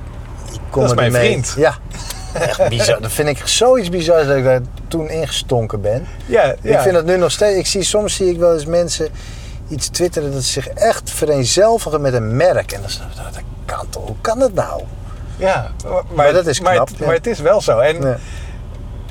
ik 0.54 0.60
kon 0.70 0.82
Dat 0.82 0.84
is 0.84 0.90
er 0.90 0.96
mijn 0.96 1.12
mee- 1.12 1.26
vriend. 1.32 1.54
Ja. 1.58 1.74
Echt 2.34 2.70
bizar. 2.70 3.02
Dat 3.02 3.12
vind 3.12 3.28
ik 3.30 3.48
zoiets 3.48 3.90
bizar 3.90 4.26
dat 4.26 4.36
ik 4.38 4.44
daar 4.44 4.62
toen 4.88 5.10
ingestonken 5.10 5.82
ben. 5.82 6.08
Ja, 6.26 6.56
ja. 6.62 6.74
Ik 6.76 6.80
vind 6.80 6.94
dat 6.94 7.06
nu 7.06 7.18
nog 7.18 7.32
steeds. 7.32 7.58
Ik 7.58 7.68
zie, 7.68 7.84
soms 7.84 8.16
zie 8.16 8.30
ik 8.30 8.38
wel 8.38 8.54
eens 8.54 8.66
mensen 8.66 9.10
iets 9.68 9.88
twitteren 9.88 10.32
dat 10.34 10.44
ze 10.44 10.52
zich 10.52 10.68
echt 10.68 11.12
vereenzelvigen 11.12 12.02
met 12.02 12.14
een 12.14 12.36
merk. 12.36 12.72
En 12.72 12.80
dan 12.82 12.90
is 12.90 12.98
dat, 13.16 13.34
dat 13.34 13.44
kan 13.66 13.90
toch? 13.90 14.06
Hoe 14.08 14.16
kan 14.22 14.40
dat 14.40 14.54
nou? 14.54 14.82
Ja, 15.38 15.72
maar, 15.90 16.02
Maar 16.14 16.34
dat 16.34 16.48
is 16.48 16.60
maar 16.60 16.74
knap, 16.74 16.90
ja. 16.98 17.06
maar 17.06 17.16
het 17.16 17.28
is 17.28 17.40
wel 17.40 17.62
zo. 17.62 17.80
En 17.80 18.00
Nee. 18.00 18.14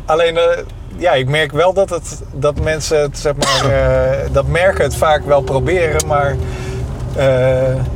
alleen, 0.06 0.36
eh, 0.36 0.58
ja, 0.96 1.12
ik 1.12 1.28
merk 1.28 1.52
wel 1.52 1.72
dat, 1.72 1.90
het, 1.90 2.20
dat 2.32 2.60
mensen 2.60 3.00
het, 3.00 3.18
zeg 3.18 3.32
maar, 3.36 3.70
eh, 3.72 4.18
dat 4.32 4.46
merken 4.46 4.84
het 4.84 4.96
vaak 4.96 5.24
wel 5.26 5.40
proberen. 5.42 6.06
Maar, 6.06 6.36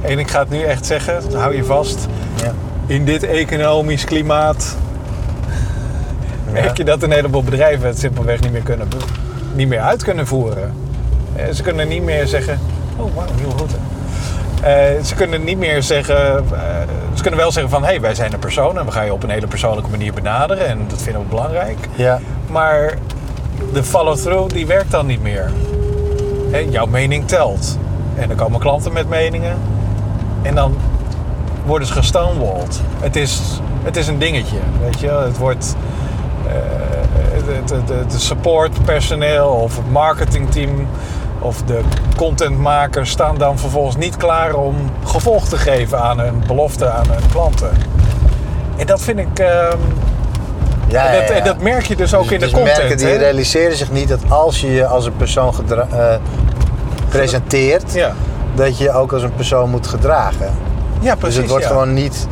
en 0.01 0.19
ik 0.19 0.31
ga 0.31 0.39
het 0.39 0.51
nu 0.51 0.63
echt 0.63 0.87
zeggen, 0.87 1.23
hou 1.35 1.57
je 1.57 1.65
vast. 1.65 2.07
Ja. 2.43 2.53
In 2.87 3.05
dit 3.05 3.23
economisch 3.23 4.05
klimaat 4.05 4.77
merk 6.53 6.77
je 6.77 6.85
dat 6.85 7.03
een 7.03 7.13
heleboel 7.13 7.43
bedrijven 7.43 7.87
het 7.89 7.99
simpelweg 7.99 8.41
niet 8.41 8.53
meer, 8.53 8.63
kunnen, 8.63 8.89
niet 9.55 9.69
meer 9.69 9.81
uit 9.81 10.03
kunnen 10.03 10.27
voeren. 10.27 10.75
Eh, 11.37 11.45
Ze 11.53 11.63
kunnen 11.63 11.89
niet 11.89 12.03
meer 12.03 12.27
zeggen, 12.27 12.59
oh 12.97 13.15
wauw, 13.15 13.27
nieuwe 13.37 13.53
route. 13.57 13.75
Eh, 14.63 15.05
ze 15.05 15.15
kunnen 15.15 15.45
niet 15.45 15.59
meer 15.59 15.83
zeggen, 15.83 16.37
eh, 16.37 16.43
ze 17.15 17.23
kunnen 17.23 17.41
wel 17.41 17.53
zeggen 17.53 17.71
van, 17.73 17.83
hé, 17.83 17.89
hey, 17.89 18.01
wij 18.01 18.15
zijn 18.15 18.33
een 18.33 18.39
persoon 18.39 18.79
en 18.79 18.85
we 18.85 18.93
gaan 18.93 19.05
je 19.05 19.13
op 19.13 19.23
een 19.23 19.31
hele 19.31 19.47
persoonlijke 19.47 19.91
manier 19.91 20.13
benaderen 20.15 20.67
en 20.67 20.79
dat 20.89 21.03
vinden 21.03 21.23
we 21.23 21.29
belangrijk. 21.29 21.79
Ja. 21.95 22.21
Maar 22.51 22.95
de 23.73 23.85
follow-through, 23.85 24.55
die 24.55 24.67
werkt 24.67 24.91
dan 24.91 25.07
niet 25.07 25.23
meer. 25.23 25.51
Hè, 26.51 26.59
jouw 26.59 26.87
mening 26.87 27.29
telt. 27.29 27.79
En 28.17 28.29
dan 28.29 28.37
komen 28.37 28.61
klanten 28.61 28.93
met 28.93 29.09
meningen. 29.09 29.57
En 30.43 30.55
dan 30.55 30.77
worden 31.67 31.89
ze 31.89 31.93
gestonewalled. 31.95 32.81
Het 33.01 33.17
is, 33.17 33.41
het 33.83 33.97
is 33.97 34.09
een 34.09 34.19
dingetje, 34.19 34.57
weet 34.83 35.01
je. 35.01 35.11
Het 35.11 35.39
wordt... 35.39 35.75
eh, 36.47 36.55
het, 37.89 38.23
supportpersoneel 38.23 39.47
of 39.49 39.77
het 39.77 39.91
marketingteam 39.91 40.87
of 41.39 41.63
de 41.63 41.81
contentmakers 42.17 43.11
staan 43.11 43.39
dan 43.39 43.59
vervolgens 43.59 43.97
niet 43.97 44.17
klaar 44.17 44.55
om 44.55 44.75
gevolg 45.05 45.49
te 45.49 45.57
geven 45.57 46.01
aan 46.01 46.19
hun 46.19 46.43
belofte 46.47 46.91
aan 46.91 47.07
hun 47.11 47.31
klanten. 47.33 47.71
En 48.77 48.87
dat 48.87 49.01
vind 49.03 49.19
ik... 49.19 49.39
ehm, 49.39 49.77
Ja, 50.89 51.07
en, 51.07 51.21
dat, 51.21 51.29
ja. 51.29 51.35
en 51.35 51.45
dat 51.45 51.61
merk 51.61 51.87
je 51.87 51.97
dus 51.97 52.15
ook 52.15 52.23
Dus- 52.23 52.33
in 52.33 52.39
de 52.39 52.45
dus 52.45 52.55
content. 52.55 52.79
merken 52.79 52.97
die 52.97 53.17
realiseren 53.17 53.77
zich 53.77 53.91
niet 53.91 54.09
dat 54.09 54.21
als 54.29 54.61
je 54.61 54.73
je 54.73 54.87
als 54.87 55.07
een 55.07 55.17
persoon 55.17 55.55
gedra- 55.55 55.87
eh, 55.93 56.15
presenteert, 57.11 57.93
Ja. 57.93 58.13
dat 58.55 58.79
je 58.79 58.85
je 58.85 58.93
ook 58.93 59.13
als 59.13 59.23
een 59.23 59.35
persoon 59.35 59.71
moet 59.71 59.87
gedragen. 59.87 60.51
ja, 61.01 61.15
precies. 61.15 61.21
dus 61.35 61.37
het 61.37 61.49
wordt 61.51 61.65
ja. 61.65 61.71
gewoon 61.71 61.95
niet 61.95 62.27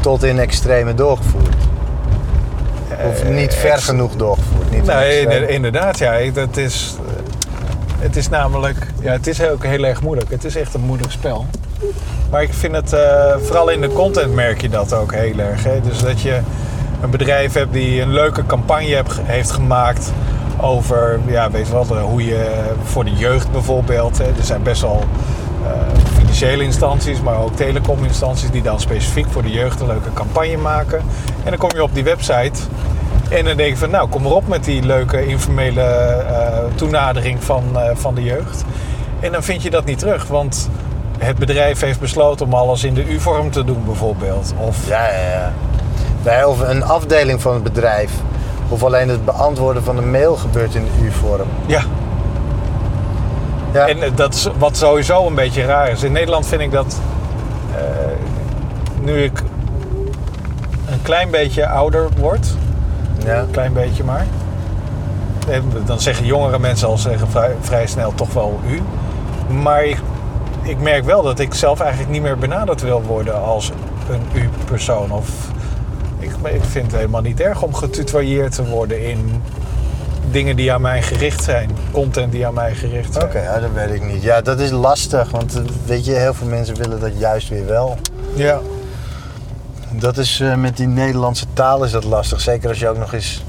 tot 0.00 0.22
in 0.24 0.38
extreme 0.38 0.94
doorgevoerd. 0.94 1.54
Of 3.08 3.20
Eh, 3.22 3.28
niet 3.28 3.54
ver 3.54 3.70
ex- 3.70 3.84
genoeg 3.84 4.16
doorgevoerd. 4.16 4.70
Niet 4.70 4.84
Nee, 4.86 5.46
inderdaad. 5.48 5.98
Ja, 5.98 6.14
dat 6.32 6.56
is, 6.56 6.96
eh, 7.06 7.12
het 7.98 8.16
is 8.16 8.28
namelijk... 8.28 8.86
Ja, 9.00 9.12
het 9.12 9.26
is 9.26 9.42
ook 9.42 9.64
heel 9.64 9.84
erg 9.84 10.02
moeilijk. 10.02 10.30
Het 10.30 10.44
is 10.44 10.56
echt 10.56 10.74
een 10.74 10.80
moeilijk 10.80 11.10
spel. 11.12 11.46
Maar 12.30 12.42
ik 12.42 12.54
vind 12.54 12.74
het... 12.74 12.92
eh, 12.92 13.34
vooral 13.42 13.68
in 13.68 13.80
de 13.80 13.88
content 13.92 14.34
merk 14.34 14.60
je 14.60 14.68
dat 14.68 14.92
ook 14.92 15.14
heel 15.14 15.38
erg. 15.38 15.64
Hè? 15.64 15.80
Dus 15.80 15.98
dat 15.98 16.20
je 16.20 16.40
een 17.02 17.10
bedrijf 17.10 17.52
hebt 17.52 17.72
die 17.72 18.00
een 18.00 18.12
leuke 18.12 18.46
campagne 18.46 19.02
heeft 19.22 19.50
gemaakt... 19.50 20.12
over, 20.60 21.20
ja, 21.26 21.50
weet 21.50 21.66
je 21.66 21.72
wat, 21.72 21.88
hoe 21.88 22.24
je 22.24 22.70
voor 22.84 23.04
de 23.04 23.12
jeugd 23.12 23.52
bijvoorbeeld... 23.52 24.18
Er 24.18 24.32
zijn 24.40 24.62
best 24.62 24.80
wel 24.80 25.04
eh, 25.64 25.70
financiële 26.18 26.62
instanties, 26.62 27.20
maar 27.20 27.38
ook 27.38 27.56
telecominstanties... 27.56 28.50
die 28.50 28.62
dan 28.62 28.80
specifiek 28.80 29.26
voor 29.30 29.42
de 29.42 29.50
jeugd 29.50 29.80
een 29.80 29.86
leuke 29.86 30.12
campagne 30.12 30.56
maken. 30.56 30.98
En 31.44 31.50
dan 31.50 31.58
kom 31.58 31.70
je 31.74 31.82
op 31.82 31.94
die 31.94 32.04
website... 32.04 32.60
En 33.30 33.44
dan 33.44 33.56
denk 33.56 33.70
ik 33.70 33.76
van, 33.76 33.90
nou, 33.90 34.08
kom 34.08 34.22
maar 34.22 34.32
op 34.32 34.48
met 34.48 34.64
die 34.64 34.82
leuke 34.82 35.26
informele 35.26 35.82
eh, 35.82 36.58
toenadering 36.74 37.44
van, 37.44 37.64
eh, 37.74 37.90
van 37.94 38.14
de 38.14 38.22
jeugd. 38.22 38.64
En 39.20 39.32
dan 39.32 39.42
vind 39.42 39.62
je 39.62 39.70
dat 39.70 39.84
niet 39.84 39.98
terug, 39.98 40.26
want 40.26 40.68
het 41.18 41.36
bedrijf 41.38 41.80
heeft 41.80 42.00
besloten 42.00 42.46
om 42.46 42.54
alles 42.54 42.84
in 42.84 42.94
de 42.94 43.08
U-vorm 43.08 43.50
te 43.50 43.64
doen 43.64 43.84
bijvoorbeeld. 43.84 44.54
Of, 44.58 44.88
Ja, 44.88 45.06
ja, 45.06 45.30
ja. 45.30 45.52
Nee, 46.24 46.48
of 46.48 46.60
een 46.60 46.84
afdeling 46.84 47.42
van 47.42 47.54
het 47.54 47.62
bedrijf. 47.62 48.10
Of 48.68 48.82
alleen 48.84 49.08
het 49.08 49.24
beantwoorden 49.24 49.82
van 49.84 49.96
een 49.96 50.10
mail 50.10 50.36
gebeurt 50.36 50.74
in 50.74 50.84
de 50.84 51.04
U-vorm. 51.04 51.48
ja, 51.66 51.80
Ja. 53.72 53.86
en 53.88 54.02
eh, 54.02 54.10
dat 54.14 54.34
is 54.34 54.48
wat 54.58 54.76
sowieso 54.76 55.26
een 55.26 55.34
beetje 55.34 55.64
raar 55.64 55.90
is. 55.90 56.02
In 56.02 56.12
Nederland 56.12 56.46
vind 56.46 56.60
ik 56.60 56.72
dat, 56.72 56.96
eh, 57.76 57.80
nu 59.00 59.22
ik 59.22 59.42
een 60.90 61.02
klein 61.02 61.30
beetje 61.30 61.68
ouder 61.68 62.08
word, 62.18 62.46
ja. 63.24 63.38
een 63.38 63.50
klein 63.50 63.72
beetje 63.72 64.04
maar. 64.04 64.26
En 65.48 65.62
dan 65.84 66.00
zeggen 66.00 66.26
jongere 66.26 66.58
mensen 66.58 66.88
al 66.88 66.98
zeggen 66.98 67.28
vrij, 67.30 67.54
vrij 67.60 67.86
snel 67.86 68.12
toch 68.14 68.32
wel 68.32 68.60
u. 68.68 68.82
Maar 69.54 69.84
ik, 69.84 69.98
ik 70.62 70.80
merk 70.80 71.04
wel 71.04 71.22
dat 71.22 71.38
ik 71.38 71.54
zelf 71.54 71.80
eigenlijk 71.80 72.10
niet 72.10 72.22
meer 72.22 72.38
benaderd 72.38 72.82
wil 72.82 73.02
worden 73.02 73.42
als 73.42 73.72
een 74.10 74.22
u-persoon. 74.42 75.10
Of 75.10 75.28
ik, 76.18 76.30
ik 76.42 76.64
vind 76.64 76.86
het 76.86 76.94
helemaal 77.00 77.20
niet 77.20 77.40
erg 77.40 77.62
om 77.62 77.74
getutoieerd 77.74 78.54
te 78.54 78.64
worden 78.66 79.02
in 79.08 79.42
dingen 80.30 80.56
die 80.56 80.72
aan 80.72 80.80
mij 80.80 81.02
gericht 81.02 81.44
zijn. 81.44 81.70
Content 81.92 82.32
die 82.32 82.46
aan 82.46 82.54
mij 82.54 82.74
gericht 82.74 83.12
zijn. 83.12 83.24
Oké, 83.24 83.42
ja, 83.42 83.60
dat 83.60 83.70
weet 83.74 83.90
ik 83.94 84.04
niet. 84.12 84.22
Ja, 84.22 84.40
dat 84.40 84.60
is 84.60 84.70
lastig, 84.70 85.30
want 85.30 85.54
eh, 85.56 85.62
weet 85.86 86.04
je, 86.04 86.12
heel 86.12 86.34
veel 86.34 86.46
mensen 86.46 86.76
willen 86.76 87.00
dat 87.00 87.18
juist 87.18 87.48
weer 87.48 87.66
wel. 87.66 87.96
Ja. 88.34 88.60
Dat 89.90 90.16
is 90.16 90.40
eh, 90.40 90.54
met 90.54 90.76
die 90.76 90.86
Nederlandse 90.86 91.46
taal 91.52 91.84
is 91.84 91.90
dat 91.90 92.04
lastig. 92.04 92.40
Zeker 92.40 92.68
als 92.68 92.78
je 92.78 92.88
ook 92.88 92.98
nog 92.98 93.12
eens 93.12 93.44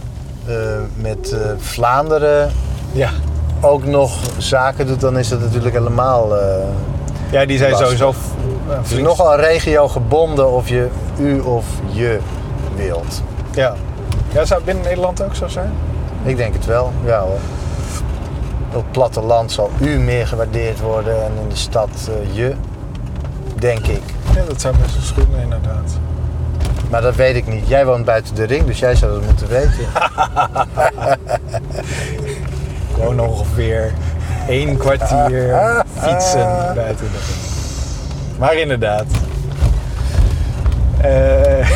eh, 0.46 0.56
met 0.96 1.36
Vlaanderen 1.58 2.52
Ja. 2.92 3.10
ook 3.62 3.86
nog 3.86 4.20
zaken 4.38 4.88
doet, 4.88 5.02
dan 5.02 5.18
is 5.18 5.28
dat 5.30 5.40
natuurlijk 5.40 5.76
helemaal. 5.76 6.36
ja, 7.32 7.46
die 7.46 7.58
zijn 7.58 7.72
Lastig. 7.72 7.98
sowieso... 7.98 8.14
het 8.68 8.92
is 8.92 8.98
nogal 8.98 9.36
regio 9.40 9.88
gebonden 9.88 10.52
of 10.52 10.70
je 10.70 10.88
u 11.20 11.40
of 11.40 11.66
je 11.92 12.20
Ja. 13.52 13.74
ja, 14.34 14.46
zou 14.46 14.60
het 14.60 14.66
binnen 14.66 14.84
Nederland 14.84 15.22
ook 15.22 15.36
zo 15.36 15.48
zijn? 15.48 15.72
Ik 16.24 16.38
denk 16.38 16.54
het 16.54 16.66
wel, 16.66 16.92
ja 17.06 17.20
hoor. 17.20 17.40
Op 18.68 18.84
het 18.84 18.92
platteland 18.92 19.52
zal 19.52 19.72
u 19.82 20.00
meer 20.00 20.28
gewaardeerd 20.28 20.80
worden 20.80 21.24
en 21.24 21.32
in 21.42 21.50
de 21.50 21.56
stad 21.56 21.90
eh, 22.10 22.36
je, 22.36 22.54
denk 23.56 23.88
ik. 23.88 24.04
Ja, 24.36 24.44
dat 24.48 24.62
zou 24.62 24.76
best 24.78 25.16
wel 25.16 25.26
inderdaad. 25.42 26.00
Maar 26.90 27.02
dat 27.02 27.16
weet 27.16 27.36
ik 27.36 27.48
niet. 27.48 27.68
Jij 27.68 27.86
woont 27.86 28.06
buiten 28.06 28.36
de 28.36 28.44
ring, 28.44 28.66
dus 28.66 28.80
jij 28.80 28.96
zou 28.96 29.12
dat 29.12 29.22
moeten 29.26 29.48
weten. 29.48 29.86
Gewoon 32.94 33.20
ongeveer 33.20 33.94
één 34.48 34.78
kwartier 34.78 35.56
fietsen 35.94 36.74
buiten 36.76 37.06
de 37.12 37.20
ring. 37.28 37.40
Maar 38.40 38.56
inderdaad. 38.56 39.06
Eh, 41.02 41.70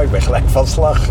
ik 0.00 0.10
ben 0.10 0.22
gelijk 0.22 0.44
van 0.46 0.66
slag. 0.66 1.08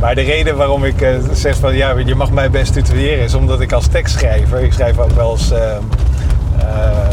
Maar 0.00 0.14
de 0.14 0.20
reden 0.20 0.56
waarom 0.56 0.84
ik 0.84 1.00
eh, 1.00 1.14
zeg 1.32 1.56
van 1.56 1.76
ja, 1.76 1.98
je 1.98 2.14
mag 2.14 2.30
mij 2.30 2.50
best 2.50 2.72
tutoyeren 2.72 3.24
is 3.24 3.34
omdat 3.34 3.60
ik 3.60 3.72
als 3.72 3.86
tekstschrijver, 3.86 4.60
ik 4.60 4.72
schrijf 4.72 4.98
ook 4.98 5.10
wel 5.10 5.30
eens 5.30 5.50
ehm, 5.50 5.82
eh, 6.58 6.66
eh, 6.66 7.06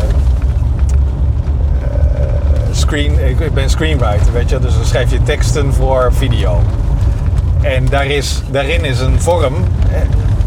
screen, 2.72 3.30
ik, 3.30 3.54
ben 3.54 3.70
screenwriter, 3.70 4.34
weet 4.34 4.50
je. 4.50 4.60
Dus 4.60 4.74
dan 4.74 4.86
schrijf 4.86 5.12
je 5.12 5.24
teksten 5.24 5.74
voor 5.74 6.14
video. 6.14 6.62
En 7.62 7.86
daar 7.86 8.06
is, 8.06 8.41
daarin 8.52 8.86
is 8.86 9.00
een 9.00 9.22
vorm, 9.22 9.56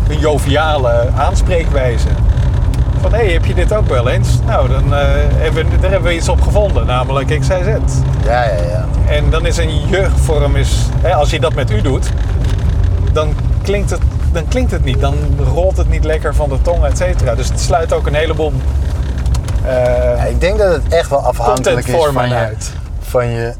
een 0.08 0.18
joviale 0.18 1.08
aanspreekwijze. 1.16 2.08
Van, 3.00 3.12
hé, 3.12 3.18
hey, 3.18 3.32
heb 3.32 3.44
je 3.44 3.54
dit 3.54 3.72
ook 3.72 3.88
wel 3.88 4.08
eens? 4.08 4.28
Nou, 4.46 4.68
dan 4.68 4.94
eh, 4.94 5.00
hebben 5.36 5.70
we, 5.70 5.78
daar 5.80 5.90
hebben 5.90 6.10
we 6.10 6.16
iets 6.16 6.28
op 6.28 6.40
gevonden, 6.40 6.86
namelijk 6.86 7.40
XYZ. 7.40 7.66
Ja, 8.24 8.42
ja, 8.44 8.62
ja. 8.70 8.86
En 9.08 9.30
dan 9.30 9.46
is 9.46 9.56
een 9.56 9.88
je-vorm, 9.88 10.56
is, 10.56 10.86
hè, 11.00 11.14
als 11.14 11.30
je 11.30 11.40
dat 11.40 11.54
met 11.54 11.70
u 11.70 11.80
doet, 11.80 12.10
dan 13.12 13.34
klinkt, 13.62 13.90
het, 13.90 14.00
dan 14.32 14.48
klinkt 14.48 14.70
het 14.70 14.84
niet. 14.84 15.00
Dan 15.00 15.14
rolt 15.54 15.76
het 15.76 15.88
niet 15.88 16.04
lekker 16.04 16.34
van 16.34 16.48
de 16.48 16.62
tong, 16.62 16.84
et 16.84 16.96
cetera. 16.96 17.34
Dus 17.34 17.48
het 17.48 17.60
sluit 17.60 17.92
ook 17.92 18.06
een 18.06 18.14
heleboel 18.14 18.52
Ja, 19.64 20.24
ik 20.24 20.40
denk 20.40 20.58
dat 20.58 20.72
het 20.72 20.88
echt 20.88 21.10
wel 21.10 21.24
afhankelijk 21.24 21.86
is 21.86 22.04
van 22.12 22.28
je, 22.28 22.34
uit. 22.34 22.72
van 23.00 23.26
je 23.26 23.54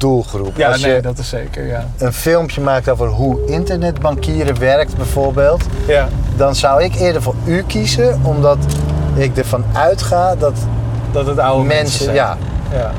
doelgroep. 0.00 0.56
Ja, 0.56 0.68
Als 0.68 0.80
nee, 0.82 1.00
dat 1.00 1.18
is 1.18 1.28
zeker, 1.28 1.66
ja. 1.66 1.86
een 1.98 2.12
filmpje 2.12 2.60
maakt 2.60 2.88
over 2.88 3.06
hoe 3.06 3.44
internetbankieren 3.46 4.58
werkt 4.58 4.96
bijvoorbeeld... 4.96 5.64
Ja, 5.86 6.08
dan 6.36 6.54
zou 6.54 6.82
ik 6.82 6.94
eerder 6.94 7.22
voor 7.22 7.34
u 7.44 7.62
kiezen, 7.62 8.20
omdat 8.22 8.58
ik 9.14 9.36
ervan 9.36 9.64
uitga 9.72 10.34
dat 10.36 10.54
dat 11.12 11.26
het 11.26 11.38
oude 11.38 11.64
mensen, 11.66 11.80
mensen... 11.82 12.04
zijn. 12.04 12.14
ja, 12.14 12.36
ja. 12.72 12.90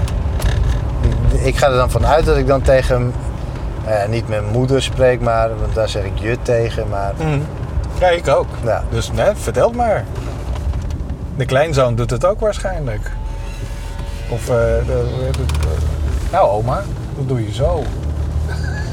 ik, 1.43 1.57
ga 1.57 1.67
er 1.67 1.75
dan 1.75 1.91
vanuit 1.91 2.25
dat 2.25 2.37
ik 2.37 2.47
dan 2.47 2.61
tegen... 2.61 3.13
ja, 3.87 4.07
niet 4.07 4.27
mijn 4.27 4.45
moeder 4.51 4.81
spreek, 4.81 5.21
maar, 5.21 5.49
want 5.59 5.75
daar 5.75 5.89
zeg 5.89 6.03
ik 6.03 6.17
je 6.19 6.37
tegen, 6.41 6.87
maar... 6.89 7.13
Mhm. 7.17 7.39
Ja, 7.99 8.09
ik 8.09 8.27
ook. 8.27 8.47
Ja. 8.63 8.83
Dus 8.89 9.11
nee, 9.11 9.31
vertel 9.35 9.67
het 9.67 9.75
maar. 9.75 10.05
De 11.35 11.45
kleinzoon 11.45 11.95
doet 11.95 12.09
het 12.09 12.25
ook 12.25 12.39
waarschijnlijk. 12.39 13.11
Of, 14.29 14.41
eh, 14.41 14.55
de, 14.85 15.05
hoe 15.15 15.23
heet 15.23 15.37
het? 15.37 15.51
eh, 15.51 16.00
nou 16.31 16.49
oma, 16.49 16.81
dat 17.17 17.27
doe 17.27 17.45
je 17.45 17.53
zo. 17.53 17.83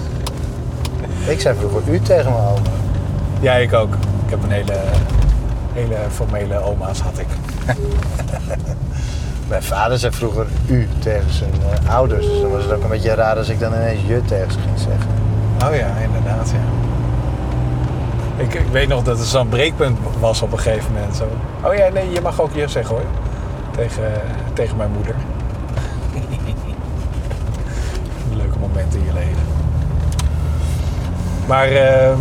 Ik 1.32 1.40
zei 1.40 1.58
vroeger 1.58 1.94
u 1.94 2.00
tegen 2.00 2.32
mijn 2.32 2.44
oma. 2.44 2.70
Ja, 3.40 3.54
ik 3.54 3.72
ook. 3.72 3.94
Ik 4.24 4.30
heb 4.30 4.42
een 4.42 4.50
hele, 4.50 4.80
hele 5.72 5.96
formele 6.10 6.62
oma's 6.62 7.00
had 7.00 7.18
ik. 7.18 7.26
Mijn 9.48 9.62
vader 9.62 9.98
zei 9.98 10.12
vroeger 10.12 10.46
u 10.66 10.88
tegen 10.98 11.32
zijn 11.32 11.52
eh, 11.52 11.94
ouders. 11.94 12.26
Dus 12.26 12.40
dan 12.40 12.50
was 12.50 12.62
het 12.62 12.72
ook 12.72 12.82
een 12.82 12.88
beetje 12.88 13.14
raar 13.14 13.36
als 13.36 13.48
ik 13.48 13.60
dan 13.60 13.72
ineens 13.72 14.00
je 14.06 14.22
tegen 14.24 14.52
ze 14.52 14.58
ging 14.58 14.78
zeggen. 14.78 15.10
Oh 15.68 15.76
ja, 15.76 15.96
inderdaad, 16.02 16.50
ja. 16.50 16.58
Ik, 18.42 18.54
ik 18.54 18.66
weet 18.72 18.88
nog 18.88 19.02
dat 19.02 19.18
er 19.18 19.24
zo'n 19.24 19.48
breekpunt 19.48 19.98
was 20.20 20.42
op 20.42 20.52
een 20.52 20.58
gegeven 20.58 20.92
moment. 20.92 21.16
Zo. 21.16 21.24
Oh 21.62 21.74
ja, 21.74 21.88
nee, 21.88 22.10
je 22.10 22.20
mag 22.20 22.40
ook 22.40 22.54
je 22.54 22.68
zeggen 22.68 22.94
hoor. 22.94 23.04
Tegen, 23.70 24.12
tegen 24.52 24.76
mijn 24.76 24.90
moeder. 24.90 25.14
In 28.94 29.04
je 29.04 29.12
leven. 29.12 29.42
Maar 31.46 31.68
ehm, 31.68 32.18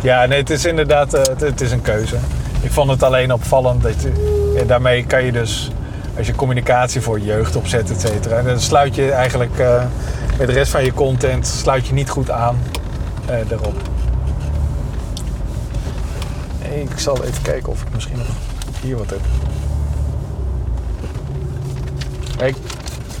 ja, 0.00 0.26
nee, 0.26 0.38
het 0.38 0.50
is 0.50 0.64
inderdaad 0.64 1.14
eh, 1.14 1.22
het, 1.22 1.40
het 1.40 1.60
is 1.60 1.72
een 1.72 1.82
keuze. 1.82 2.16
Ik 2.60 2.70
vond 2.72 2.90
het 2.90 3.02
alleen 3.02 3.32
opvallend 3.32 3.82
dat 3.82 4.02
je- 4.02 4.64
daarmee 4.66 5.04
kan 5.06 5.24
je 5.24 5.32
dus, 5.32 5.70
als 6.18 6.26
je 6.26 6.34
communicatie 6.34 7.00
voor 7.00 7.20
jeugd 7.20 7.56
opzet, 7.56 7.90
et 7.90 8.00
cetera, 8.00 8.42
dan 8.42 8.60
sluit 8.60 8.94
je 8.94 9.10
eigenlijk 9.12 9.58
eh, 9.58 9.82
met 10.38 10.46
de 10.46 10.52
rest 10.52 10.70
van 10.70 10.84
je 10.84 10.92
content 10.94 11.46
sluit 11.46 11.86
je 11.86 11.92
niet 11.92 12.10
goed 12.10 12.30
aan 12.30 12.58
eh 13.26 13.50
erop. 13.50 13.74
Ik 16.74 16.98
zal 16.98 17.24
even 17.24 17.42
kijken 17.42 17.72
of 17.72 17.82
ik 17.82 17.88
misschien 17.94 18.16
nog 18.16 18.26
hier 18.82 18.96
wat 18.96 19.10
heb. 19.10 19.20
Kijk, 22.36 22.56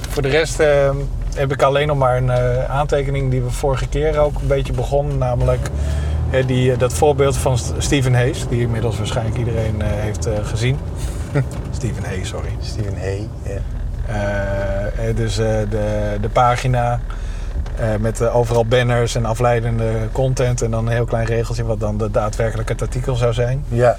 voor 0.08 0.22
de 0.22 0.28
rest 0.28 0.60
eh, 0.60 0.90
heb 1.36 1.52
ik 1.52 1.62
alleen 1.62 1.86
nog 1.86 1.96
maar 1.98 2.16
een 2.16 2.30
eh, 2.30 2.64
aantekening 2.64 3.30
die 3.30 3.42
we 3.42 3.50
vorige 3.50 3.88
keer 3.88 4.18
ook 4.18 4.40
een 4.40 4.46
beetje 4.46 4.72
begonnen. 4.72 5.18
Namelijk 5.18 5.68
die, 6.46 6.72
eh, 6.72 6.78
dat 6.78 6.92
voorbeeld 6.92 7.36
van 7.36 7.58
St- 7.58 7.72
Stephen 7.78 8.14
Hayes, 8.14 8.48
die 8.48 8.60
inmiddels 8.60 8.96
waarschijnlijk 8.98 9.38
iedereen 9.38 9.82
eh, 9.82 9.88
heeft 9.90 10.28
gezien. 10.42 10.78
Stephen 11.76 12.04
Hayes, 12.04 12.28
sorry. 12.28 12.48
Steven 12.60 12.94
Hey. 12.96 13.28
Ja. 13.42 15.12
Dus 15.14 15.34
de, 15.34 15.66
de 16.20 16.28
pagina 16.32 17.00
met 18.00 18.28
overal 18.28 18.66
banners 18.66 19.14
en 19.14 19.24
afleidende 19.24 19.90
content. 20.12 20.62
En 20.62 20.70
dan 20.70 20.86
een 20.86 20.92
heel 20.92 21.04
klein 21.04 21.26
regeltje 21.26 21.64
wat 21.64 21.80
dan 21.80 21.98
de 21.98 22.10
daadwerkelijk 22.10 22.68
het 22.68 22.82
artikel 22.82 23.14
zou 23.16 23.32
zijn. 23.32 23.64
ja. 23.68 23.96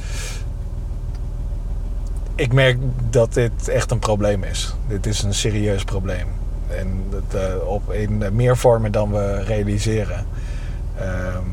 Ik 2.36 2.54
merk 2.54 2.78
dat 3.10 3.34
dit 3.34 3.68
echt 3.68 3.92
een 3.92 4.00
probleem 4.00 4.44
is. 4.44 4.76
Dit 4.88 5.06
is 5.06 5.24
een 5.24 5.34
serieus 5.34 5.84
probleem. 5.84 6.28
En 6.78 7.04
dat, 7.10 7.42
eh, 7.42 7.68
op, 7.68 7.92
in 7.92 8.24
eh, 8.24 8.32
meer 8.32 8.58
vormen 8.58 8.92
dan 8.92 9.12
we 9.12 9.44
realiseren. 9.44 10.26
Ehm, 11.00 11.44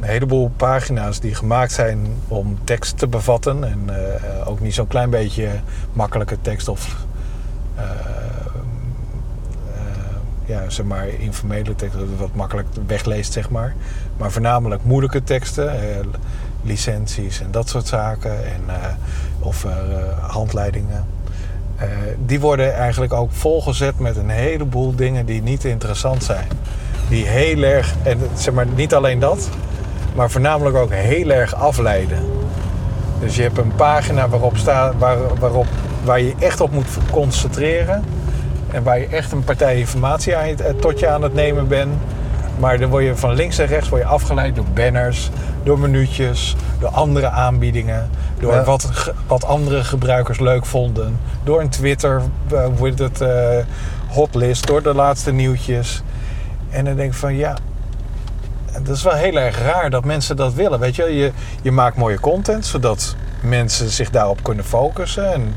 een 0.00 0.08
heleboel 0.10 0.50
pagina's 0.56 1.20
die 1.20 1.34
gemaakt 1.34 1.72
zijn 1.72 2.06
om 2.28 2.58
tekst 2.64 2.98
te 2.98 3.06
bevatten. 3.06 3.64
En 3.64 3.80
eh, 3.88 4.48
ook 4.48 4.60
niet 4.60 4.74
zo'n 4.74 4.86
klein 4.86 5.10
beetje 5.10 5.48
makkelijke 5.92 6.40
tekst 6.40 6.68
of 6.68 7.06
ja, 10.46 10.70
zeg 10.70 10.86
maar 10.86 11.08
informele 11.08 11.74
tekst, 11.74 11.96
wat 12.18 12.34
makkelijk 12.34 12.68
wegleest, 12.86 13.32
zeg 13.32 13.50
maar. 13.50 13.74
Maar 14.16 14.30
voornamelijk 14.30 14.84
moeilijke 14.84 15.22
teksten, 15.22 15.72
licenties 16.62 17.40
en 17.40 17.50
dat 17.50 17.68
soort 17.68 17.86
zaken. 17.86 18.44
En, 18.44 18.60
of 19.38 19.66
handleidingen. 20.20 21.04
Eh, 21.76 21.86
die 22.26 22.40
worden 22.40 22.74
eigenlijk 22.74 23.12
ook 23.12 23.32
volgezet 23.32 23.98
met 23.98 24.16
een 24.16 24.28
heleboel 24.28 24.94
dingen 24.94 25.26
die 25.26 25.42
niet 25.42 25.64
interessant 25.64 26.24
zijn. 26.24 26.46
Die 27.08 27.26
heel 27.26 27.62
erg, 27.62 27.94
en 28.02 28.18
zeg 28.34 28.54
maar 28.54 28.66
niet 28.74 28.94
alleen 28.94 29.18
dat, 29.18 29.48
maar 30.14 30.30
voornamelijk 30.30 30.76
ook 30.76 30.92
heel 30.92 31.30
erg 31.30 31.54
afleiden. 31.54 32.18
Dus 33.20 33.36
je 33.36 33.42
hebt 33.42 33.58
een 33.58 33.74
pagina 33.76 34.28
waarop 34.28 34.56
staat, 34.56 34.94
waar, 34.98 35.18
waarop, 35.38 35.66
waar 36.04 36.20
je 36.20 36.34
echt 36.38 36.60
op 36.60 36.70
moet 36.70 36.86
concentreren. 37.10 38.04
En 38.70 38.82
waar 38.82 38.98
je 38.98 39.06
echt 39.06 39.32
een 39.32 39.44
partij 39.44 39.78
informatie 39.78 40.36
aan, 40.36 40.46
eh, 40.46 40.74
tot 40.80 40.98
je 41.00 41.08
aan 41.08 41.22
het 41.22 41.34
nemen 41.34 41.68
bent. 41.68 41.92
Maar 42.58 42.78
dan 42.78 42.90
word 42.90 43.04
je 43.04 43.16
van 43.16 43.34
links 43.34 43.58
en 43.58 43.66
rechts 43.66 43.88
word 43.88 44.02
je 44.02 44.08
afgeleid 44.08 44.54
door 44.56 44.64
banners, 44.74 45.30
door 45.62 45.78
minuutjes, 45.78 46.56
door 46.80 46.88
andere 46.88 47.28
aanbiedingen. 47.28 48.10
Door 48.40 48.52
Ja. 48.54 48.64
wat, 48.64 49.12
wat 49.26 49.44
andere 49.44 49.84
gebruikers 49.84 50.38
leuk 50.40 50.66
vonden. 50.66 51.18
Door 51.44 51.60
een 51.60 51.68
Twitter, 51.68 52.22
eh, 52.52 52.64
hoe 52.76 52.86
heet 52.88 52.98
het, 52.98 53.20
eh, 53.20 53.56
hotlist, 54.08 54.66
door 54.66 54.82
de 54.82 54.94
laatste 54.94 55.32
nieuwtjes. 55.32 56.02
En 56.70 56.84
dan 56.84 56.96
denk 56.96 57.12
ik 57.12 57.18
van 57.18 57.36
ja, 57.36 57.56
dat 58.82 58.96
is 58.96 59.02
wel 59.02 59.12
heel 59.14 59.36
erg 59.36 59.58
raar 59.62 59.90
dat 59.90 60.04
mensen 60.04 60.36
dat 60.36 60.54
willen. 60.54 60.78
Weet 60.80 60.96
je, 60.96 61.02
je, 61.14 61.32
je 61.62 61.70
maakt 61.72 61.96
mooie 61.96 62.20
content 62.20 62.66
zodat 62.66 63.14
mensen 63.40 63.88
zich 63.88 64.10
daarop 64.10 64.42
kunnen 64.42 64.64
focussen. 64.64 65.32
En 65.32 65.54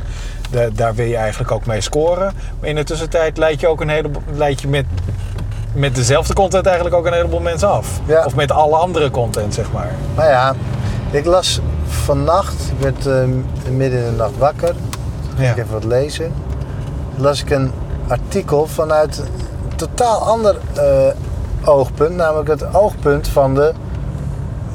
da- 0.49 0.69
daar 0.73 0.95
wil 0.95 1.05
je 1.05 1.15
eigenlijk 1.17 1.51
ook 1.51 1.65
mee 1.65 1.81
scoren. 1.81 2.33
Maar 2.59 2.69
in 2.69 2.75
de 2.75 2.83
tussentijd 2.83 3.37
leid 3.37 3.59
je 3.59 3.67
ook 3.67 3.81
een 3.81 3.89
heleboel, 3.89 4.21
leid 4.33 4.61
je 4.61 4.67
met, 4.67 4.85
met 5.77 5.95
dezelfde 5.95 6.33
content 6.33 6.65
eigenlijk 6.65 6.95
ook 6.95 7.05
een 7.05 7.13
heleboel 7.13 7.39
mensen 7.39 7.69
af. 7.69 7.99
Ja. 8.05 8.25
Of 8.25 8.35
met 8.35 8.51
alle 8.51 8.75
andere 8.75 9.11
content, 9.11 9.53
zeg 9.53 9.71
maar. 9.71 9.91
Nou 10.15 10.29
ja, 10.29 10.53
ik 11.11 11.25
las 11.25 11.59
vannacht, 11.87 12.71
ik 12.75 12.83
werd 12.83 13.05
eh, 13.05 13.23
midden 13.71 13.99
in 13.99 14.05
de 14.05 14.15
nacht 14.17 14.37
wakker. 14.37 14.75
Ja. 15.37 15.49
Ik 15.51 15.57
even 15.57 15.71
wat 15.71 15.83
lezen. 15.83 16.33
Las 17.15 17.41
ik 17.41 17.49
een 17.49 17.71
artikel 18.07 18.67
vanuit 18.67 19.17
een 19.17 19.75
totaal 19.75 20.19
ander 20.19 20.55
eh, 20.73 21.69
oogpunt. 21.69 22.15
Namelijk 22.15 22.49
het 22.49 22.75
oogpunt 22.75 23.27
van 23.27 23.55
de 23.55 23.73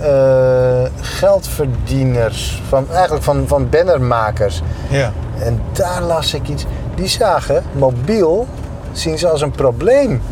eh, 0.01 0.91
geldverdieners. 1.01 2.63
Van, 2.69 2.87
eigenlijk 2.91 3.25
van, 3.25 3.45
van 3.47 3.69
bannermakers. 3.69 4.63
Ja. 4.89 5.13
En 5.39 5.61
daar 5.73 6.03
las 6.03 6.35
ik 6.35 6.49
iets. 6.49 6.65
Die 6.95 7.09
zagen 7.09 7.63
mobiel 7.73 8.47
zien 8.93 9.19
ze 9.19 9.29
als 9.29 9.41
een 9.41 9.51
probleem. 9.51 10.23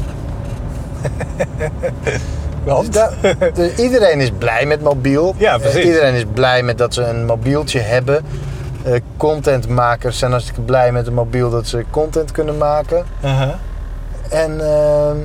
Want? 2.65 2.93
Dus 2.93 3.11
dus 3.55 3.75
iedereen 3.75 4.21
is 4.21 4.31
blij 4.39 4.67
met 4.67 4.83
mobiel. 4.83 5.35
Ja, 5.39 5.59
precies. 5.59 5.79
Eh, 5.79 5.87
iedereen 5.87 6.15
is 6.15 6.25
blij 6.35 6.63
met 6.63 6.79
dat 6.79 6.95
ze 6.95 7.03
een 7.03 7.27
mobieltje 7.27 7.81
hebben. 7.81 8.25
Eh, 8.83 8.93
contentmakers 9.17 10.19
zijn 10.19 10.31
hartstikke 10.31 10.61
blij 10.61 10.93
met 10.93 11.07
een 11.07 11.15
mobiel 11.15 11.51
dat 11.51 11.67
ze 11.67 11.85
content 11.91 12.33
kunnen 12.33 12.59
maken. 12.59 13.05
Uh-huh. 13.25 13.49
En 14.31 14.61
ehm, 14.61 15.17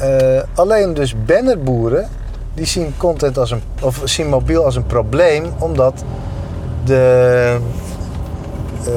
eh, 0.00 0.42
alleen 0.54 0.94
dus 0.94 1.14
bannerboeren 1.24 2.08
die 2.54 2.66
zien 2.66 2.94
content 2.96 3.38
als 3.38 3.50
een 3.50 3.62
of 3.80 4.00
zien 4.04 4.28
mobiel 4.28 4.64
als 4.64 4.76
een 4.76 4.86
probleem 4.86 5.44
omdat 5.58 6.04
de 6.84 7.56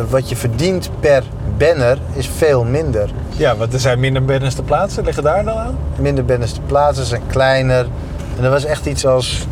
wat 0.09 0.29
je 0.29 0.35
verdient 0.35 0.89
per 0.99 1.23
banner 1.57 1.97
is 2.13 2.27
veel 2.37 2.63
minder. 2.63 3.09
Ja, 3.29 3.55
want 3.55 3.73
er 3.73 3.79
zijn 3.79 3.99
minder 3.99 4.25
banners 4.25 4.55
te 4.55 4.63
plaatsen. 4.63 5.03
Liggen 5.03 5.23
daar 5.23 5.43
dan 5.43 5.57
aan? 5.57 5.77
Minder 5.99 6.25
banners 6.25 6.51
te 6.51 6.61
plaatsen, 6.61 7.05
zijn 7.05 7.21
kleiner. 7.27 7.85
En 8.37 8.43
er 8.43 8.49
was 8.49 8.63
echt 8.65 8.85
iets 8.85 9.05
als 9.05 9.47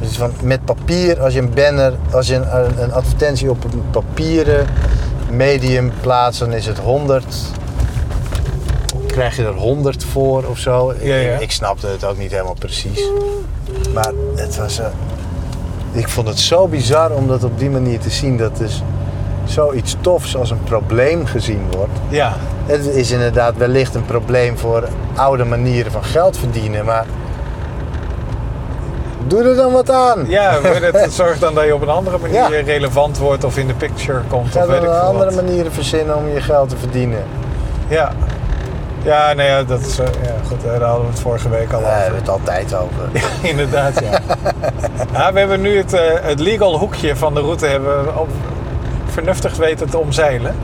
dus 0.00 0.16
van 0.16 0.32
met 0.42 0.64
papier 0.64 1.20
als 1.22 1.32
je 1.34 1.40
een 1.40 1.54
banner, 1.54 1.92
als 2.12 2.26
je 2.28 2.34
een, 2.34 2.82
een, 2.82 2.92
advertentie 2.92 3.50
op 3.50 3.64
een 3.64 3.82
papieren 3.90 4.66
medium 5.30 5.92
plaats, 6.00 6.38
dan 6.38 6.52
is 6.52 6.66
het 6.66 6.78
100. 6.78 7.24
Krijg 9.06 9.36
je 9.36 9.44
er 9.44 9.52
100 9.54 10.04
voor 10.04 10.44
of 10.44 10.58
zo? 10.58 10.90
Ik- 10.90 11.02
Ja, 11.02 11.14
ja. 11.14 11.38
Ik, 11.38 11.50
snapte 11.52 11.86
het 11.86 12.04
ook 12.04 12.18
niet 12.18 12.30
helemaal 12.30 12.56
precies. 12.58 13.08
Maar 13.94 14.12
het 14.34 14.56
was. 14.56 14.78
eh, 14.78 14.86
ik 15.92 16.08
vond 16.08 16.28
het 16.28 16.38
zo 16.38 16.68
bizar 16.68 17.10
om 17.10 17.26
dat 17.28 17.44
op 17.44 17.58
die 17.58 17.70
manier 17.70 17.98
te 17.98 18.10
zien. 18.10 18.36
Dat 18.36 18.56
dus 18.56 18.82
zoiets 19.54 19.96
tofs 20.00 20.36
als 20.36 20.50
een 20.50 20.62
probleem 20.64 21.26
gezien 21.26 21.66
wordt. 21.76 21.92
Ja, 22.08 22.32
Het 22.66 22.86
is 22.86 23.10
inderdaad 23.10 23.56
wellicht 23.56 23.94
een 23.94 24.04
probleem 24.04 24.58
voor 24.58 24.88
oude 25.14 25.44
manieren 25.44 25.92
van 25.92 26.04
geld 26.04 26.38
verdienen, 26.38 26.84
maar. 26.84 27.06
Doe 29.26 29.42
er 29.42 29.56
dan 29.56 29.72
wat 29.72 29.90
aan! 29.90 30.24
ja 30.28 30.58
het 30.62 31.12
zorgt 31.22 31.40
dan 31.40 31.54
dat 31.54 31.64
je 31.64 31.74
op 31.74 31.82
een 31.82 31.88
andere 31.88 32.18
manier 32.18 32.34
Ja. 32.34 32.62
relevant 32.64 33.18
wordt 33.18 33.44
of 33.44 33.56
in 33.58 33.66
de 33.66 33.74
picture 33.74 34.20
komt. 34.28 34.52
Ga 34.52 34.60
of 34.60 34.66
weet 34.66 34.80
dan 34.80 34.84
ik 34.84 34.90
veel 34.94 35.00
andere 35.08 35.30
wat. 35.34 35.44
manieren 35.44 35.72
verzinnen 35.72 36.16
om 36.16 36.28
je 36.28 36.40
geld 36.40 36.68
te 36.68 36.76
verdienen. 36.76 37.22
Ja. 37.88 38.12
Ja, 39.02 39.32
nee, 39.32 39.48
ja, 39.48 39.62
dat 39.62 39.80
is, 39.80 39.98
eh, 39.98 40.06
ja, 40.06 40.32
goed, 40.48 40.62
daar 40.64 40.80
hadden 40.80 41.04
we 41.04 41.10
het 41.10 41.20
vorige 41.20 41.48
week 41.48 41.72
al 41.72 41.80
Daar 41.80 41.88
over. 41.90 42.02
hebben 42.02 42.12
we 42.24 42.30
het 42.30 42.40
altijd 42.40 42.74
over. 42.74 43.20
Inderdaad, 43.50 44.00
ja. 44.00 44.10
ja. 45.18 45.32
We 45.32 45.38
hebben 45.38 45.60
nu 45.60 45.76
het, 45.76 45.92
eh, 45.92 46.00
het 46.22 46.40
legal 46.40 46.78
hoekje 46.78 47.16
van 47.16 47.34
de 47.34 47.40
route 47.40 47.66
hebben 47.66 48.18
op, 48.18 48.28
vernuftig 49.14 49.56
weten 49.56 49.90
te 49.90 49.98
omzeilen. 49.98 50.54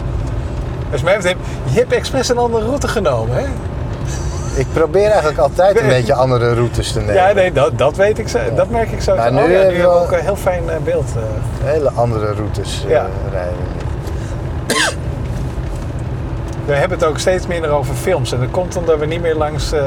Dus 0.91 1.03
mij 1.03 1.21
je 1.65 1.79
hebt 1.79 1.93
expres 1.93 2.29
een 2.29 2.39
andere 2.39 2.65
route 2.65 2.89
genomen, 2.89 3.37
hè? 3.37 3.45
Ik 4.55 4.67
probeer 4.73 5.07
eigenlijk 5.07 5.39
altijd 5.39 5.81
een 5.81 5.87
beetje 5.89 6.15
andere 6.15 6.55
routes 6.55 6.93
te 6.93 6.99
nemen. 6.99 7.15
Ja, 7.15 7.33
nee, 7.33 7.53
dat, 7.53 7.79
dat 7.79 7.97
weet 7.97 8.19
ik 8.19 8.29
zo. 8.29 8.39
Dat 8.55 8.71
merk 8.71 8.91
ik 8.91 9.01
zo. 9.03 9.17
Maar 9.17 9.29
oh 9.29 9.35
nu 9.35 9.41
ja, 9.41 9.47
nu 9.49 9.55
hebben 9.55 9.81
we 9.83 9.87
ook 9.89 10.13
een 10.13 10.21
heel 10.21 10.37
fijn 10.37 10.71
eh, 10.71 10.77
beeld. 10.85 11.13
eh. 11.17 11.23
Hele 11.71 11.91
andere 11.91 12.33
routes 12.33 12.85
eh, 12.85 12.91
rijden. 13.33 13.55
We 16.65 16.73
hebben 16.73 16.99
het 16.99 17.07
ook 17.09 17.19
steeds 17.19 17.47
minder 17.47 17.71
over 17.71 17.95
films. 17.95 18.33
En 18.33 18.41
dat 18.41 18.51
komt 18.51 18.77
omdat 18.77 18.99
we 18.99 19.07
niet 19.07 19.21
meer 19.21 19.35
langs 19.37 19.73
eh, 19.73 19.83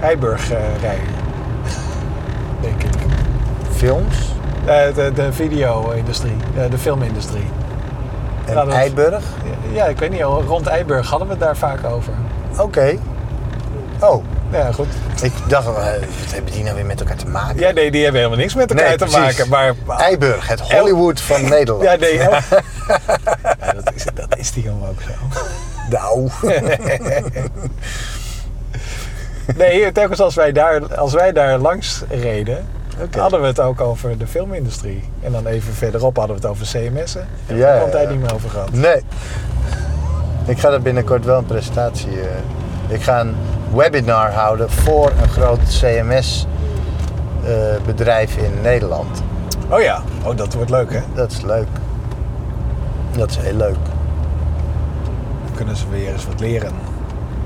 Eiburg 0.00 0.48
rijden. 0.80 1.04
Denk 2.60 2.82
ik. 2.82 2.90
Films 3.76 4.33
de, 4.66 5.12
de 5.14 5.32
video-industrie, 5.32 6.36
eh, 6.56 6.70
de 6.70 6.78
filmindustrie. 6.78 7.46
en 8.44 8.70
Eiburg. 8.70 9.24
Ja, 9.72 9.84
ik 9.84 9.98
weet 9.98 10.10
niet, 10.10 10.20
rond 10.22 10.66
Eiburg 10.66 11.08
hadden 11.10 11.26
we 11.28 11.34
het 11.34 11.42
daar 11.42 11.56
vaak 11.56 11.84
over. 11.86 12.12
Oké. 12.58 12.98
Oh, 14.00 14.24
Ja, 14.52 14.72
goed. 14.72 14.86
ik 15.22 15.32
dacht, 15.48 15.66
eh, 15.66 15.72
wat 15.74 16.32
hebben 16.32 16.52
die 16.52 16.62
nou 16.62 16.74
weer 16.76 16.86
met 16.86 17.00
elkaar 17.00 17.16
te 17.16 17.26
maken? 17.26 17.58
Ja, 17.58 17.70
nee, 17.70 17.90
die 17.90 18.02
hebben 18.02 18.20
helemaal 18.20 18.40
niks 18.42 18.54
met 18.54 18.70
elkaar 18.70 18.88
Nee, 18.88 18.96
te 18.96 19.04
precies. 19.04 19.20
maken. 19.38 19.48
Maar, 19.48 19.98
Eiburg, 20.00 20.48
het 20.48 20.60
Hollywood 20.60 21.20
van 21.20 21.48
Nederland. 21.48 21.82
ja, 21.84 21.94
nee. 21.96 22.14
ja, 22.18 22.40
dat, 23.74 23.94
is, 23.94 24.04
dat 24.14 24.36
is 24.38 24.52
die 24.52 24.62
helemaal 24.62 24.88
ook 24.88 25.00
zo. 25.00 25.40
Nou, 25.90 26.28
Nee, 29.56 29.92
telkens 29.92 30.20
als 30.20 30.34
wij 30.34 30.52
daar, 30.52 30.96
als 30.96 31.12
wij 31.12 31.32
daar 31.32 31.58
langs 31.58 32.02
reden, 32.08 32.66
Hadden 33.18 33.40
we 33.40 33.46
het 33.46 33.60
ook 33.60 33.80
over 33.80 34.18
de 34.18 34.26
filmindustrie. 34.26 35.04
En 35.22 35.32
dan 35.32 35.46
even 35.46 35.72
verderop 35.74 36.16
hadden 36.16 36.36
we 36.36 36.42
het 36.42 36.50
over 36.50 36.66
CMS'en. 36.66 37.26
En 37.46 37.56
Ja, 37.56 37.66
daar 37.72 37.80
komt 37.80 37.92
hij 37.92 38.02
ja. 38.02 38.10
niet 38.10 38.20
meer 38.20 38.34
over 38.34 38.50
gehad. 38.50 38.72
nee. 38.72 39.02
Ik 40.46 40.58
ga 40.58 40.70
er 40.70 40.82
binnenkort 40.82 41.24
wel 41.24 41.38
een 41.38 41.44
presentatie. 41.46 42.20
eh, 42.20 42.26
ik 42.94 43.02
ga 43.02 43.20
een 43.20 43.34
webinar 43.74 44.32
houden 44.32 44.70
voor 44.70 45.12
een 45.22 45.28
groot 45.28 45.58
CMS-bedrijf 45.80 48.36
in 48.36 48.52
Nederland. 48.62 49.22
Oh 49.68 49.80
ja, 49.80 50.02
oh, 50.24 50.36
dat 50.36 50.54
wordt 50.54 50.70
leuk 50.70 50.92
hè. 50.92 51.00
Dat 51.14 51.30
is 51.30 51.40
leuk. 51.40 51.68
Dat 53.16 53.30
is 53.30 53.36
heel 53.36 53.54
leuk. 53.56 53.76
Dan 55.44 55.54
kunnen 55.54 55.76
ze 55.76 55.84
weer 55.90 56.12
eens 56.12 56.26
wat 56.26 56.40
leren. 56.40 56.72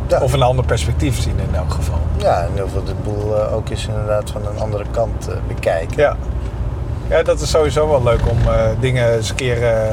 Ja. 0.09 0.20
Of 0.20 0.32
een 0.32 0.42
ander 0.42 0.64
perspectief 0.64 1.20
zien 1.20 1.38
in 1.38 1.54
elk 1.54 1.72
geval. 1.72 1.98
Ja, 2.18 2.42
en 2.42 2.52
heel 2.54 2.68
veel 2.68 2.84
de 2.84 2.94
boel 2.94 3.36
eh, 3.36 3.54
ook 3.54 3.68
eens 3.68 3.86
inderdaad 3.86 4.30
van 4.30 4.46
een 4.46 4.59
andere 4.59 4.84
kant 4.90 5.28
eh, 5.28 5.36
bekijken. 5.46 5.96
Ja. 5.96 6.16
ja, 7.09 7.22
dat 7.22 7.40
is 7.40 7.50
sowieso 7.50 7.88
wel 7.88 8.02
leuk 8.02 8.30
om 8.30 8.38
eh, 8.40 8.68
dingen 8.80 9.14
eens 9.14 9.30
een 9.30 9.36
keer 9.36 9.92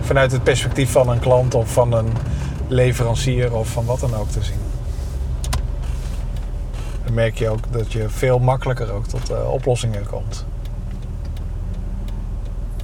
vanuit 0.00 0.32
het 0.32 0.42
perspectief 0.42 0.90
van 0.90 1.08
een 1.08 1.18
klant 1.18 1.54
of 1.54 1.72
van 1.72 1.92
een 1.92 2.12
leverancier 2.68 3.54
of 3.54 3.68
van 3.68 3.84
wat 3.84 4.00
dan 4.00 4.14
ook 4.14 4.28
te 4.28 4.42
zien. 4.42 4.58
Dan 7.04 7.14
merk 7.14 7.38
je 7.38 7.48
ook 7.48 7.72
dat 7.72 7.92
je 7.92 8.08
veel 8.08 8.38
makkelijker 8.38 8.92
ook 8.92 9.06
tot 9.06 9.46
oplossingen 9.46 10.06
komt. 10.06 10.46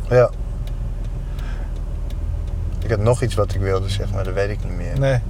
Ja. 0.08 0.30
Ik 2.82 2.90
had 2.90 3.00
nog 3.00 3.22
iets 3.22 3.34
wat 3.34 3.54
ik 3.54 3.60
wilde 3.60 3.88
zeggen, 3.88 4.14
maar 4.14 4.24
dat 4.24 4.34
weet 4.34 4.50
ik 4.50 4.64
niet 4.64 4.76
meer. 4.76 4.98
Nee. 4.98 5.20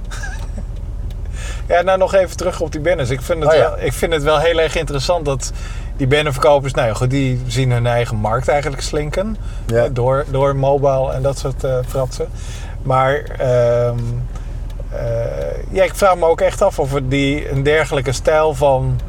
Ja, 1.67 1.81
nou 1.81 1.97
nog 1.97 2.13
even 2.13 2.37
terug 2.37 2.61
op 2.61 2.71
die 2.71 2.81
banners. 2.81 3.09
Ik 3.09 3.21
vind 3.21 3.39
het, 3.43 3.49
Oh 3.51 3.55
ja. 3.57 3.69
wel, 3.69 3.79
ik 3.79 3.93
vind 3.93 4.13
het 4.13 4.23
wel 4.23 4.39
heel 4.39 4.59
erg 4.59 4.75
interessant 4.75 5.25
dat 5.25 5.51
die 5.97 6.07
bannerverkopers, 6.07 6.73
nou 6.73 6.87
ja, 6.87 6.93
goed, 6.93 7.09
die 7.09 7.41
zien 7.47 7.71
hun 7.71 7.87
eigen 7.87 8.17
markt 8.17 8.47
eigenlijk 8.47 8.81
slinken. 8.81 9.37
Ja. 9.65 9.89
Door, 9.89 10.25
door 10.29 10.55
mobile 10.55 11.11
en 11.11 11.21
dat 11.21 11.37
soort 11.37 11.63
eh 11.63 11.77
fratsen. 11.87 12.27
Maar 12.81 13.23
eh, 13.37 13.91
ja, 15.71 15.83
ik 15.83 15.95
vraag 15.95 16.15
me 16.15 16.25
ook 16.25 16.41
echt 16.41 16.61
af 16.61 16.79
of 16.79 16.91
we 16.91 17.07
die 17.07 17.49
een 17.51 17.63
dergelijke 17.63 18.11
stijl 18.11 18.53
van 18.53 18.99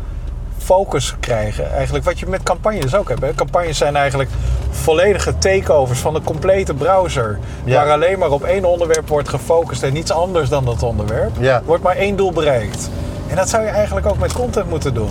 focus 0.69 1.15
krijgen. 1.21 1.73
Eigenlijk 1.73 2.05
wat 2.05 2.19
je 2.19 2.27
met 2.27 2.43
campagnes 2.43 2.95
ook 2.95 3.09
hebt. 3.09 3.21
Hè. 3.21 3.35
Campagnes 3.35 3.79
zijn 3.79 3.97
eigenlijk 3.97 4.31
volledige 4.71 5.39
takeovers 5.39 5.99
van 5.99 6.15
de 6.15 6.21
complete 6.25 6.75
browser. 6.75 7.39
Ja. 7.65 7.75
Waar 7.85 7.93
alleen 7.93 8.19
maar 8.19 8.31
op 8.31 8.45
één 8.45 8.65
onderwerp 8.65 9.09
wordt 9.09 9.29
gefocust 9.29 9.83
en 9.83 9.93
niets 9.93 10.11
anders 10.11 10.49
dan 10.49 10.65
dat 10.65 10.83
onderwerp. 10.83 11.31
Ja. 11.39 11.63
Wordt 11.65 11.83
maar 11.83 11.97
één 11.97 12.17
doel 12.17 12.33
bereikt. 12.33 12.91
En 13.29 13.37
dat 13.37 13.49
zou 13.49 13.65
je 13.65 13.69
eigenlijk 13.69 14.07
ook 14.07 14.19
met 14.19 14.33
content 14.33 14.69
moeten 14.71 14.95
doen. 14.95 15.11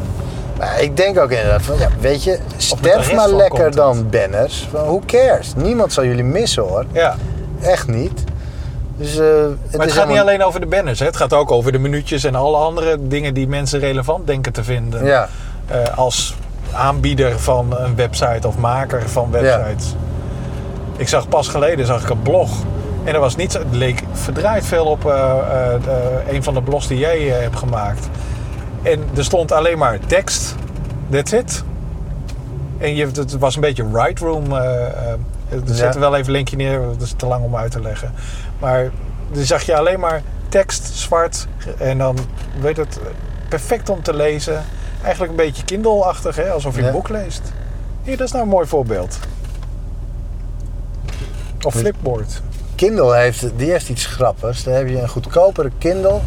Maar 0.58 0.82
ik 0.82 0.98
denk 0.98 1.20
ook 1.20 1.32
inderdaad 1.32 1.62
van, 1.62 1.78
ja, 1.80 1.90
weet 2.00 2.24
je, 2.24 2.40
sterf 2.58 3.14
maar 3.14 3.30
lekker 3.30 3.50
content. 3.50 3.74
dan 3.74 4.10
banners. 4.10 4.68
Van, 4.72 4.86
who 4.86 5.02
cares? 5.06 5.54
Niemand 5.56 5.94
zal 5.94 6.04
jullie 6.04 6.24
missen 6.24 6.64
hoor. 6.64 6.86
Ja. 6.92 7.16
Echt 7.62 7.88
niet. 7.88 8.24
Dus, 8.98 9.18
eh, 9.18 9.26
Maar 9.78 9.86
het 9.86 9.92
gaat 9.92 10.08
niet 10.08 10.20
alleen 10.20 10.44
over 10.44 10.60
de 10.60 10.66
banners. 10.66 11.00
Hè. 11.00 11.06
Het 11.06 11.18
gaat 11.18 11.34
ook 11.34 11.52
over 11.52 11.72
de 11.72 11.78
minuutjes 11.78 12.24
en 12.24 12.36
alle 12.36 12.58
andere 12.58 12.98
dingen 13.08 13.34
die 13.34 13.48
mensen 13.48 13.80
relevant 13.80 14.28
denken 14.28 14.54
te 14.54 14.64
vinden. 14.64 15.06
Ja, 15.06 15.30
als 15.96 16.36
aanbieder 16.74 17.40
van 17.40 17.78
een 17.78 17.96
website 17.96 18.48
of 18.48 18.58
maker 18.58 19.10
van 19.10 19.32
websites. 19.32 19.96
Ik 20.98 21.08
zag 21.08 21.30
pas 21.30 21.48
geleden 21.48 21.86
zag 21.86 22.02
ik 22.04 22.10
een 22.10 22.22
blog. 22.22 22.50
En 23.04 23.14
er 23.14 23.20
was 23.20 23.36
niet 23.36 23.52
zo, 23.52 23.60
het 23.60 23.68
leek 23.76 24.04
verdraaid 24.12 24.66
veel 24.66 24.86
op 24.86 25.06
eh, 25.06 25.12
eh, 25.14 25.74
eh, 25.76 26.34
een 26.34 26.44
van 26.44 26.54
de 26.54 26.62
blogs 26.62 26.88
die 26.88 26.98
jij 26.98 27.34
eh, 27.36 27.42
hebt 27.42 27.56
gemaakt. 27.56 28.10
En 28.84 29.04
er 29.16 29.24
stond 29.24 29.52
alleen 29.52 29.78
maar 29.78 30.00
tekst. 30.08 30.56
That's 31.10 31.32
it. 31.32 31.64
En 32.78 32.96
je, 32.96 33.06
het 33.06 33.38
was 33.38 33.56
een 33.56 33.62
beetje 33.62 33.86
right 33.94 34.20
room. 34.20 34.52
eh, 34.52 34.76
eh, 34.86 35.12
er 35.50 35.60
Ja. 35.66 35.74
zet 35.74 35.94
er 35.94 36.00
wel 36.00 36.14
even 36.16 36.26
een 36.28 36.32
linkje 36.32 36.56
neer, 36.56 36.82
dat 36.82 37.02
is 37.02 37.14
te 37.18 37.26
lang 37.26 37.44
om 37.44 37.56
uit 37.56 37.72
te 37.72 37.82
leggen. 37.82 38.14
Maar 38.60 38.90
dan 39.32 39.44
zag 39.44 39.62
je 39.64 39.78
alleen 39.78 40.00
maar 40.00 40.22
tekst, 40.50 40.86
zwart. 40.96 41.48
En 41.78 41.98
dan 41.98 42.18
weet 42.62 42.78
het 42.78 43.00
perfect 43.50 43.90
om 43.90 44.02
te 44.02 44.14
lezen. 44.16 44.64
Eigenlijk 45.04 45.32
een 45.32 45.38
beetje 45.46 45.64
Kindle-achtig, 45.64 46.36
hè? 46.36 46.50
alsof 46.52 46.76
je 46.76 46.82
een 46.86 46.92
boek 46.92 47.10
leest. 47.10 47.42
Hier, 48.04 48.18
dat 48.18 48.26
is 48.26 48.32
nou 48.32 48.44
een 48.44 48.50
mooi 48.52 48.68
voorbeeld. 48.68 49.20
Of 51.62 51.74
Flipboard. 51.76 52.42
Kindle 52.76 53.16
heeft, 53.18 53.46
die 53.56 53.72
heeft 53.72 53.90
iets 53.90 54.06
grappigs. 54.06 54.64
Dan 54.64 54.74
heb 54.74 54.88
je 54.88 55.02
een 55.02 55.10
goedkopere 55.10 55.72
Kindle. 55.78 56.20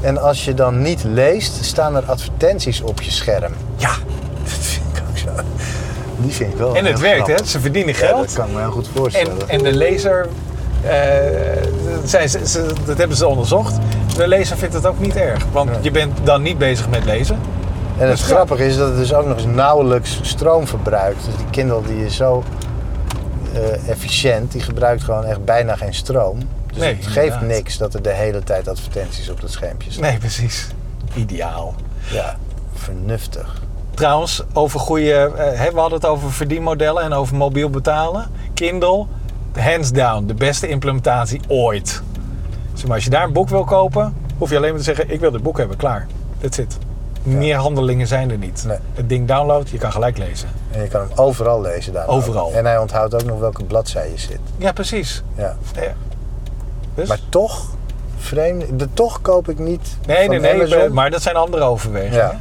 En 0.00 0.18
als 0.18 0.44
je 0.44 0.54
dan 0.54 0.82
niet 0.82 1.04
leest, 1.04 1.64
staan 1.64 1.96
er 1.96 2.02
advertenties 2.04 2.80
op 2.80 3.02
je 3.02 3.10
scherm. 3.10 3.52
Ja, 3.76 3.88
Dat 4.42 4.52
vind 4.52 4.84
ik 4.96 5.02
ook 5.10 5.18
zo. 5.18 5.28
Die 6.16 6.32
vind 6.32 6.52
ik 6.52 6.58
wel 6.58 6.76
en 6.76 6.84
het 6.84 7.00
werkt, 7.00 7.26
hè? 7.26 7.44
Ze 7.44 7.60
verdienen 7.60 7.94
Ja, 7.94 7.98
geld. 8.06 8.26
dat 8.26 8.32
kan 8.34 8.46
ik 8.46 8.52
me 8.54 8.60
heel 8.60 8.70
goed 8.70 8.86
En, 8.86 8.92
voorstellen. 8.94 9.48
en 9.48 9.58
de 9.62 9.72
lezer, 9.72 10.28
eh, 10.82 10.90
ze, 12.06 12.40
ze- 12.46 12.72
dat 12.86 12.98
hebben 12.98 13.16
ze 13.16 13.26
onderzocht. 13.26 13.74
De 14.16 14.28
lezer 14.28 14.56
vindt 14.56 14.74
het 14.74 14.86
ook 14.86 14.98
niet 15.00 15.16
erg. 15.16 15.44
Want 15.52 15.70
Ja. 15.70 15.76
je 15.80 15.90
bent 15.90 16.18
dan 16.24 16.42
niet 16.42 16.58
bezig 16.58 16.88
met 16.88 17.04
lezen. 17.04 17.38
En 17.98 18.08
het 18.08 18.10
Dus 18.18 18.28
ja. 18.28 18.34
grappige 18.34 18.66
is 18.66 18.76
dat 18.76 18.88
het 18.88 18.96
dus 18.96 19.14
ook 19.14 19.26
nog 19.26 19.36
eens 19.36 19.46
nauwelijks 19.46 20.18
stroom 20.22 20.66
verbruikt. 20.66 21.24
Dus 21.24 21.36
die 21.36 21.46
Kindle 21.50 21.82
die 21.86 22.04
is 22.04 22.16
zo 22.16 22.42
eh, 23.54 23.88
efficiënt, 23.88 24.52
die 24.52 24.60
gebruikt 24.60 25.02
gewoon 25.04 25.24
echt 25.24 25.44
bijna 25.44 25.76
geen 25.76 25.94
stroom. 25.94 26.38
Dus 26.66 26.76
Nee, 26.78 26.94
het 26.94 27.06
geeft 27.06 27.16
inderdaad. 27.16 27.48
niks 27.56 27.78
dat 27.78 27.94
er 27.94 28.02
de 28.02 28.12
hele 28.12 28.42
tijd 28.42 28.68
advertenties 28.68 29.30
op 29.30 29.40
dat 29.40 29.50
schermpje 29.50 29.90
staan. 29.90 30.02
Nee, 30.02 30.18
precies. 30.18 30.68
Ideaal. 31.14 31.74
Ja, 32.10 32.36
vernuftig. 32.74 33.62
Trouwens, 33.94 34.42
over 34.52 34.80
goede. 34.80 35.12
eh, 35.12 35.68
we 35.72 35.80
hadden 35.80 35.98
het 35.98 36.06
over 36.06 36.32
verdienmodellen 36.32 37.02
en 37.02 37.12
over 37.12 37.36
mobiel 37.36 37.70
betalen. 37.70 38.26
Kindle, 38.54 39.06
hands 39.58 39.92
down, 39.92 40.26
de 40.26 40.34
beste 40.34 40.68
implementatie 40.68 41.40
ooit. 41.48 42.02
Maar, 42.86 42.94
als 42.94 43.04
je 43.04 43.10
daar 43.10 43.24
een 43.24 43.32
boek 43.32 43.48
wil 43.48 43.64
kopen, 43.64 44.14
hoef 44.38 44.50
je 44.50 44.56
alleen 44.56 44.68
maar 44.70 44.78
te 44.78 44.84
zeggen: 44.84 45.10
Ik 45.10 45.20
wil 45.20 45.30
dit 45.30 45.42
boek 45.42 45.58
hebben, 45.58 45.76
klaar. 45.76 46.06
That's 46.40 46.58
it. 46.58 46.76
Meer 47.24 47.56
handelingen 47.56 48.06
zijn 48.06 48.30
er 48.30 48.38
niet. 48.38 48.64
Nee. 48.66 48.78
Het 48.94 49.08
ding 49.08 49.28
download, 49.28 49.68
je 49.68 49.78
kan 49.78 49.92
gelijk 49.92 50.18
lezen. 50.18 50.48
En 50.70 50.82
je 50.82 50.88
kan 50.88 51.00
hem 51.00 51.10
overal 51.14 51.60
lezen 51.60 51.92
daar. 51.92 52.08
Overal. 52.08 52.52
En 52.52 52.64
hij 52.66 52.78
onthoudt 52.78 53.14
ook 53.14 53.24
nog 53.24 53.38
welke 53.38 53.64
bladzij 53.64 54.10
je 54.10 54.18
zit. 54.18 54.38
Ja, 54.56 54.72
precies. 54.72 55.22
Ja. 55.36 55.56
Ja. 55.74 55.92
Dus? 56.94 57.08
Maar 57.08 57.18
toch, 57.28 57.66
vreemd, 58.18 58.78
de 58.78 58.88
toch 58.94 59.20
koop 59.20 59.48
ik 59.48 59.58
niet 59.58 59.96
nee, 60.06 60.16
van 60.16 60.28
nee, 60.28 60.40
nee. 60.40 60.54
Amazon. 60.54 60.92
Maar 60.92 61.10
dat 61.10 61.22
zijn 61.22 61.36
andere 61.36 61.62
overwegingen. 61.64 62.16
Ja. 62.18 62.40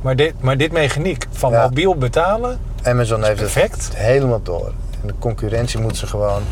Maar, 0.00 0.16
dit, 0.16 0.34
maar 0.40 0.56
dit 0.56 0.72
mechaniek 0.72 1.26
van 1.30 1.50
Ja. 1.52 1.62
mobiel 1.62 1.94
betalen, 1.96 2.58
Amazon 2.82 3.24
heeft 3.24 3.40
het 3.40 3.52
perfect. 3.52 3.90
helemaal 3.94 4.42
door. 4.42 4.72
En 5.00 5.06
de 5.06 5.14
concurrentie 5.18 5.80
moet 5.80 5.96
ze 5.96 6.06
gewoon 6.06 6.42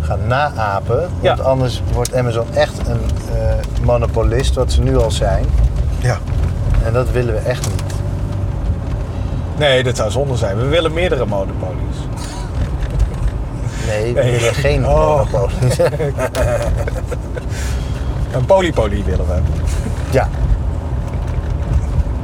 gaan 0.00 0.26
naapen. 0.26 0.96
Want 1.20 1.38
Ja. 1.38 1.44
anders 1.44 1.82
wordt 1.92 2.14
Amazon 2.14 2.46
echt 2.54 2.78
een 2.88 3.00
eh, 3.36 3.54
monopolist, 3.84 4.54
wat 4.54 4.72
ze 4.72 4.80
nu 4.80 4.96
al 4.96 5.10
zijn. 5.10 5.44
Ja. 5.98 6.18
En 6.84 6.92
dat 6.92 7.10
willen 7.10 7.34
we 7.34 7.40
echt 7.40 7.66
niet. 7.70 7.82
Nee, 9.58 9.82
dat 9.82 9.96
zou 9.96 10.10
zonde 10.10 10.36
zijn. 10.36 10.56
We 10.56 10.64
willen 10.66 10.92
meerdere 10.92 11.26
monopolies. 11.26 11.96
Nee, 13.86 14.14
we 14.14 14.20
Nee. 14.22 14.32
willen 14.32 14.54
geen 14.54 14.86
Oh. 14.86 15.16
monopolie. 15.32 15.56
Een 18.34 18.44
polypolie 18.46 19.04
willen 19.04 19.26
we. 19.26 19.34
ja. 20.10 20.28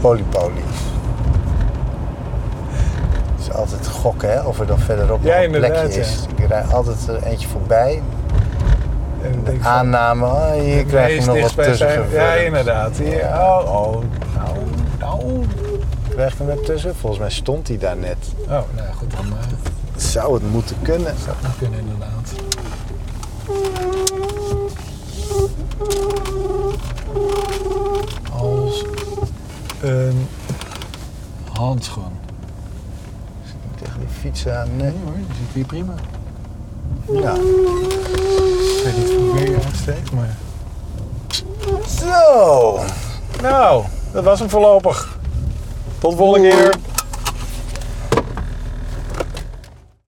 Polypolie. 0.00 0.62
Het 3.36 3.46
is 3.48 3.52
altijd 3.52 3.86
gokken, 3.86 4.32
hè, 4.32 4.40
of 4.40 4.60
er 4.60 4.66
dan 4.66 4.78
verderop 4.78 5.22
Ja, 5.22 5.42
een 5.42 5.50
plekje 5.50 5.88
ja. 5.88 6.00
is. 6.00 6.24
Ik 6.36 6.46
rijd 6.48 6.72
altijd 6.72 7.08
er 7.08 7.22
eentje 7.22 7.48
voorbij. 7.48 8.02
En 9.22 9.42
van, 9.60 9.70
Aanname, 9.70 10.24
oh, 10.26 10.50
hier 10.52 10.84
krijg 10.84 11.14
je 11.24 11.24
nog 11.26 11.40
wat 11.40 11.64
tussen 11.64 12.10
Ja, 12.10 12.32
inderdaad. 12.32 12.96
Hier. 12.96 13.22
Oh, 13.40 13.60
oh. 13.66 14.02
Nou, 14.98 15.42
ik 16.16 16.16
hem 16.46 16.64
tussen? 16.64 16.96
Volgens 16.96 17.20
mij 17.20 17.30
stond 17.30 17.68
hij 17.68 17.78
daar 17.78 17.96
net. 17.96 18.16
Oh, 18.42 18.48
nou 18.48 18.92
goed, 18.96 19.10
dan 19.10 19.26
eh, 19.26 20.00
Zou 20.00 20.34
het 20.34 20.50
moeten 20.52 20.76
kunnen? 20.82 21.14
zou 21.24 21.36
het 21.36 21.42
nog 21.42 21.58
kunnen 21.58 21.78
inderdaad. 21.80 22.32
Als 28.32 28.84
een 29.80 30.28
handschoen. 31.52 32.12
Tegen 33.82 34.00
die 34.00 34.08
fiets 34.08 34.48
aan. 34.48 34.76
Nee. 34.76 34.92
hoor, 35.04 35.14
die 35.14 35.24
zit 35.26 35.54
hier 35.54 35.64
prima. 35.64 35.94
Ja. 37.12 37.34
Ik 37.34 38.80
weet 38.84 38.96
niet 38.96 39.16
hoe 39.16 39.36
ver 39.36 39.50
je 39.50 39.58
uitsteekt, 39.64 40.12
maar... 40.12 40.36
Zo. 41.88 42.78
Nou, 43.42 43.84
dat 44.12 44.24
was 44.24 44.38
hem 44.38 44.48
voorlopig. 44.48 45.18
Tot 45.98 46.10
de 46.10 46.16
volgende 46.16 46.48
keer. 46.48 46.74